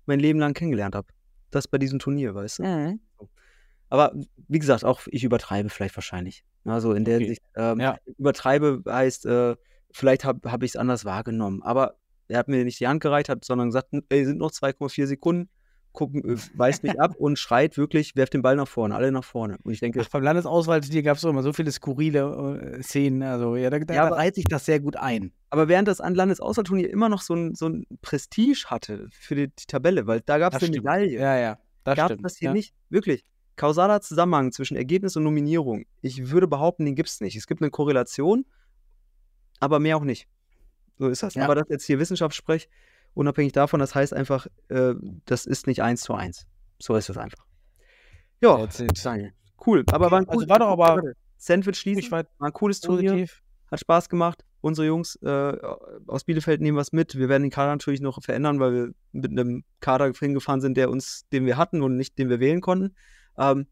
[0.07, 1.07] mein Leben lang kennengelernt habe.
[1.51, 2.63] Das bei diesem Turnier, weißt du?
[2.63, 2.99] Mhm.
[3.89, 4.13] Aber
[4.47, 6.43] wie gesagt, auch ich übertreibe vielleicht wahrscheinlich.
[6.65, 7.23] Also in der Okay.
[7.25, 7.97] Hinsicht, ähm, Ja.
[8.17, 9.55] übertreibe heißt, äh,
[9.91, 11.61] vielleicht habe hab ich es anders wahrgenommen.
[11.63, 11.95] Aber
[12.27, 15.49] er hat mir nicht die Hand gereicht, hat, sondern gesagt, ey, sind noch 2,4 Sekunden,
[15.91, 19.23] gucken, äh, weist mich ab und schreit wirklich, werft den Ball nach vorne, alle nach
[19.25, 19.57] vorne.
[19.63, 23.23] Und ich denke, Ach, beim Landesauswahlturnier gab es immer so viele skurrile äh, Szenen.
[23.23, 25.33] Also, ja, da, da, Ja, da reiht sich das sehr gut ein.
[25.49, 29.47] aber während das an Landesauswahlturnier immer noch so ein, so ein Prestige hatte für die,
[29.49, 30.85] die Tabelle, weil da gab es eine stimmt.
[30.85, 31.19] Medaille.
[31.19, 31.57] Ja, ja.
[31.83, 32.23] Das gab stimmt.
[32.23, 32.53] das hier ja.
[32.53, 32.73] nicht.
[32.89, 33.25] Wirklich.
[33.55, 35.85] Kausaler Zusammenhang zwischen Ergebnis und Nominierung.
[36.01, 37.35] Ich würde behaupten, den gibt es nicht.
[37.35, 38.45] Es gibt eine Korrelation,
[39.59, 40.27] aber mehr auch nicht.
[40.97, 41.35] So ist das.
[41.35, 41.45] Ja.
[41.45, 42.69] Aber das jetzt hier Wissenschaftssprech,
[43.13, 44.93] unabhängig davon, das heißt einfach, äh,
[45.25, 46.47] das ist nicht eins zu eins.
[46.79, 47.45] So ist es einfach.
[49.23, 49.29] Ja.
[49.65, 49.83] Cool.
[49.91, 51.01] Aber war ein also war doch aber
[51.37, 51.99] Sandwich schließen.
[52.03, 53.11] ich war War ein cooles Turnier.
[53.11, 53.41] positiv.
[53.69, 54.43] Hat Spaß gemacht.
[54.61, 55.57] Unsere Jungs äh,
[56.07, 57.17] aus Bielefeld nehmen was mit.
[57.17, 60.89] Wir werden den Kader natürlich noch verändern, weil wir mit einem Kader hingefahren sind, der
[60.89, 62.95] uns, den wir hatten und nicht den wir wählen konnten.
[63.37, 63.67] Ähm,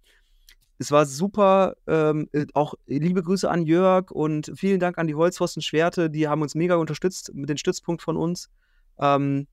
[0.77, 1.75] es war super.
[1.87, 6.09] Ähm, äh, auch liebe Grüße an Jörg und vielen Dank an die Holzpfosten Schwerte.
[6.09, 8.49] Die haben uns mega unterstützt mit dem Stützpunkt von uns.
[8.97, 9.47] Ähm,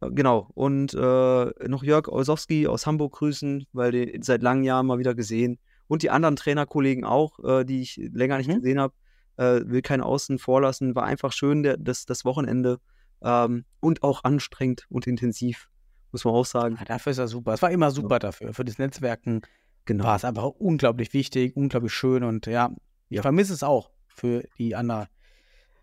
[0.00, 0.50] äh, genau.
[0.54, 5.14] Und äh, noch Jörg Olsowski aus Hamburg grüßen, weil den seit langen Jahren mal wieder
[5.14, 5.58] gesehen.
[5.88, 8.54] Und die anderen Trainerkollegen auch, äh, die ich länger nicht Mhm.
[8.56, 8.94] gesehen habe.
[9.36, 10.94] Äh, will keinen außen vorlassen.
[10.94, 12.78] War einfach schön, der, das, das Wochenende.
[13.22, 15.68] Ähm, und auch anstrengend und intensiv,
[16.12, 16.76] muss man auch sagen.
[16.78, 17.52] Ja, dafür ist er super.
[17.54, 18.52] Es war immer super dafür.
[18.54, 19.42] Für das Netzwerken
[19.86, 20.04] Genau.
[20.04, 22.70] war es einfach unglaublich wichtig, unglaublich schön und ja,
[23.08, 23.22] ich Ja.
[23.22, 25.06] vermisse es auch für die anderen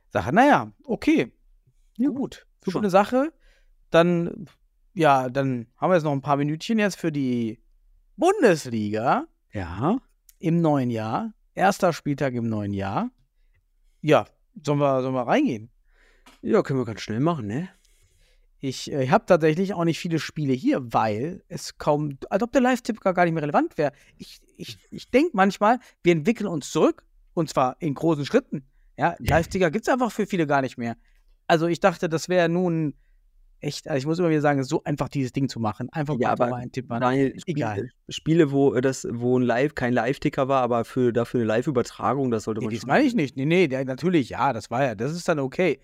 [0.09, 0.33] Sache.
[0.33, 1.33] Naja, okay.
[1.97, 2.45] Ja, Gut.
[2.63, 2.79] super.
[2.79, 3.33] Schöne Sache.
[3.89, 4.45] Dann,
[4.93, 7.59] ja, dann haben wir jetzt noch ein paar Minütchen jetzt für die
[8.17, 9.97] Bundesliga Ja.
[10.39, 11.33] im neuen Jahr.
[11.55, 13.09] Erster Spieltag im neuen Jahr.
[14.01, 14.25] Ja,
[14.63, 15.71] sollen wir, sollen wir reingehen?
[16.41, 17.69] Ja, können wir ganz schnell machen, ne?
[18.59, 22.61] Ich äh, habe tatsächlich auch nicht viele Spiele hier, weil es kaum, als ob der
[22.61, 23.91] Live-Tipp gar nicht mehr relevant wäre.
[24.17, 27.03] Ich, ich, ich denke manchmal, wir entwickeln uns zurück
[27.35, 28.63] und zwar in großen Schritten.
[28.97, 30.95] Ja, Live-Ticker gibt es einfach für viele gar nicht mehr.
[31.45, 32.95] Also ich dachte, das wäre nun
[33.59, 35.89] echt, also ich muss immer wieder sagen, so einfach dieses Ding zu machen.
[35.91, 37.01] Einfach Ja, mal einen Tipp machen.
[37.01, 37.75] Daniel, Egal.
[37.75, 41.47] Spiele, Spiele, wo äh, das, wo ein Live, kein Live-Ticker war, aber für, dafür eine
[41.47, 43.37] Live-Übertragung, das sollte Nee, man das schon- meine ich nicht.
[43.37, 45.79] Nee, nee, natürlich, ja, das war ja, das ist dann okay.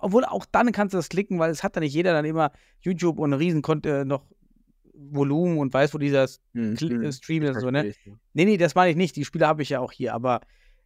[0.00, 2.52] Obwohl auch dann kannst du das klicken, weil es hat dann nicht jeder dann immer
[2.80, 4.24] YouTube und riesen konnte noch
[4.94, 7.86] Volumen und weiß, wo dieser Hm, hm, äh, Stream ist so, ne?
[8.04, 8.12] ja.
[8.34, 9.16] Nee, nee, das meine ich nicht.
[9.16, 10.40] Die Spiele habe ich ja auch hier, aber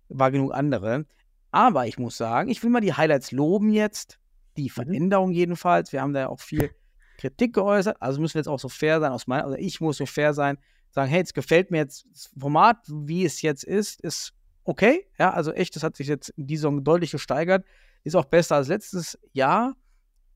[0.08, 1.06] war genug andere.
[1.50, 4.18] Aber ich muss sagen, ich will mal die Highlights loben jetzt.
[4.56, 5.92] Die Veränderung jedenfalls.
[5.92, 6.70] Wir haben da ja auch viel
[7.18, 7.96] Kritik geäußert.
[8.00, 10.34] Also müssen wir jetzt auch so fair sein aus meiner, also ich muss so fair
[10.34, 10.58] sein,
[10.90, 14.34] sagen, hey, jetzt gefällt mir jetzt das Format, wie es jetzt ist, ist
[14.64, 15.06] okay.
[15.18, 17.64] Ja, also echt, das hat sich jetzt in dieser Saison deutlich gesteigert.
[18.04, 19.74] Ist auch besser als letztes Jahr.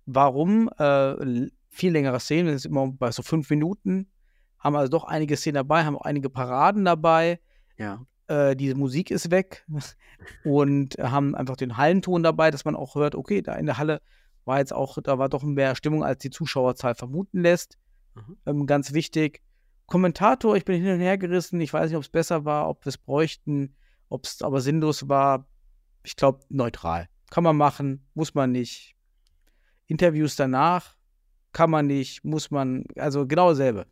[0.07, 0.69] Warum?
[0.79, 4.11] Äh, viel längere Szenen, das ist immer bei so fünf Minuten.
[4.59, 7.41] Haben also doch einige Szenen dabei, haben auch einige Paraden dabei
[7.77, 8.05] Ja.
[8.29, 9.67] äh, diese Musik ist weg
[10.45, 14.01] und haben einfach den Hallenton dabei, dass man auch hört, okay, da in der Halle
[14.45, 17.79] war jetzt auch, da war doch mehr Stimmung, als die Zuschauerzahl vermuten lässt.
[18.15, 18.37] Mhm.
[18.47, 19.43] Ähm, ganz wichtig.
[19.87, 22.85] Kommentator, ich bin hin und her gerissen, ich weiß nicht, ob es besser war, ob
[22.85, 23.77] wir es bräuchten,
[24.09, 25.47] ob es aber sinnlos war.
[26.05, 27.09] Ich glaube, neutral.
[27.31, 28.95] Kann man machen, muss man nicht.
[29.87, 30.97] Interviews danach
[31.53, 33.87] kann man nicht, muss man, also genau dasselbe.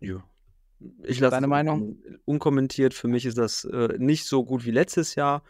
[0.00, 0.22] Ja.
[1.04, 1.96] Ich lasse Deine es Meinung?
[2.24, 2.94] unkommentiert.
[2.94, 5.42] Für mich ist das äh, nicht so gut wie letztes Jahr,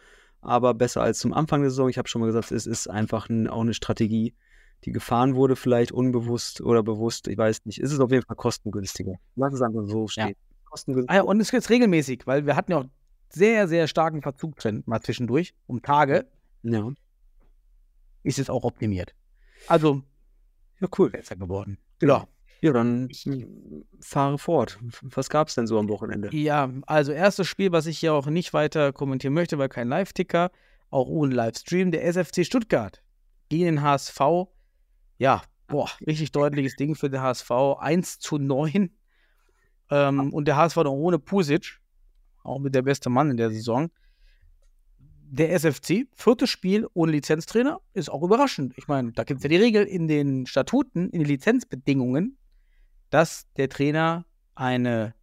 [0.43, 1.89] aber besser als zum Anfang der Saison.
[1.89, 4.35] Ich habe schon mal gesagt, es ist einfach ein, auch eine Strategie,
[4.85, 7.29] die gefahren wurde, vielleicht unbewusst oder bewusst.
[7.29, 7.79] Ich weiß nicht.
[7.79, 9.15] Es ist auf jeden Fall kostengünstiger.
[9.37, 10.09] Lass es einfach so Ja.
[10.09, 10.35] stehen.
[10.67, 11.11] Kostengünstig.
[11.11, 12.87] Ah ja, und es ist jetzt regelmäßig, weil wir hatten ja auch
[13.31, 16.27] sehr, sehr starken Verzugstrend mal zwischendurch, um Tage,
[16.63, 16.91] Ja.
[18.23, 19.15] ist jetzt auch optimiert.
[19.69, 20.03] Also,
[20.81, 21.11] Ja, cool.
[21.11, 21.79] besser geworden.
[22.01, 22.27] Ja.
[22.61, 23.09] Ja, dann
[24.01, 24.79] fahre fort.
[25.03, 26.29] Was gab es denn so am Wochenende?
[26.33, 30.53] Ja, also erstes Spiel, was ich hier auch nicht weiter kommentieren möchte, weil kein Live-Ticker,
[30.91, 33.03] auch ohne Livestream, der SFC Stuttgart
[33.49, 34.21] gegen den HSV.
[35.19, 37.51] Ja, boah, richtig deutliches Ding für den HSV.
[37.81, 38.97] 1 zu 9.
[39.91, 41.81] Ähm, und der HSV noch ohne Pusic,
[42.45, 43.91] auch mit der beste Mann in der Saison.
[45.35, 48.75] Der SFC, viertes Spiel ohne Lizenztrainer, ist auch überraschend.
[48.77, 52.37] Ich meine, da gibt es ja die Regel in den Statuten, in den Lizenzbedingungen,
[53.09, 55.15] dass der Trainer eine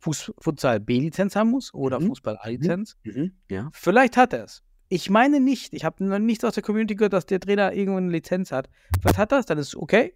[0.00, 2.08] Fuß Futsal B-Lizenz haben muss oder Mhm.
[2.08, 2.98] Fußball A-Lizenz.
[3.04, 3.32] Mhm.
[3.48, 3.70] Ja.
[3.72, 4.62] Vielleicht hat er es.
[4.90, 5.72] Ich meine nicht.
[5.72, 8.68] Ich habe noch nichts aus der Community gehört, dass der Trainer irgendwo eine Lizenz hat.
[9.00, 10.14] Vielleicht hat er es, dann ist es okay.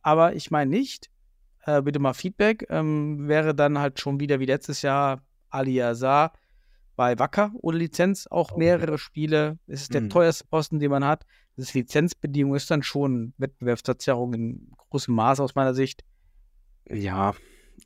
[0.00, 1.10] Aber ich meine nicht.
[1.66, 2.66] Äh, bitte mal Feedback.
[2.70, 5.20] Ähm, wäre dann halt schon wieder wie letztes Jahr
[5.50, 6.32] Ali Azar
[6.96, 8.26] bei Wacker ohne Lizenz.
[8.26, 9.58] Auch mehrere Spiele.
[9.66, 10.10] Es ist der Mhm.
[10.10, 11.24] teuerste Posten, den man hat.
[11.56, 16.04] Das ist Lizenzbedingung ist dann schon Wettbewerbsverzerrung in großem Maß aus meiner Sicht.
[16.90, 17.34] Ja.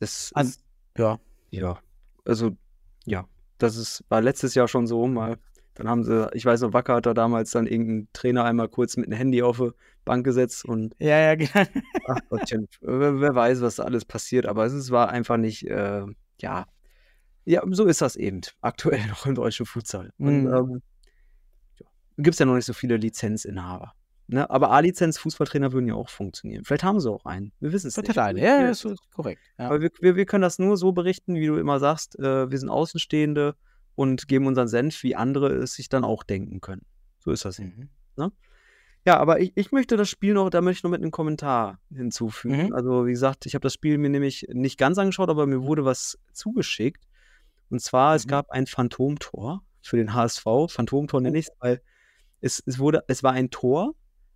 [0.01, 0.65] Es An- ist,
[0.97, 1.19] Ja.
[1.51, 1.79] ja.
[2.25, 2.57] Also,
[3.05, 3.27] ja.
[3.59, 5.37] Das ist, war letztes Jahr schon so mal.
[5.75, 8.97] Dann haben sie, ich weiß noch, Wacker hat da damals dann irgendeinen Trainer einmal kurz
[8.97, 9.71] mit einem Handy auf die
[10.05, 11.65] Bank gesetzt und Ja, ja, genau.
[12.09, 15.67] ach Gottchen, wer, wer weiß, was da alles passiert, aber es ist- war einfach nicht,
[15.69, 16.05] äh,
[16.41, 16.67] ja.
[17.45, 20.13] Ja, so ist das eben aktuell noch im deutschen Futsal.
[20.19, 20.55] Und Mhm.
[20.55, 20.83] ähm,
[21.79, 21.87] ja,
[22.19, 23.93] gibt es ja noch nicht so viele Lizenzinhaber.
[24.27, 24.49] Ne?
[24.49, 26.65] Aber A-Lizenz, Fußballtrainer würden ja auch funktionieren.
[26.65, 27.53] Vielleicht haben sie auch einen.
[27.59, 28.09] Wir wissen es nicht.
[28.11, 28.41] hat eine.
[28.41, 29.43] Ja, das ist korrekt.
[29.59, 29.67] Ja.
[29.67, 32.17] Aber wir, wir, wir können das nur so berichten, wie du immer sagst.
[32.19, 33.57] Äh, wir sind Außenstehende
[33.97, 36.83] und geben unseren Senf, wie andere es sich dann auch denken können.
[37.19, 37.91] So ist das eben.
[38.17, 38.31] Mhm.
[39.07, 41.81] Ja, aber ich, ich möchte das Spiel noch, da möchte ich noch mit einem Kommentar
[41.91, 42.67] hinzufügen.
[42.67, 42.75] Mhm.
[42.75, 45.87] Also, wie gesagt, ich habe das Spiel mir nämlich nicht ganz angeschaut, aber mir wurde
[45.87, 47.03] was zugeschickt.
[47.71, 48.31] Und zwar, es Mhm.
[48.31, 50.45] gab ein Phantomtor für den HSV.
[50.69, 51.81] Phantomtor nenne ich es, weil
[52.41, 53.95] es, es wurde, es war ein Tor,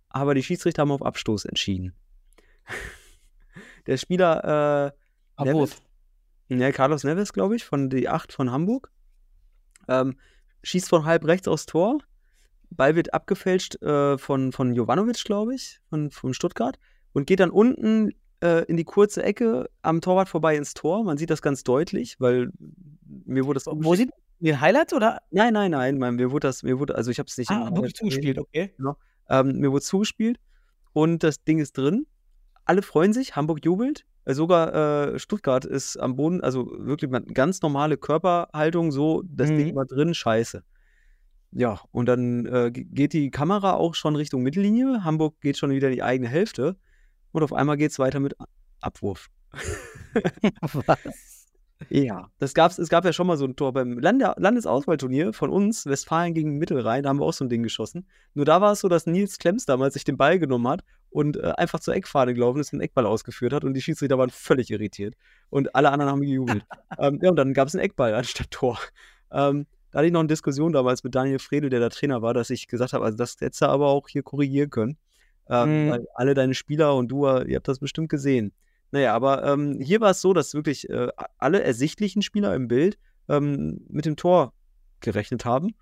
[0.09, 1.93] aber die Schiedsrichter haben auf Abstoß entschieden.
[3.87, 4.91] Der Spieler, äh,
[5.35, 5.81] Abwurf.
[6.49, 8.91] ja, Carlos Neves, glaube ich, von die 8 von Hamburg.
[9.87, 10.17] Ähm,
[10.63, 11.99] schießt von halb rechts aufs Tor.
[12.71, 16.79] Ball wird abgefälscht äh, von, von Jovanovic, glaube ich, von, von Stuttgart.
[17.13, 21.03] Und geht dann unten äh, in die kurze Ecke am Torwart vorbei ins Tor.
[21.03, 22.49] Man sieht das ganz deutlich, weil
[23.25, 23.75] mir wurde das auch.
[23.77, 24.09] Wo sieht
[24.39, 25.19] den Highlights oder?
[25.31, 27.49] Nein, nein, nein, mein, mir wurde das, mir wurde, also ich habe es nicht.
[27.51, 28.73] Ah, wirklich zugespielt, okay.
[29.29, 30.37] Ähm, mir wurde zugespielt
[30.93, 32.05] und das Ding ist drin.
[32.65, 34.05] Alle freuen sich, Hamburg jubelt.
[34.25, 39.69] Äh, Sogar äh, Stuttgart ist am Boden, also wirklich ganz normale Körperhaltung, so, das Ding
[39.71, 39.75] Mhm.
[39.75, 40.63] war drin, scheiße.
[41.51, 45.03] ja, und dann äh, ge- geht die Kamera auch schon Richtung Mittellinie.
[45.05, 46.75] Hamburg geht schon wieder in die eigene Hälfte.
[47.35, 48.33] Und auf einmal geht es weiter mit
[48.79, 49.27] Abwurf.
[50.71, 51.51] Was?
[51.89, 55.49] Ja, das gab's, es gab ja schon mal so ein Tor beim Lande Landesauswahlturnier von
[55.49, 58.07] uns, Westfalen gegen Mittelrhein, da haben wir auch so ein Ding geschossen.
[58.35, 61.35] Nur da war es so, dass Nils Klemms damals sich den Ball genommen hat und
[61.35, 64.29] äh, einfach zur Eckfahne gelaufen ist, und den Eckball ausgeführt hat und die Schiedsrichter waren
[64.29, 65.15] völlig irritiert.
[65.49, 66.63] Und alle anderen haben gejubelt.
[66.97, 68.79] ähm, ja, und dann gab es einen Eckball anstatt Tor.
[69.29, 72.33] Ähm, da hatte ich noch eine Diskussion damals mit Daniel Fredel, der da Trainer war,
[72.33, 74.97] dass ich gesagt habe, also das hättest du aber auch hier korrigieren können.
[75.49, 75.89] Ähm, Mhm.
[75.91, 78.53] Weil alle deine Spieler und du, äh, ihr habt das bestimmt gesehen.
[78.91, 82.97] Naja, aber ähm, hier war es so, dass wirklich äh, alle ersichtlichen Spieler im Bild
[83.27, 84.53] ähm, mit dem Tor
[85.01, 85.75] gerechnet haben.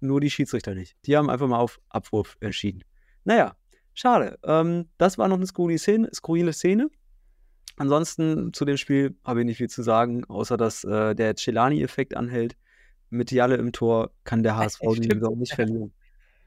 [0.00, 0.96] Nur die Schiedsrichter nicht.
[1.06, 2.84] Die haben einfach mal auf Abwurf entschieden.
[3.24, 3.56] Naja,
[3.94, 4.38] schade.
[4.44, 6.08] Ähm, das war noch eine skurrile Szene.
[6.12, 6.88] Skurrile Szene.
[7.78, 12.16] Ansonsten zu dem Spiel habe ich nicht viel zu sagen, außer dass äh, der Celani-Effekt
[12.16, 12.56] anhält.
[13.10, 15.08] Mit Jalle im Tor kann der HSV die.
[15.12, 15.92] Saison nicht verlieren.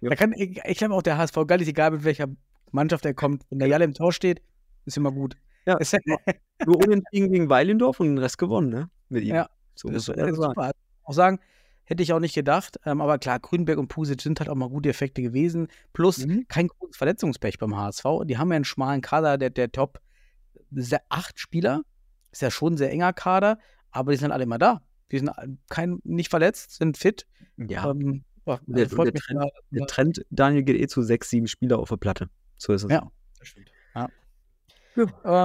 [0.02, 0.10] Ja.
[0.10, 2.28] Da kann, ich ich glaube auch der HSV, geil ist egal, mit welcher
[2.72, 3.44] Mannschaft er kommt.
[3.50, 4.42] Wenn der Jalle im Tor steht,
[4.86, 5.36] ist immer gut.
[5.66, 5.94] Ja, Ist,
[6.66, 8.90] Nur unentschieden gegen Weilendorf und den Rest gewonnen, ne?
[9.10, 9.36] Mit ihm.
[9.36, 9.50] Ja.
[9.76, 10.72] So muss ist man sagen.
[11.04, 11.40] Auch sagen,
[11.84, 12.80] hätte ich auch nicht gedacht.
[12.86, 15.68] Ähm, aber klar, Grünberg und Pusic sind halt auch mal gute Effekte gewesen.
[15.94, 16.46] Plus Mhm.
[16.48, 18.04] kein großes Verletzungspech beim HSV.
[18.26, 20.00] Die haben ja einen schmalen Kader, der, der Top
[20.72, 21.82] se- acht Spieler.
[22.32, 23.58] Ist ja schon ein sehr enger Kader,
[23.92, 24.82] aber die sind alle immer da.
[25.12, 27.26] Die sind all- kein, nicht verletzt, sind fit.
[27.58, 31.30] Ja, Ähm, ja, Der- also der Trend- da- der Trend, Daniel, geht eh zu sechs,
[31.30, 32.30] sieben Spieler auf der Platte.
[32.58, 32.92] So ist es.
[32.92, 33.10] Ja.
[33.96, 34.08] Ja.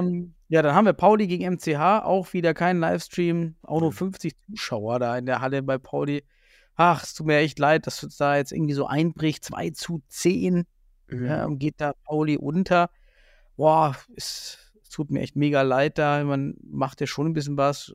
[0.01, 4.35] Ähm, ja, dann haben wir Pauli gegen MCH, auch wieder kein Livestream, auch nur 50
[4.51, 6.25] Zuschauer da in der Halle bei Pauli.
[6.77, 9.45] Ach, es tut mir echt leid, dass es da jetzt irgendwie so einbricht.
[9.45, 10.65] 2 zu 10
[11.09, 11.27] Mhm.
[11.27, 12.91] ja, geht da Pauli unter.
[13.57, 16.25] Boah, es, es tut mir echt mega leid da.
[16.25, 17.95] Man macht ja schon ein bisschen was.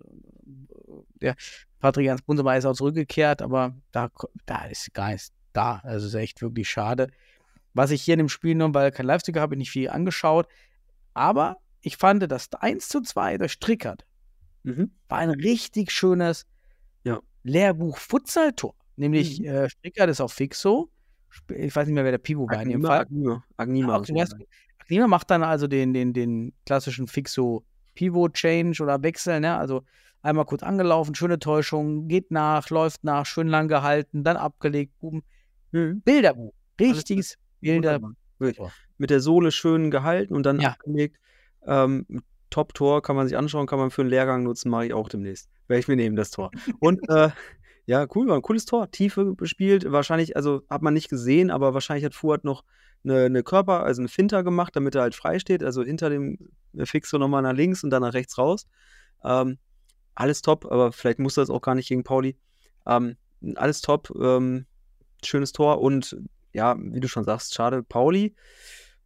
[1.21, 1.35] Der
[1.79, 4.09] Patrick Bunsemer ist auch zurückgekehrt, aber da,
[4.45, 5.79] da ist gar nichts da.
[5.83, 7.07] Also ist echt wirklich schade.
[7.73, 10.47] Was ich hier in dem Spiel nur, weil kein Live-Sticker habe, ich nicht viel angeschaut.
[11.13, 14.05] Aber ich fand, das 1 zu 2 durch Strickert
[14.63, 14.91] Mhm.
[15.07, 16.45] war ein richtig schönes
[17.03, 17.19] Ja.
[17.43, 18.75] Lehrbuch-Futsal-Tor.
[18.97, 19.45] Nämlich Mhm.
[19.45, 20.89] äh, Strickert ist auf Fixo.
[21.55, 23.01] Ich weiß nicht mehr, wer der Pivo war in dem Fall.
[23.01, 23.99] Agnima, Agnima.
[23.99, 24.35] Du weißt,
[24.79, 27.63] Agnima macht dann also den, den, den klassischen Fixo
[27.95, 29.55] Pivot Change oder Wechsel, ne?
[29.55, 29.83] Also
[30.21, 35.23] einmal kurz angelaufen, schöne Täuschung, geht nach, läuft nach, schön lang gehalten, dann abgelegt, boom.
[35.71, 36.01] Mhm.
[36.01, 36.53] Bilderbuch.
[36.79, 37.95] Richtiges Bilder.
[37.95, 38.13] Wunderbar.
[38.39, 38.57] Wirklich.
[38.57, 38.71] Tor.
[38.97, 40.71] Mit der Sohle schön gehalten und dann Ja.
[40.71, 41.17] abgelegt.
[41.65, 42.05] Ähm,
[42.49, 45.49] Top-Tor kann man sich anschauen, kann man für einen Lehrgang nutzen, mache ich auch demnächst.
[45.67, 46.51] Werde ich mir nehmen, das Tor.
[46.79, 47.29] Und äh,
[47.85, 48.89] ja, cool, war ein cooles Tor.
[48.91, 49.91] Tiefe bespielt.
[49.91, 52.63] Wahrscheinlich, also hat man nicht gesehen, aber wahrscheinlich hat Fuad noch
[53.03, 55.63] eine, eine Körper, also eine Finter gemacht, damit er halt frei steht.
[55.63, 56.37] Also hinter dem
[56.83, 58.67] Fixo nochmal nach links und dann nach rechts raus.
[59.23, 59.57] Ähm,
[60.19, 62.37] alles top, aber vielleicht muss das auch gar nicht gegen Pauli.
[62.85, 63.15] Ähm,
[63.55, 64.11] alles top.
[64.19, 64.65] Ähm,
[65.23, 66.17] schönes Tor und
[66.53, 67.83] ja, wie du schon sagst, schade.
[67.83, 68.35] Pauli,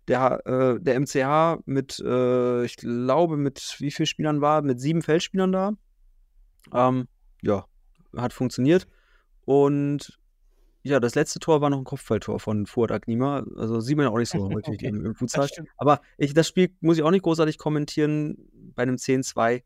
[0.07, 4.61] der, äh, der MCH mit, äh, ich glaube, mit wie vielen Spielern war?
[4.61, 5.73] Mit sieben Feldspielern da.
[6.73, 7.07] Ähm,
[7.41, 7.65] ja,
[8.15, 8.87] hat funktioniert.
[9.45, 10.17] Und
[10.83, 13.45] ja, das letzte Tor war noch ein Kopfballtor von Fuad Agnima.
[13.55, 15.47] Also sieht man ja auch nicht so häufig im, im Futsal.
[15.77, 18.37] Aber ich, das Spiel muss ich auch nicht großartig kommentieren.
[18.75, 19.61] Bei einem 10-2 äh,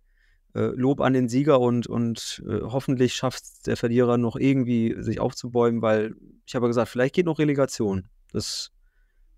[0.60, 5.82] Lob an den Sieger und, und äh, hoffentlich schafft der Verlierer noch irgendwie sich aufzubäumen,
[5.82, 6.15] weil
[6.45, 8.07] ich habe ja gesagt, vielleicht geht noch Relegation.
[8.32, 8.72] Das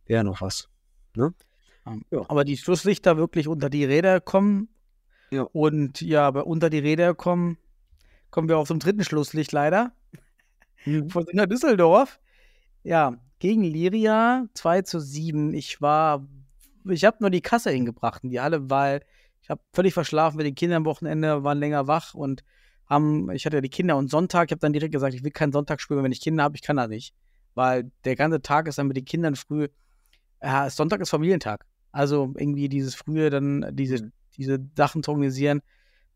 [0.05, 0.69] wäre noch was.
[1.85, 2.25] Ähm, Ja.
[2.27, 4.69] Aber die Schlusslichter wirklich unter die Räder kommen.
[5.31, 5.43] Ja.
[5.43, 7.57] Und ja, aber unter die Räder kommen,
[8.31, 9.91] kommen wir auf zum dritten Schlusslicht leider.
[11.09, 12.19] von Singer Düsseldorf.
[12.83, 15.53] Ja, gegen Liria 2 zu 7.
[15.53, 16.25] Ich war,
[16.85, 19.01] ich habe nur die Kasse hingebracht in die Halle, weil
[19.49, 22.43] ich habe völlig verschlafen mit den Kindern am Wochenende, waren länger wach und
[22.85, 25.31] haben, ich hatte ja die Kinder und Sonntag, ich habe dann direkt gesagt, ich will
[25.31, 27.15] keinen Sonntag spielen, wenn ich Kinder habe, ich kann das nicht.
[27.55, 29.67] Weil der ganze Tag ist dann mit den Kindern früh,
[30.43, 31.65] ja, Sonntag ist Familientag.
[31.91, 34.11] Also irgendwie dieses frühe, dann diese, Mhm.
[34.37, 35.61] diese Sachen zu organisieren,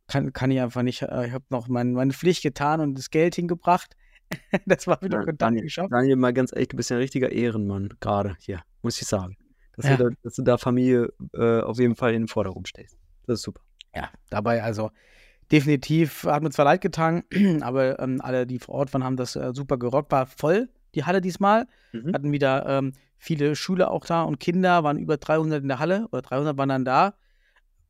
[0.05, 1.01] kann, kann ich einfach nicht.
[1.01, 3.95] Äh, Ich habe noch mein, meine Pflicht getan und das Geld hingebracht.
[4.67, 5.91] das war wieder Ja, Kontakt Daniel, geschafft.
[5.91, 9.37] Daniel, mal ganz ehrlich, du bist ja ein richtiger Ehrenmann, gerade hier, muss ich sagen.
[9.75, 9.97] Dass, Ja.
[9.97, 12.95] du, da, dass du da Familie äh, auf jeden Fall in den Vordergrund stellst.
[13.25, 13.61] Das ist super.
[13.95, 14.91] Ja, dabei also
[15.51, 17.23] definitiv hat mir zwar leid getan,
[17.61, 20.11] aber ähm, alle, die vor Ort waren, haben das äh, super gerockt.
[20.11, 21.67] War voll, die Halle diesmal.
[21.91, 22.13] Mhm.
[22.13, 26.07] Hatten wieder ähm, viele Schüler auch da und Kinder, waren über 300 in der Halle
[26.11, 27.13] oder 300 waren dann da.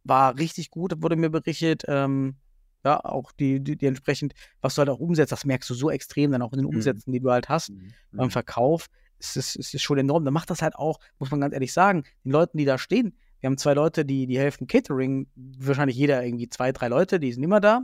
[0.03, 1.84] War richtig gut, wurde mir berichtet.
[1.88, 2.35] Ähm,
[2.84, 5.89] ja, auch die, die, die entsprechend, was du halt auch umsetzt, das merkst du so
[5.89, 6.76] extrem dann auch in den Mhm.
[6.76, 7.69] Umsätzen, die du halt hast.
[7.69, 7.93] Mhm.
[8.11, 8.88] beim Verkauf
[9.19, 10.26] ist es, ist es schon enorm.
[10.26, 13.18] Dann macht das halt auch, muss man ganz ehrlich sagen, den Leuten, die da stehen.
[13.43, 17.33] Wir haben zwei Leute, die, die helfen Catering, wahrscheinlich jeder irgendwie zwei, drei Leute, die
[17.33, 17.81] sind immer da.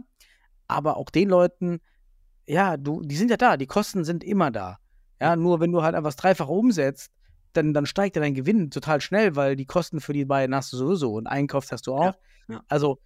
[0.69, 1.81] Aber auch den Leuten,
[2.47, 4.79] ja, du, die sind ja da, die Kosten sind immer da.
[5.19, 7.11] Ja, nur wenn du halt einfach das Dreifache umsetzt,
[7.51, 10.71] dann, dann steigt ja dein Gewinn total schnell, weil die Kosten für die beiden hast
[10.71, 12.15] du sowieso und Einkauf hast du auch.
[12.47, 12.63] ja.
[12.69, 13.01] Also,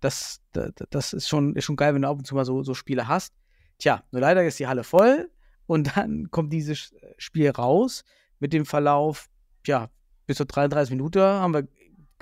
[0.00, 2.64] das, das, das ist, schon, ist schon geil, wenn du ab und zu mal so,
[2.64, 3.32] so Spiele hast.
[3.78, 5.30] Tja, nur leider ist die Halle voll
[5.66, 8.02] und dann kommt dieses Spiel raus
[8.40, 9.28] mit dem Verlauf,
[9.68, 9.88] ja,
[10.26, 11.68] bis zu 33 Minuten haben wir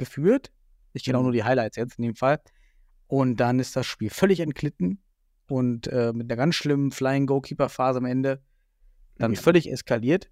[0.01, 0.51] geführt.
[0.93, 2.41] Ich kenne auch nur die Highlights jetzt in dem Fall.
[3.07, 5.01] Und dann ist das Spiel völlig entglitten
[5.49, 8.43] und äh, mit einer ganz schlimmen Flying Goalkeeper-Phase am Ende
[9.19, 9.41] dann Ja.
[9.41, 10.29] völlig eskaliert.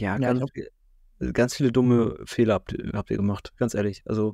[0.00, 0.70] Ja, ganz, viel-
[1.32, 4.02] ganz viele dumme Fehler habt, ihr- habt ihr gemacht, ganz ehrlich.
[4.06, 4.32] Also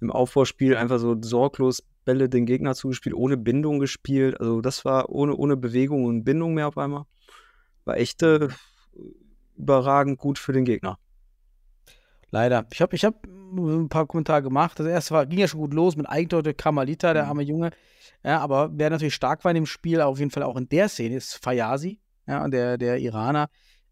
[0.00, 4.40] im Aufbauspiel einfach so sorglos Bälle den Gegner zugespielt, ohne Bindung gespielt.
[4.40, 7.04] Also das war ohne, ohne Bewegung und Bindung mehr auf einmal.
[7.84, 8.48] War echt äh,
[9.56, 10.98] überragend gut für den Gegner.
[12.30, 12.66] Leider.
[12.72, 14.78] Ich habe ich hab ein paar Kommentare gemacht.
[14.78, 17.28] Das erste war, ging ja schon gut los mit Eigentor durch Kamalita, der Mhm.
[17.28, 17.70] arme Junge.
[18.24, 20.88] Ja, aber wer natürlich stark war in dem Spiel, auf jeden Fall auch in der
[20.88, 23.48] Szene, ist Fayazi, ja, der, der Iraner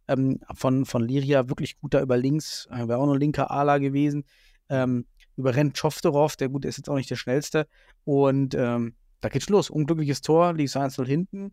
[0.06, 3.50] ähm, von, von Liria, wirklich gut da über links, äh, wäre auch noch ein linker
[3.50, 4.24] Ala gewesen.
[4.68, 5.06] Ähm,
[5.36, 7.66] überrennt Schofterov, der gut ist jetzt auch nicht der schnellste.
[8.04, 9.70] Und ähm, da geht's los.
[9.70, 11.52] Unglückliches Tor, liegt 1-0 hinten.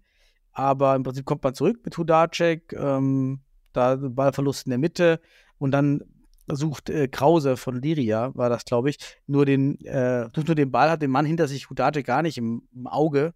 [0.52, 3.42] Aber im Prinzip kommt man zurück mit Hudacek, ähm,
[3.74, 5.20] da Ballverlust in der Mitte
[5.58, 6.02] und dann
[6.48, 8.98] sucht äh, Krause von Liria, war das, glaube ich,
[9.28, 12.38] nur den, äh, sucht nur den Ball, hat den Mann hinter sich, Hudacek gar nicht
[12.38, 13.34] im, im Auge.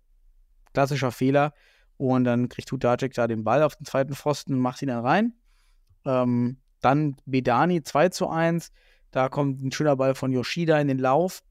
[0.74, 1.54] Klassischer Fehler.
[1.98, 5.06] Und dann kriegt Hudacek da den Ball auf den zweiten Pfosten und macht ihn dann
[5.06, 5.34] rein.
[6.06, 8.72] Ähm, dann Bedani 2 zu 1.
[9.12, 11.42] Da kommt ein schöner Ball von Yoshida in den Lauf.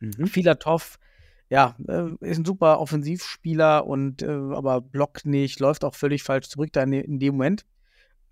[0.00, 0.26] Mhm.
[0.26, 0.98] Filatov,
[1.48, 6.48] ja, äh, ist ein super Offensivspieler und äh, aber blockt nicht, läuft auch völlig falsch
[6.48, 7.64] zurück da in, in dem Moment.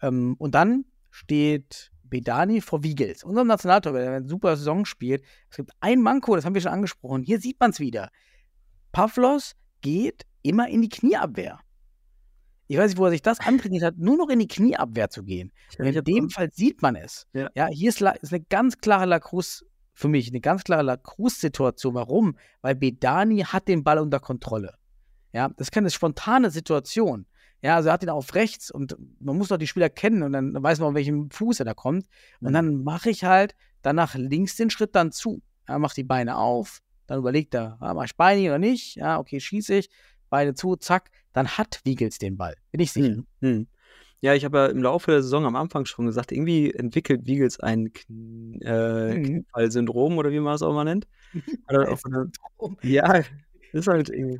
[0.02, 5.22] Ähm, und dann steht Bedani vor Wiegels, unserem Nationaltorwart, der eine super Saison spielt.
[5.48, 7.22] Es gibt ein Manko, das haben wir schon angesprochen.
[7.22, 8.10] Hier sieht man es wieder.
[8.92, 11.60] Pavlos geht immer in die Knieabwehr.
[12.66, 15.24] Ich weiß nicht, wo er sich das antrainiert hat, nur noch in die Knieabwehr zu
[15.24, 15.52] gehen.
[15.78, 17.26] Und in dem Fall sieht man es.
[17.32, 17.66] Ja.
[17.68, 21.94] hier ist, ist eine ganz klare Lacrosse, für mich eine ganz klare Lacrosse-Situation.
[21.94, 22.36] Warum?
[22.62, 24.74] Weil Bedani hat den Ball unter Kontrolle.
[25.32, 27.26] Ja, das ist keine spontane Situation.
[27.62, 30.32] Ja, also er hat ihn auf rechts und man muss doch die Spieler kennen und
[30.32, 32.06] dann weiß man, auf welchem Fuß er da kommt.
[32.40, 35.42] Und dann mache ich halt danach links den Schritt dann zu.
[35.68, 38.96] Ja, macht die Beine auf, dann überlegt er, ah, mach ich Beine oder nicht?
[38.96, 39.90] Ja, okay, schieße ich,
[40.30, 42.56] Beine zu, zack, dann hat Wiegels den Ball.
[42.70, 43.16] Bin ich sicher.
[43.16, 43.66] Hm, hm.
[44.22, 47.58] Ja, ich habe ja im Laufe der Saison am Anfang schon gesagt, irgendwie entwickelt Wiegels
[47.58, 49.46] ein Kn äh, Mhm.
[50.18, 51.06] Oder wie man es auch mal nennt.
[51.68, 51.96] Er
[52.82, 53.28] ja, das
[53.72, 54.38] ist halt irgendwie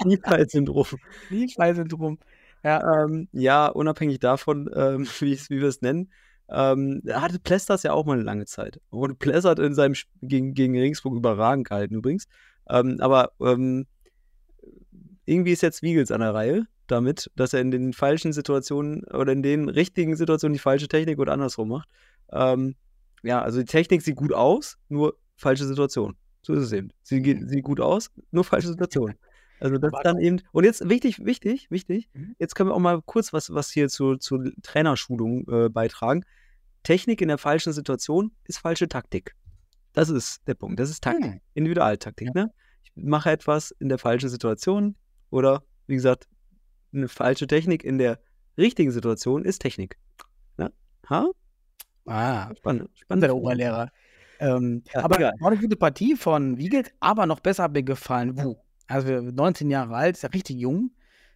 [0.00, 0.86] Kniefall-Syndrom.
[1.28, 2.18] Knieschweißsyndrom.
[2.62, 6.10] Ja, Ähm, ja, unabhängig davon, ähm, wie, wir es nennen,
[6.48, 8.80] ähm, hatte Plesters ja auch mal eine lange Zeit.
[8.90, 12.26] Und Plester hat in seinem Sp gegen, gegen Regensburg überragend gehalten übrigens.
[12.68, 13.86] Ähm, aber ähm,
[15.26, 19.32] irgendwie ist jetzt Wiegels an der Reihe damit, dass er in den falschen Situationen oder
[19.32, 21.88] in den richtigen Situationen die falsche Technik oder andersrum macht.
[22.30, 22.74] Ähm,
[23.22, 26.16] ja, also die Technik sieht gut aus, nur falsche Situation.
[26.42, 26.90] So ist es eben.
[27.02, 29.14] Sie geht, sieht gut aus, nur falsche Situation.
[29.64, 30.42] Also das dann eben.
[30.52, 32.10] Und jetzt wichtig, wichtig, wichtig.
[32.12, 32.36] Mhm.
[32.38, 36.22] Jetzt können wir auch mal kurz was, was hier zur zu Trainerschulung äh, beitragen.
[36.82, 39.34] Technik in der falschen Situation ist falsche Taktik.
[39.94, 40.78] Das ist der Punkt.
[40.78, 41.32] Das ist Taktik.
[41.32, 41.40] Hm.
[41.54, 42.34] Individualtaktik.
[42.34, 42.52] Ne?
[42.82, 44.96] Ich mache etwas in der falschen Situation
[45.30, 46.28] oder, wie gesagt,
[46.92, 48.20] eine falsche Technik in der
[48.58, 49.96] richtigen Situation ist Technik.
[50.58, 50.70] Ne?
[51.08, 51.26] Ha?
[52.04, 52.82] Ah, Spannend.
[52.82, 53.30] der Spannend.
[53.30, 53.90] Oberlehrer.
[54.40, 55.32] Ähm, Ja, aber egal.
[55.40, 58.56] war eine gute Partie von Wiegelt, aber noch besser hat mir gefallen Wu.
[58.86, 60.90] Also 19 Jahre alt, ist ja richtig jung.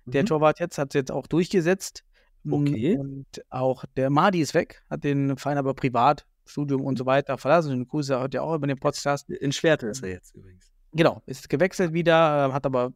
[0.04, 0.26] Der Mhm.
[0.26, 2.04] Torwart jetzt hat es jetzt auch durchgesetzt.
[2.44, 2.96] Mm, Okay.
[2.98, 7.36] Und auch der Madi ist weg, hat den Verein aber privat, Studium und so weiter
[7.38, 7.72] verlassen.
[7.72, 9.28] Und Grüße hat ja auch über den Podcast.
[9.30, 10.70] In Schwerte ist er jetzt übrigens.
[10.92, 12.92] Genau, ist gewechselt wieder, äh, hat aber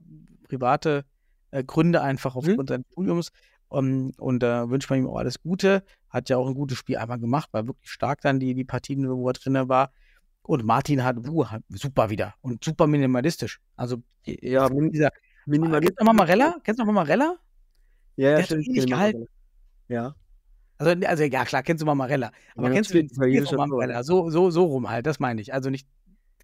[0.48, 1.04] private
[1.50, 3.30] äh, Gründe einfach aufgrund seines Studiums.
[3.68, 5.82] Um, und da wünscht man ihm auch alles Gute.
[6.10, 9.08] Hat ja auch ein gutes Spiel einmal gemacht, war wirklich stark dann die, die Partien,
[9.08, 9.92] wo er drin war.
[10.42, 13.60] Und Martin hat, uh, hat super wieder und super minimalistisch.
[13.76, 15.10] Also Ja, min dieser
[15.46, 15.80] minimal.
[15.80, 16.56] Kennst du noch Marella?
[16.64, 17.36] Kennst du noch Marella?
[18.16, 19.26] Ja, ja, der hat stimmt, ich gehalten.
[19.88, 20.14] Ja.
[20.78, 22.32] Also, also ja, klar, kennst du mal Marella.
[22.56, 24.02] Aber Ja, kennst du den Marella?
[24.02, 25.54] So, so, so rum halt, das meine ich.
[25.54, 25.86] Also nicht,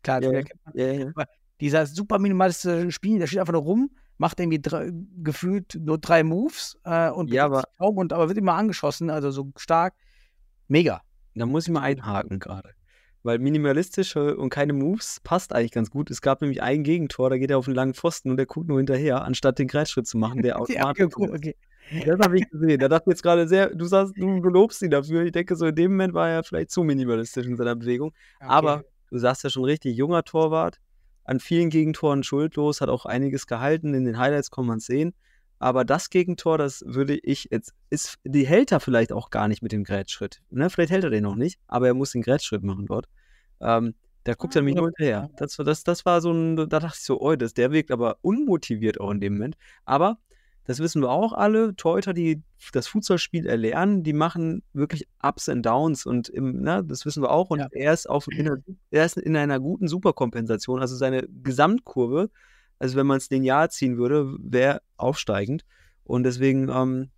[0.02, 0.46] klar, Ja, der ja.
[0.46, 0.74] kennt man.
[0.76, 1.24] Ja, ja.
[1.60, 4.90] dieser super minimalistische Spiel, der steht einfach nur rum, macht irgendwie drei,
[5.22, 9.30] gefühlt nur drei Moves äh, und Ja, sich kaum und aber wird immer angeschossen, also
[9.32, 9.94] so stark.
[10.68, 11.02] Mega.
[11.34, 12.74] Da muss ich mal einhaken gerade.
[13.22, 16.10] Weil minimalistische und keine Moves passt eigentlich ganz gut.
[16.10, 18.68] Es gab nämlich ein Gegentor, da geht er auf einen langen Pfosten und der guckt
[18.68, 21.06] nur hinterher, anstatt den Kreisschritt zu machen, der automatisch.
[21.16, 21.56] okay, okay.
[22.04, 22.78] Das habe ich gesehen.
[22.78, 25.22] Da dachte ich jetzt gerade sehr, du sagst, du, du lobst ihn dafür.
[25.24, 28.12] Ich denke, so in dem Moment war er vielleicht zu minimalistisch in seiner Bewegung.
[28.40, 30.78] Aber du sagst ja schon richtig, junger Torwart,
[31.24, 33.94] an vielen Gegentoren schuldlos, hat auch einiges gehalten.
[33.94, 35.14] In den Highlights kann man es sehen.
[35.59, 39.62] Aber das Gegentor, das würde ich jetzt, ist, die hält er vielleicht auch gar nicht
[39.62, 40.40] mit dem Grätschritt.
[40.51, 40.70] Ne?
[40.70, 43.06] Vielleicht hält er den noch nicht, aber er muss den Grätschritt machen dort.
[43.60, 43.94] Ähm,
[44.24, 45.30] da guckt er nämlich nur hinterher.
[45.36, 47.90] Das, war- das, das war so ein, da dachte ich so, oh, das, der wirkt
[47.90, 49.56] aber unmotiviert auch in dem Moment.
[49.85, 50.18] Aber
[50.64, 55.64] das wissen wir auch alle, Torhüter, die das Fußballspiel erlernen, die machen wirklich Ups and
[55.64, 57.48] Downs und im, ne, das wissen wir auch.
[57.51, 57.68] Und Ja.
[57.72, 58.59] er ist auf in einer,
[58.90, 60.78] er ist in einer guten Superkompensation.
[60.80, 62.30] Also seine Gesamtkurve,
[62.78, 65.64] also wenn man es linear ziehen würde, wäre aufsteigend.
[66.05, 67.10] Und deswegen ähm,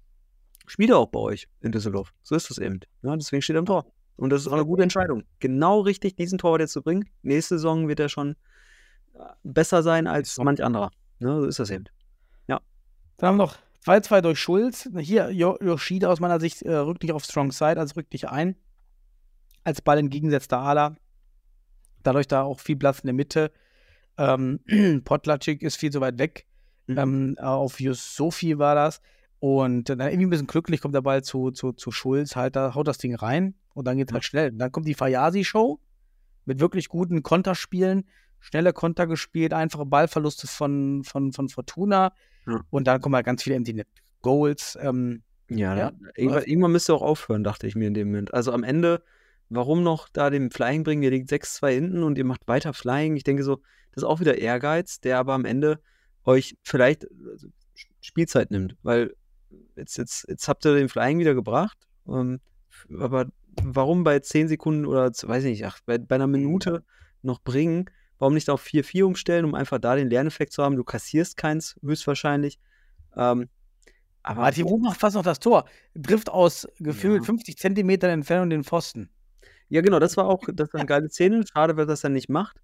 [0.67, 2.13] spielt er auch bei euch in Düsseldorf.
[2.23, 2.81] So ist das eben.
[3.03, 3.93] Ja, deswegen steht er im Tor.
[4.17, 5.25] Und das ist auch eine gute Entscheidung.
[5.39, 7.09] Genau richtig, diesen Torwart jetzt zu bringen.
[7.23, 8.37] Nächste Saison wird er schon
[9.15, 10.91] äh, besser sein als manch anderer.
[11.19, 11.85] Ne, so ist das eben.
[13.21, 14.89] Dann haben wir noch 2-2 durch Schulz.
[14.99, 18.57] Hier, Yoshida aus meiner Sicht äh, rückt nicht auf Strong Side, also rückt nicht ein.
[19.63, 20.97] Als Ball entgegensetzter Ala.
[22.03, 23.53] Dadurch da auch viel Platz in der Mitte.
[24.21, 24.61] Ähm,
[25.05, 26.47] Potlatschik ist viel zu weit weg.
[26.87, 26.99] Mhm.
[26.99, 29.01] Ähm, auf Yusufi war das.
[29.39, 32.75] Und dann irgendwie ein bisschen glücklich kommt der Ball zu, zu, zu Schulz, halt, da
[32.75, 34.51] haut das Ding rein und dann geht es halt schnell.
[34.51, 35.81] Und dann kommt die Fayasi-Show
[36.45, 38.05] mit wirklich guten Konterspielen,
[38.39, 42.13] schnelle Konter gespielt, einfache Ballverluste von, von, von Fortuna.
[42.47, 42.61] Ja.
[42.69, 43.89] Und dann kommen halt ganz viele Empty Net
[44.21, 44.77] Goals.
[44.83, 45.93] Ähm, Ja, Ja.
[46.17, 48.35] irgendwann, irgendwann müsste auch aufhören, dachte ich mir in dem Moment.
[48.35, 49.03] Also am Ende,
[49.51, 51.03] warum noch da den Flying bringen?
[51.03, 53.17] Ihr liegt 6-2 hinten und ihr macht weiter Flying.
[53.17, 53.57] Ich denke so,
[53.93, 55.81] das ist auch wieder Ehrgeiz, der aber am Ende
[56.25, 57.49] euch vielleicht also,
[58.01, 59.15] Spielzeit nimmt, weil
[59.77, 61.77] jetzt, jetzt, jetzt habt ihr den Flying wieder gebracht.
[62.09, 62.41] Ähm,
[62.99, 63.27] aber
[63.63, 66.85] warum bei 10 Sekunden oder weiß ich nicht, ach, bei, bei einer Minute
[67.23, 67.91] noch bringen?
[68.19, 70.77] Warum nicht auf 4-4 umstellen, um einfach da den Lerneffekt zu haben?
[70.77, 72.59] Du kassierst keins, höchstwahrscheinlich.
[73.17, 73.49] Ähm,
[74.23, 75.65] aber Martin Ruh macht fast noch das Tor.
[76.01, 77.27] Trifft aus gefühlt Ja.
[77.27, 79.09] 50 Zentimetern Entfernung den Pfosten.
[79.71, 81.45] Ja, genau, das war auch, das war eine geile Szene.
[81.51, 82.59] Schade, wer das dann nicht macht.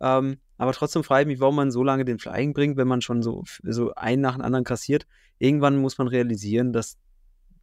[0.00, 3.02] Ähm, aber trotzdem frage ich mich, warum man so lange den Flying bringt, wenn man
[3.02, 5.06] schon so, so einen nach dem anderen kassiert.
[5.38, 6.96] Irgendwann muss man realisieren, dass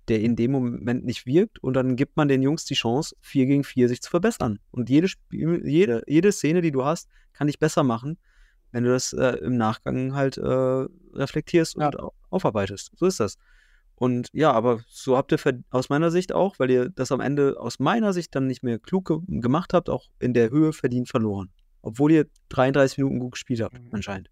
[0.07, 3.45] der in dem Moment nicht wirkt und dann gibt man den Jungs die Chance, 4
[3.45, 4.59] gegen 4 sich zu verbessern.
[4.71, 8.17] Und jede, Spiel, jede, jede Szene, die du hast, kann dich besser machen,
[8.71, 11.87] wenn du das äh, im Nachgang halt äh, reflektierst Ja.
[11.87, 12.91] und au- aufarbeitest.
[12.95, 13.37] So ist das.
[13.99, 15.39] Und ja, aber so habt ihr
[15.71, 18.79] aus meiner Sicht auch, weil ihr das am Ende aus meiner Sicht dann nicht mehr
[18.79, 21.51] klug ge gemacht habt, auch in der Höhe verdient verloren.
[21.81, 23.89] Obwohl ihr 33 Minuten gut gespielt habt, Mhm.
[23.91, 24.29] anscheinend.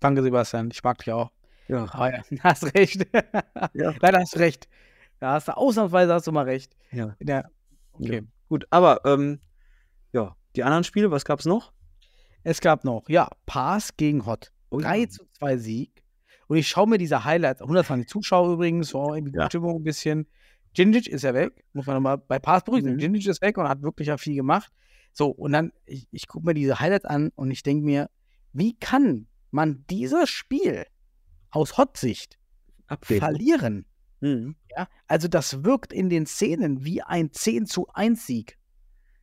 [0.00, 0.70] Danke, Sebastian.
[0.72, 1.30] Ich mag dich auch.
[1.68, 1.84] Ja.
[1.92, 3.06] Aber ja, hast recht.
[3.74, 3.94] Ja.
[4.00, 4.66] Leider hast du recht.
[5.20, 6.74] Da hast du ausnahmsweise hast du mal recht.
[6.90, 7.14] Ja.
[7.20, 7.44] Ja.
[7.92, 8.22] Okay.
[8.48, 9.40] Gut, aber ähm,
[10.12, 11.72] ja, die anderen Spiele, was gab es noch?
[12.42, 14.50] Es gab noch, ja, Pass gegen Hot.
[14.70, 14.88] Oh ja.
[14.88, 16.02] 3 zu 2 Sieg.
[16.48, 19.46] Und ich schaue mir diese Highlights, 120 Zuschauer übrigens, so irgendwie Ja.
[19.46, 20.26] Stimmung ein bisschen.
[20.74, 22.96] Gingic ist ja weg, muss man nochmal bei Pass berücksichtigen.
[22.96, 23.00] Mhm.
[23.00, 24.72] Gingic ist weg und hat wirklich ja viel gemacht.
[25.12, 28.10] So, und dann, ich, ich gucke mir diese Highlights an und ich denke mir,
[28.52, 30.84] wie kann man dieses Spiel
[31.50, 32.38] aus Hot-Sicht
[33.00, 33.86] verlieren?
[34.20, 34.56] Mhm.
[34.76, 38.58] Ja, also das wirkt in den Szenen wie ein 10 zu 1 Sieg.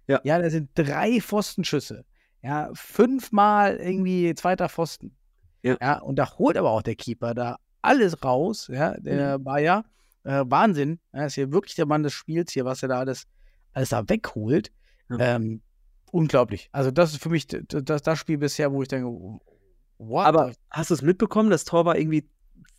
[0.08, 0.22] Ja.
[0.24, 2.06] Ja, da sind drei Pfostenschüsse.
[2.42, 5.16] Ja, fünfmal irgendwie zweiter Pfosten.
[5.64, 5.78] Ja.
[5.82, 8.68] ja, und da holt aber auch der Keeper da alles raus.
[8.72, 9.44] Ja, der Mhm.
[9.44, 9.86] Bayer.
[10.24, 11.00] Äh, Wahnsinn.
[11.12, 13.26] Er ist hier wirklich der Mann des Spiels hier, was er da alles,
[13.74, 14.72] alles da wegholt.
[15.10, 15.36] Ja.
[15.36, 15.62] Ähm,
[16.12, 16.70] unglaublich.
[16.72, 19.08] Also, das ist für mich das, das Spiel bisher, wo ich denke,
[19.98, 20.26] what?
[20.26, 21.50] Aber hast du es mitbekommen?
[21.50, 22.28] Das Tor war irgendwie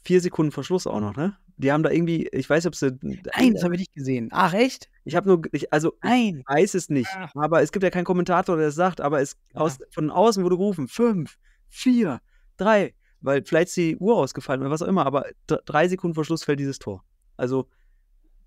[0.04, 1.36] vier Sekunden vor Schluss auch noch, ne?
[1.58, 2.96] Die haben da irgendwie, ich weiß, ob sie.
[3.02, 4.28] Nein, das habe ich nicht gesehen.
[4.32, 4.88] Ach, echt?
[5.04, 6.38] Ich habe nur, ich, also Nein.
[6.40, 7.30] ich weiß es nicht, Ach.
[7.34, 9.60] aber es gibt ja keinen Kommentator, der es sagt, aber es Ja.
[9.60, 11.36] aus, von außen wurde gerufen, fünf,
[11.68, 12.20] vier,
[12.62, 16.24] drei, weil vielleicht ist die Uhr ausgefallen oder was auch immer, aber drei Sekunden vor
[16.24, 17.04] Schluss fällt dieses Tor.
[17.36, 17.68] Also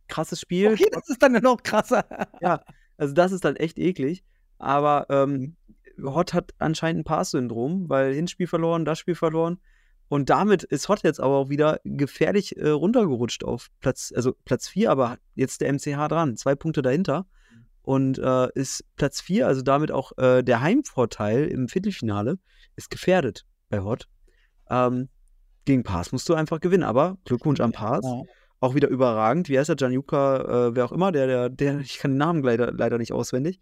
[0.07, 0.73] krasses Spiel.
[0.73, 2.05] Okay, das ist dann ja noch krasser.
[2.97, 4.23] Also das ist dann echt eklig.
[4.57, 5.57] Aber ähm,
[6.01, 9.59] Hot hat anscheinend ein Pass-Syndrom, weil Hinspiel verloren, das Spiel verloren.
[10.07, 14.69] Und damit ist Hot jetzt aber auch wieder gefährlich äh, runtergerutscht auf Platz, also Platz
[14.69, 17.25] 4, aber jetzt der MCH dran, zwei Punkte dahinter.
[17.81, 22.39] Und äh, ist Platz 4, also damit auch äh, der Heimvorteil im Viertelfinale,
[22.77, 24.07] ist gefährdet bei Hot.
[24.69, 25.09] Ähm,
[25.65, 28.21] gegen Pass musst du einfach gewinnen, aber Glückwunsch am Pass Ja.
[28.59, 29.49] auch wieder überragend.
[29.49, 29.75] Wie heißt der?
[29.75, 33.11] Gianluca, äh, wer auch immer, der, der, der, ich kann den Namen leider, leider nicht
[33.11, 33.59] auswendig,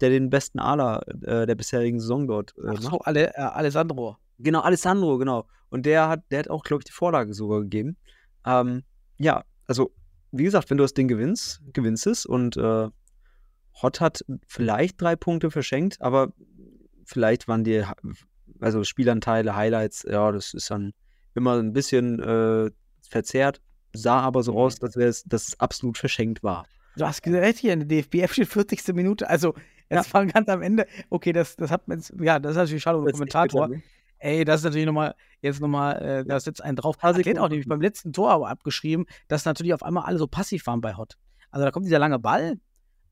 [0.00, 4.16] der den besten Ala äh, der bisherigen Saison dort äh, Ach so, Ale, äh, Alessandro.
[4.38, 5.46] Genau, Alessandro, genau.
[5.68, 7.96] Und der hat, der hat auch, glaube ich, die Vorlage sogar gegeben.
[8.44, 8.82] Ähm,
[9.18, 9.92] ja, also,
[10.32, 12.88] wie gesagt, wenn du das Ding gewinnst, gewinnst es und äh,
[13.82, 16.32] Hot hat vielleicht drei Punkte verschenkt, aber
[17.04, 17.84] vielleicht waren die,
[18.62, 20.92] also Spielanteile, Highlights, ja, das ist dann
[21.34, 22.70] immer ein bisschen äh,
[23.08, 23.60] verzerrt,
[23.92, 26.66] sah aber so aus, als wäre es das absolut verschenkt war.
[26.96, 28.88] Du hast recht hier, in der DFBF steht 40.
[28.94, 29.28] Minute.
[29.28, 29.54] Also,
[29.88, 30.14] es Ja.
[30.14, 30.86] war ganz am Ende.
[31.10, 33.68] Okay, das, das hat man jetzt, ja, das ist natürlich schade, echt Kommentator.
[33.68, 33.82] bitter, ne?
[34.18, 36.96] Ey, das ist natürlich nochmal, jetzt nochmal, äh, da setzt einen drauf.
[36.98, 40.28] Paar Hat auch nämlich beim letzten Tor aber abgeschrieben, dass natürlich auf einmal alle so
[40.28, 41.14] passiv waren bei Hot.
[41.50, 42.60] Also da kommt dieser lange Ball,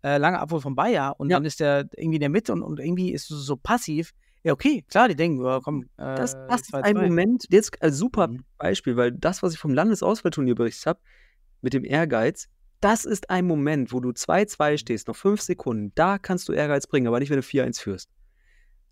[0.05, 1.37] äh, lange Abwurf von Bayer und Ja.
[1.37, 4.13] dann ist der irgendwie in der Mitte und, und irgendwie ist es so passiv.
[4.45, 6.83] Ja, okay, klar, die denken, ja, komm, äh, Das, das ist 2-2.
[6.85, 8.45] ein Moment, jetzt als super Mhm.
[8.59, 11.01] Beispiel, weil das, was ich vom Landesauswahlturnier berichtet habe,
[11.61, 12.49] mit dem Ehrgeiz,
[12.81, 16.87] das ist ein Moment, wo du 2-2 stehst, noch fünf Sekunden, da kannst du Ehrgeiz
[16.87, 18.09] bringen, aber nicht, wenn du 4-1 führst.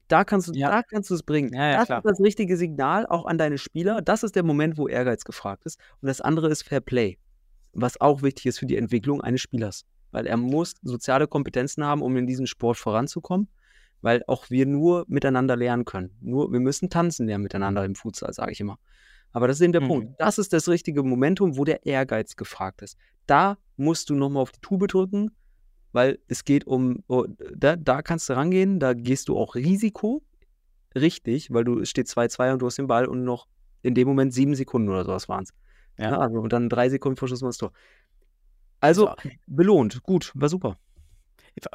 [0.08, 0.70] Da kannst du Ja.
[0.70, 1.52] da kannst du es bringen.
[1.54, 1.98] Ja, ja, das klar.
[1.98, 4.02] ist das richtige Signal auch an deine Spieler.
[4.02, 5.78] Das ist der Moment, wo Ehrgeiz gefragt ist.
[6.02, 7.18] Und das andere ist Fair Play,
[7.72, 9.84] was auch wichtig ist für die Entwicklung eines Spielers.
[10.12, 13.48] Weil er muss soziale Kompetenzen haben, um in diesem Sport voranzukommen,
[14.02, 16.16] weil auch wir nur miteinander lernen können.
[16.20, 18.78] Nur, wir müssen tanzen lernen miteinander im Futsal, sage ich immer.
[19.32, 19.88] Aber das ist eben der Mhm.
[19.88, 20.14] Punkt.
[20.20, 22.96] Das ist das richtige Momentum, wo der Ehrgeiz gefragt ist.
[23.26, 25.30] Da musst du nochmal auf die Tube drücken,
[25.92, 30.22] weil es geht um, oh, da, da kannst du rangehen, da gehst du auch Risiko,
[30.94, 33.46] richtig, weil du es steht 2-2 und du hast den Ball und noch
[33.82, 35.50] in dem Moment sieben Sekunden oder sowas waren es.
[35.98, 36.10] Ja.
[36.12, 36.18] Ja.
[36.18, 37.72] also und dann drei Sekunden vor war das Tor.
[38.80, 39.30] Also So.
[39.46, 40.78] belohnt, gut, war super.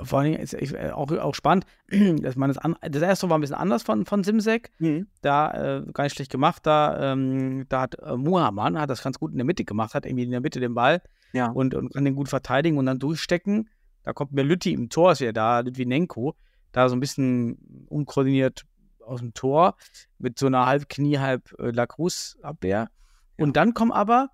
[0.03, 1.65] Vor allen Dingen ist ich, äh, auch, auch spannend,
[2.21, 4.71] dass man das, an, das erste war ein bisschen anders von, von Simsek.
[5.21, 6.65] Da äh, gar nicht schlecht gemacht.
[6.65, 10.05] Da, ähm, da hat äh, Muhammad hat das ganz gut in der Mitte gemacht, hat
[10.05, 11.01] irgendwie in der Mitte den Ball
[11.33, 11.47] Ja.
[11.47, 13.69] und, und kann den gut verteidigen und dann durchstecken.
[14.03, 16.35] Da kommt mir Lütti im Tor, ist ja da, Litvinenko,
[16.71, 18.65] da so ein bisschen unkoordiniert
[19.05, 19.75] aus dem Tor
[20.17, 22.89] mit so einer halb Knie, halb äh, Lacrosse-Abwehr.
[23.37, 24.29] Und dann kommen aber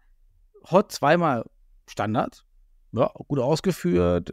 [0.71, 1.45] Hot zweimal
[1.87, 2.43] Standard.
[2.91, 4.31] Ja, gut ausgeführt.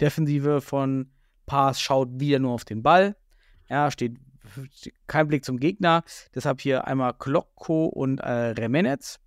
[0.00, 1.10] Defensive von
[1.46, 3.16] Pass schaut wieder nur auf den Ball.
[3.68, 4.16] Ja, steht
[5.06, 6.04] kein Blick zum Gegner.
[6.34, 9.18] Deshalb hier einmal Klokko und äh, Remenez,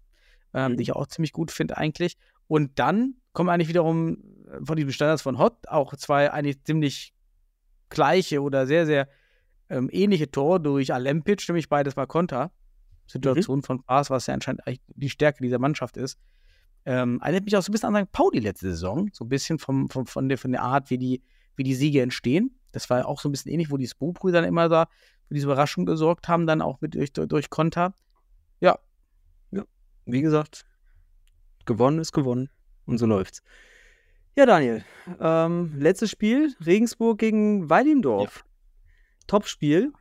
[0.54, 0.78] ähm, Mhm.
[0.78, 2.18] die ich auch ziemlich gut finde eigentlich.
[2.48, 7.14] Und dann kommen eigentlich wiederum äh, von diesen Standards von Hot auch zwei eigentlich ziemlich
[7.90, 9.08] gleiche oder sehr, sehr
[9.70, 12.52] ähm, ähnliche Tore durch Alempic, nämlich beides mal Konter.
[13.08, 16.20] Situation von Pass, was ja anscheinend eigentlich die Stärke dieser Mannschaft ist.
[16.90, 18.12] Ähm, erinnert mich auch so ein bisschen an St.
[18.12, 21.22] Pauli letzte Saison, so ein bisschen vom, vom, von, der, von der Art, wie die,
[21.56, 22.60] wie die Siege entstehen.
[22.72, 24.88] Das war auch so ein bisschen ähnlich, wo die Spo-Brüder dann immer da
[25.28, 27.94] für diese Überraschung gesorgt haben, dann auch mit durch, durch Konter.
[28.60, 28.80] Ja,
[30.08, 30.66] Wie gesagt,
[31.68, 32.50] gewonnen ist gewonnen
[32.88, 33.44] und so läuft's.
[34.36, 34.84] Ja, Daniel,
[35.20, 38.44] ähm, letztes Spiel, Regensburg gegen Weilendorf.
[39.28, 39.94] Top-Spiel.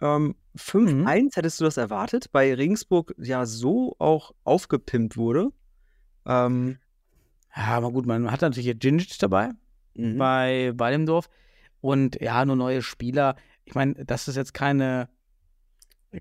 [0.00, 2.30] Ähm, 5-1, hättest du das erwartet?
[2.30, 5.50] Bei Regensburg ja so auch aufgepimpt wurde.
[6.26, 6.78] Ähm,
[7.56, 9.50] ja, aber gut, man hat natürlich hier Gingic dabei.
[9.94, 10.18] mhm.
[10.18, 11.28] bei Wallemdorf.
[11.80, 13.36] Und ja, nur neue Spieler.
[13.64, 15.08] Ich meine, dass es jetzt keine,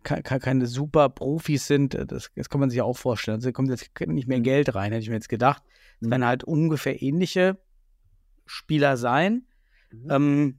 [0.04, 3.36] ke- ke- keine super Profis sind, äh, das, das kann man sich ja auch vorstellen.
[3.36, 4.44] Also da kommt jetzt nicht mehr Mhm.
[4.44, 5.64] Geld rein, hätte ich mir jetzt gedacht.
[6.02, 6.12] Es Mhm.
[6.12, 7.58] werden halt ungefähr ähnliche
[8.46, 9.48] Spieler sein.
[9.92, 10.12] Mhm.
[10.12, 10.58] Ähm,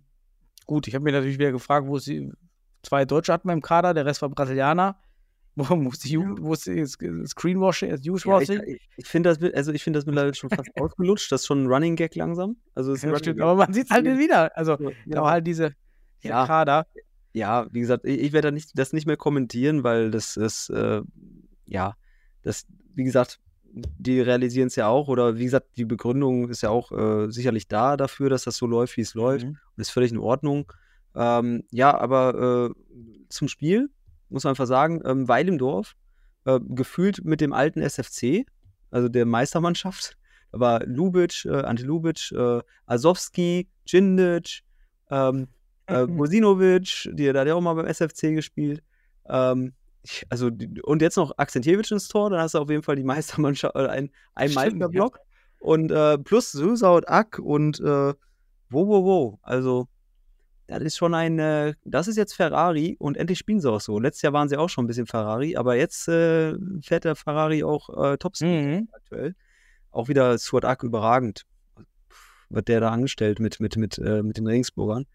[0.66, 2.32] gut, ich habe mir natürlich wieder gefragt, wo sie
[2.82, 4.98] zwei Deutsche hatten wir im Kader, der Rest war Brasilianer.
[6.04, 6.92] Jugend, wo ist das
[7.30, 11.30] Screenwashing, das Ja, ich ich, finde das, also ich finde das mittlerweile schon fast ausgelutscht.
[11.30, 12.56] Das ist schon ein Running Gag langsam.
[12.74, 14.18] Also ist Ja, stimmt, aber man sieht es halt Ja.
[14.18, 14.56] wieder.
[14.56, 15.74] Also, Ja, da halt diese,
[16.22, 16.46] dieser Ja.
[16.46, 16.86] Kader.
[17.32, 20.70] ja, wie gesagt, ich, ich werde da nicht, das nicht mehr kommentieren, weil das ist,
[20.70, 21.02] äh,
[21.66, 21.94] ja,
[22.42, 23.38] das, wie gesagt,
[23.72, 27.66] die realisieren es ja auch oder wie gesagt, die Begründung ist ja auch äh, sicherlich
[27.66, 29.50] da dafür, dass das so läuft, wie es läuft Mhm.
[29.76, 30.72] und ist völlig in Ordnung.
[31.16, 33.88] Ähm, ja, aber äh, zum Spiel
[34.28, 35.94] muss man einfach sagen, ähm, Weil im Dorf,
[36.44, 38.44] äh, gefühlt mit dem alten SFC,
[38.90, 40.16] also der Meistermannschaft,
[40.52, 44.62] da war Lubic, äh, Ante Lubic, äh, Asowski, Djindic,
[45.10, 45.48] ähm,
[45.86, 48.82] äh, Bosinovic, die, da hat ja auch mal beim SFC gespielt.
[49.28, 50.50] Ähm, ich, also,
[50.82, 53.86] und jetzt noch Akzentjewitsch ins Tor, dann hast du auf jeden Fall die Meistermannschaft, äh,
[53.86, 55.18] ein, ein Meisterblock.
[55.58, 58.12] Und äh, plus Susa und Ack und äh,
[58.68, 59.38] wo, wo, wo.
[59.42, 59.88] Also,
[60.66, 63.98] das ist schon ein, äh, das ist jetzt Ferrari und endlich spielen sie auch so.
[63.98, 67.62] Letztes Jahr waren sie auch schon ein bisschen Ferrari, aber jetzt äh, fährt der Ferrari
[67.64, 68.88] auch äh, Topspeed Mhm.
[68.92, 69.34] aktuell.
[69.90, 71.44] Auch wieder Suat Ack überragend.
[72.50, 75.06] Wird der da angestellt mit, mit, mit, äh, mit den Regensburgern.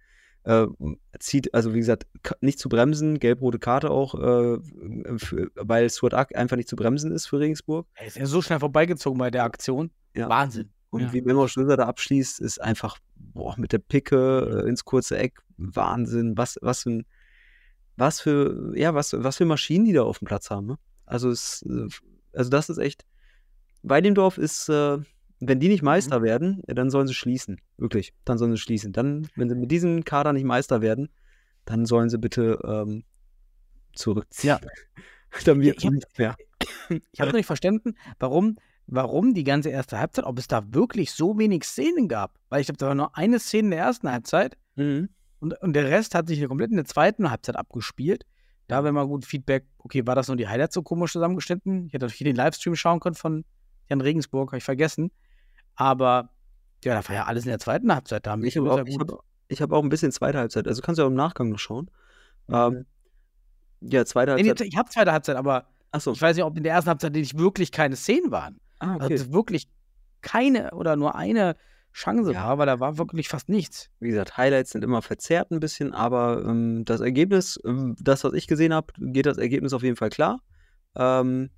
[0.44, 0.68] Äh,
[1.20, 2.08] zieht, also wie gesagt,
[2.42, 4.58] nicht zu bremsen, gelb-rote Karte auch, äh,
[5.18, 7.88] für, weil Suat Ack einfach nicht zu bremsen ist für Regensburg.
[7.96, 9.92] Er ist ja so schnell vorbeigezogen bei der Aktion.
[10.16, 10.30] Ja.
[10.30, 10.70] Wahnsinn.
[10.92, 11.14] Und Ja.
[11.14, 12.98] wie Memo Schlöser da abschließt, ist einfach
[13.40, 16.38] boah, mit der Picke äh, ins kurze Eck Wahnsinn.
[16.38, 17.04] Was, was für
[18.00, 20.68] was für, ja, was, was für Maschinen die da auf dem Platz haben.
[20.68, 20.78] Ne?
[21.06, 21.88] Also, es, äh,
[22.34, 23.06] also das ist echt.
[23.84, 24.98] Weidendorf ist, äh,
[25.42, 27.60] wenn die nicht Meister werden, äh, dann sollen sie schließen.
[27.78, 28.14] Wirklich.
[28.26, 28.94] Dann sollen sie schließen.
[28.94, 31.10] Dann, wenn sie mit diesem Kader nicht Meister werden,
[31.66, 33.04] dann sollen sie bitte ähm,
[33.94, 34.50] zurückziehen.
[34.50, 34.60] Ja.
[35.46, 36.40] dann wird Ich hab-
[37.20, 38.58] habe noch nicht verstanden, warum,
[38.92, 42.40] warum die ganze erste Halbzeit, ob es da wirklich so wenig Szenen gab.
[42.50, 45.10] Weil ich glaube, da war nur eine Szene in der ersten Halbzeit Mhm.
[45.40, 48.26] und, und der Rest hat sich komplett in der zweiten Halbzeit abgespielt.
[48.68, 49.66] Da wäre mal gut Feedback.
[49.80, 51.88] Okay, war das nur die Highlights so komisch zusammengeschnitten?
[51.88, 53.44] Ich hätte natürlich den Livestream schauen können von
[53.90, 55.12] Jan Regensburg, habe ich vergessen.
[55.76, 56.30] Aber
[56.86, 58.26] ja, da war ja alles in der zweiten Halbzeit.
[58.26, 59.12] Da haben Ich habe auch, ich hab,
[59.48, 60.68] ich hab auch ein bisschen zweite Halbzeit.
[60.68, 61.90] Also kannst du auch im Nachgang noch schauen.
[62.50, 62.86] Ähm,
[63.82, 64.68] ja, zweite Nee, nee, Halbzeit.
[64.68, 66.12] ich habe zweite Halbzeit, aber Achso.
[66.12, 68.60] ich weiß nicht, ob in der ersten Halbzeit nicht wirklich keine Szenen waren.
[68.80, 69.14] Ah, okay.
[69.14, 69.68] Also wirklich
[70.22, 71.56] keine oder nur eine
[71.94, 72.46] Chance Ja.
[72.46, 73.90] war, weil da war wirklich fast nichts.
[74.00, 78.34] Wie gesagt, Highlights sind immer verzerrt ein bisschen, aber ähm, das Ergebnis, ähm, das, was
[78.34, 80.42] ich gesehen habe, geht das Ergebnis auf jeden Fall klar.
[80.96, 81.50] Ähm,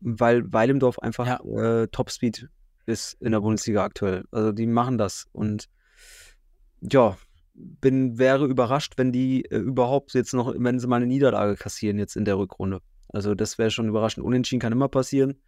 [0.00, 2.48] weil Weilimdorf einfach äh, Topspeed
[2.86, 4.24] ist in der Bundesliga aktuell.
[4.30, 5.68] Also die machen das und
[6.80, 7.16] ja,
[7.54, 11.98] bin, wäre überrascht, wenn die äh, überhaupt jetzt noch, wenn sie mal eine Niederlage kassieren
[11.98, 12.80] jetzt in der Rückrunde.
[13.08, 14.26] Also das wäre schon überraschend.
[14.26, 15.40] Unentschieden kann immer passieren.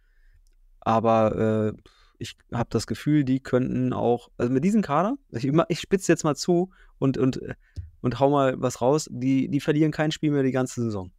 [0.79, 1.81] Aber äh,
[2.19, 6.23] ich habe das Gefühl, die könnten auch, also mit diesem Kader, ich, ich spitze jetzt
[6.23, 7.55] mal zu und, und, äh,
[8.01, 11.11] und hau mal was raus, die, die verlieren kein Spiel mehr die ganze Saison.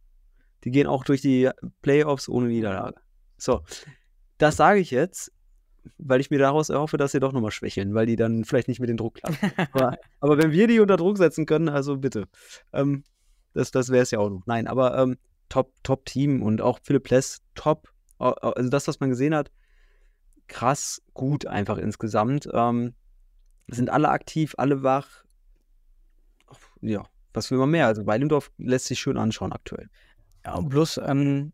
[0.63, 1.49] Die gehen auch durch die
[1.81, 2.99] Playoffs ohne Niederlage.
[3.37, 3.61] So,
[4.37, 5.31] das sage ich jetzt,
[5.97, 8.79] weil ich mir daraus erhoffe, dass sie doch nochmal schwächeln, weil die dann vielleicht nicht
[8.79, 9.33] mit dem Druck klar.
[9.71, 12.27] aber, aber wenn wir die unter Druck setzen können, also bitte.
[12.73, 13.03] Ähm,
[13.53, 14.45] das das wäre es ja auch noch.
[14.45, 15.17] Nein, aber ähm,
[15.47, 17.89] top, top Team und auch Philipp Less, top.
[18.19, 19.51] Also das, was man gesehen hat,
[20.47, 22.49] krass gut einfach insgesamt.
[22.53, 22.93] Ähm,
[23.67, 25.23] sind alle aktiv, alle wach.
[26.81, 27.87] Ja, was will man mehr?
[27.87, 29.89] Also Weilendorf lässt sich schön anschauen aktuell.
[30.45, 31.51] Ja, und plus ähm,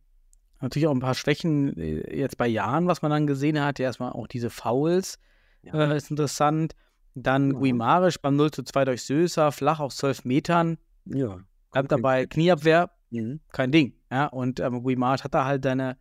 [0.61, 3.79] natürlich auch ein paar Schwächen äh, jetzt bei Jahren, was man dann gesehen hat.
[3.79, 5.19] Erstmal auch diese Fouls
[5.63, 5.91] Ja.
[5.91, 6.75] äh, ist interessant.
[7.15, 7.59] Dann Ja.
[7.59, 10.77] Guimarisch beim 0 zu 2 durch Söser, flach auf 12 Metern.
[11.05, 11.39] Ja.
[11.71, 13.39] Bleibt dabei Knieabwehr, Mhm.
[13.51, 13.93] kein Ding.
[14.11, 15.97] Ja, und ähm, Guimarasch hat da halt seine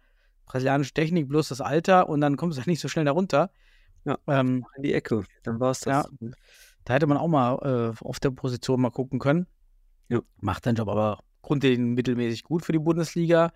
[0.47, 3.51] brasilianische Technik, bloß das Alter und dann kommst du halt nicht so schnell da runter.
[4.05, 4.19] Ja.
[4.27, 5.25] Ähm, In die Ecke.
[5.43, 6.09] Dann war es das.
[6.21, 6.29] Ja.
[6.85, 9.47] da hätte man auch mal äh, auf der Position mal gucken können.
[10.09, 10.21] Ja.
[10.41, 13.53] Macht seinen Job aber grundlegend mittelmäßig gut für die Bundesliga.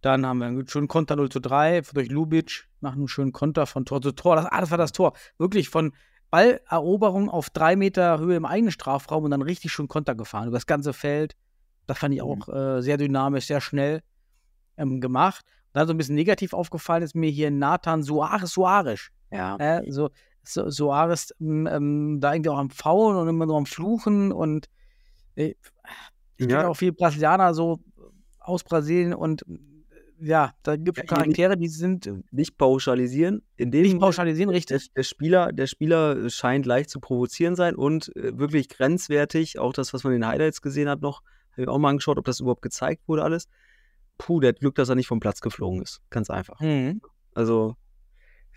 [0.00, 3.66] Dann haben wir einen schönen Konter 0 zu 3 durch Lubic nach einem schönen Konter
[3.66, 4.36] von Tor zu Tor.
[4.36, 5.12] Das, ah, das war das Tor.
[5.36, 5.92] Wirklich von
[6.30, 10.56] Balleroberung auf drei Meter Höhe im eigenen Strafraum und dann richtig schön Konter gefahren über
[10.56, 11.36] das ganze Feld.
[11.86, 14.02] Das fand ich auch äh, sehr dynamisch, sehr schnell
[14.76, 15.44] ähm, gemacht.
[15.72, 19.08] Dann so ein bisschen negativ aufgefallen ist mir hier Nathan Suarez Suarez.
[19.30, 19.56] Ja.
[19.56, 20.10] Äh, so,
[20.42, 24.66] so Suarez ähm, ähm, da irgendwie auch am Faulen und immer nur am Fluchen und
[25.36, 25.54] äh,
[26.36, 26.58] ich Ja.
[26.58, 27.78] kenne auch viele Brasilianer so
[28.40, 29.44] aus Brasilien und
[30.22, 33.42] ja, da gibt es Ja, Charaktere, die sind Nicht pauschalisieren.
[33.56, 34.92] In dem nicht pauschalisieren, der, richtig.
[34.92, 39.58] der, Spieler, der Spieler scheint leicht zu provozieren sein und äh, wirklich grenzwertig.
[39.58, 41.22] Auch das, was man in den Highlights gesehen hat, noch,
[41.52, 43.48] habe ich auch mal angeschaut, ob das überhaupt gezeigt wurde, alles.
[44.20, 46.02] Puh, der hat Glück, dass er nicht vom Platz geflogen ist.
[46.10, 46.60] Ganz einfach.
[46.60, 47.00] Mhm.
[47.34, 47.76] Also,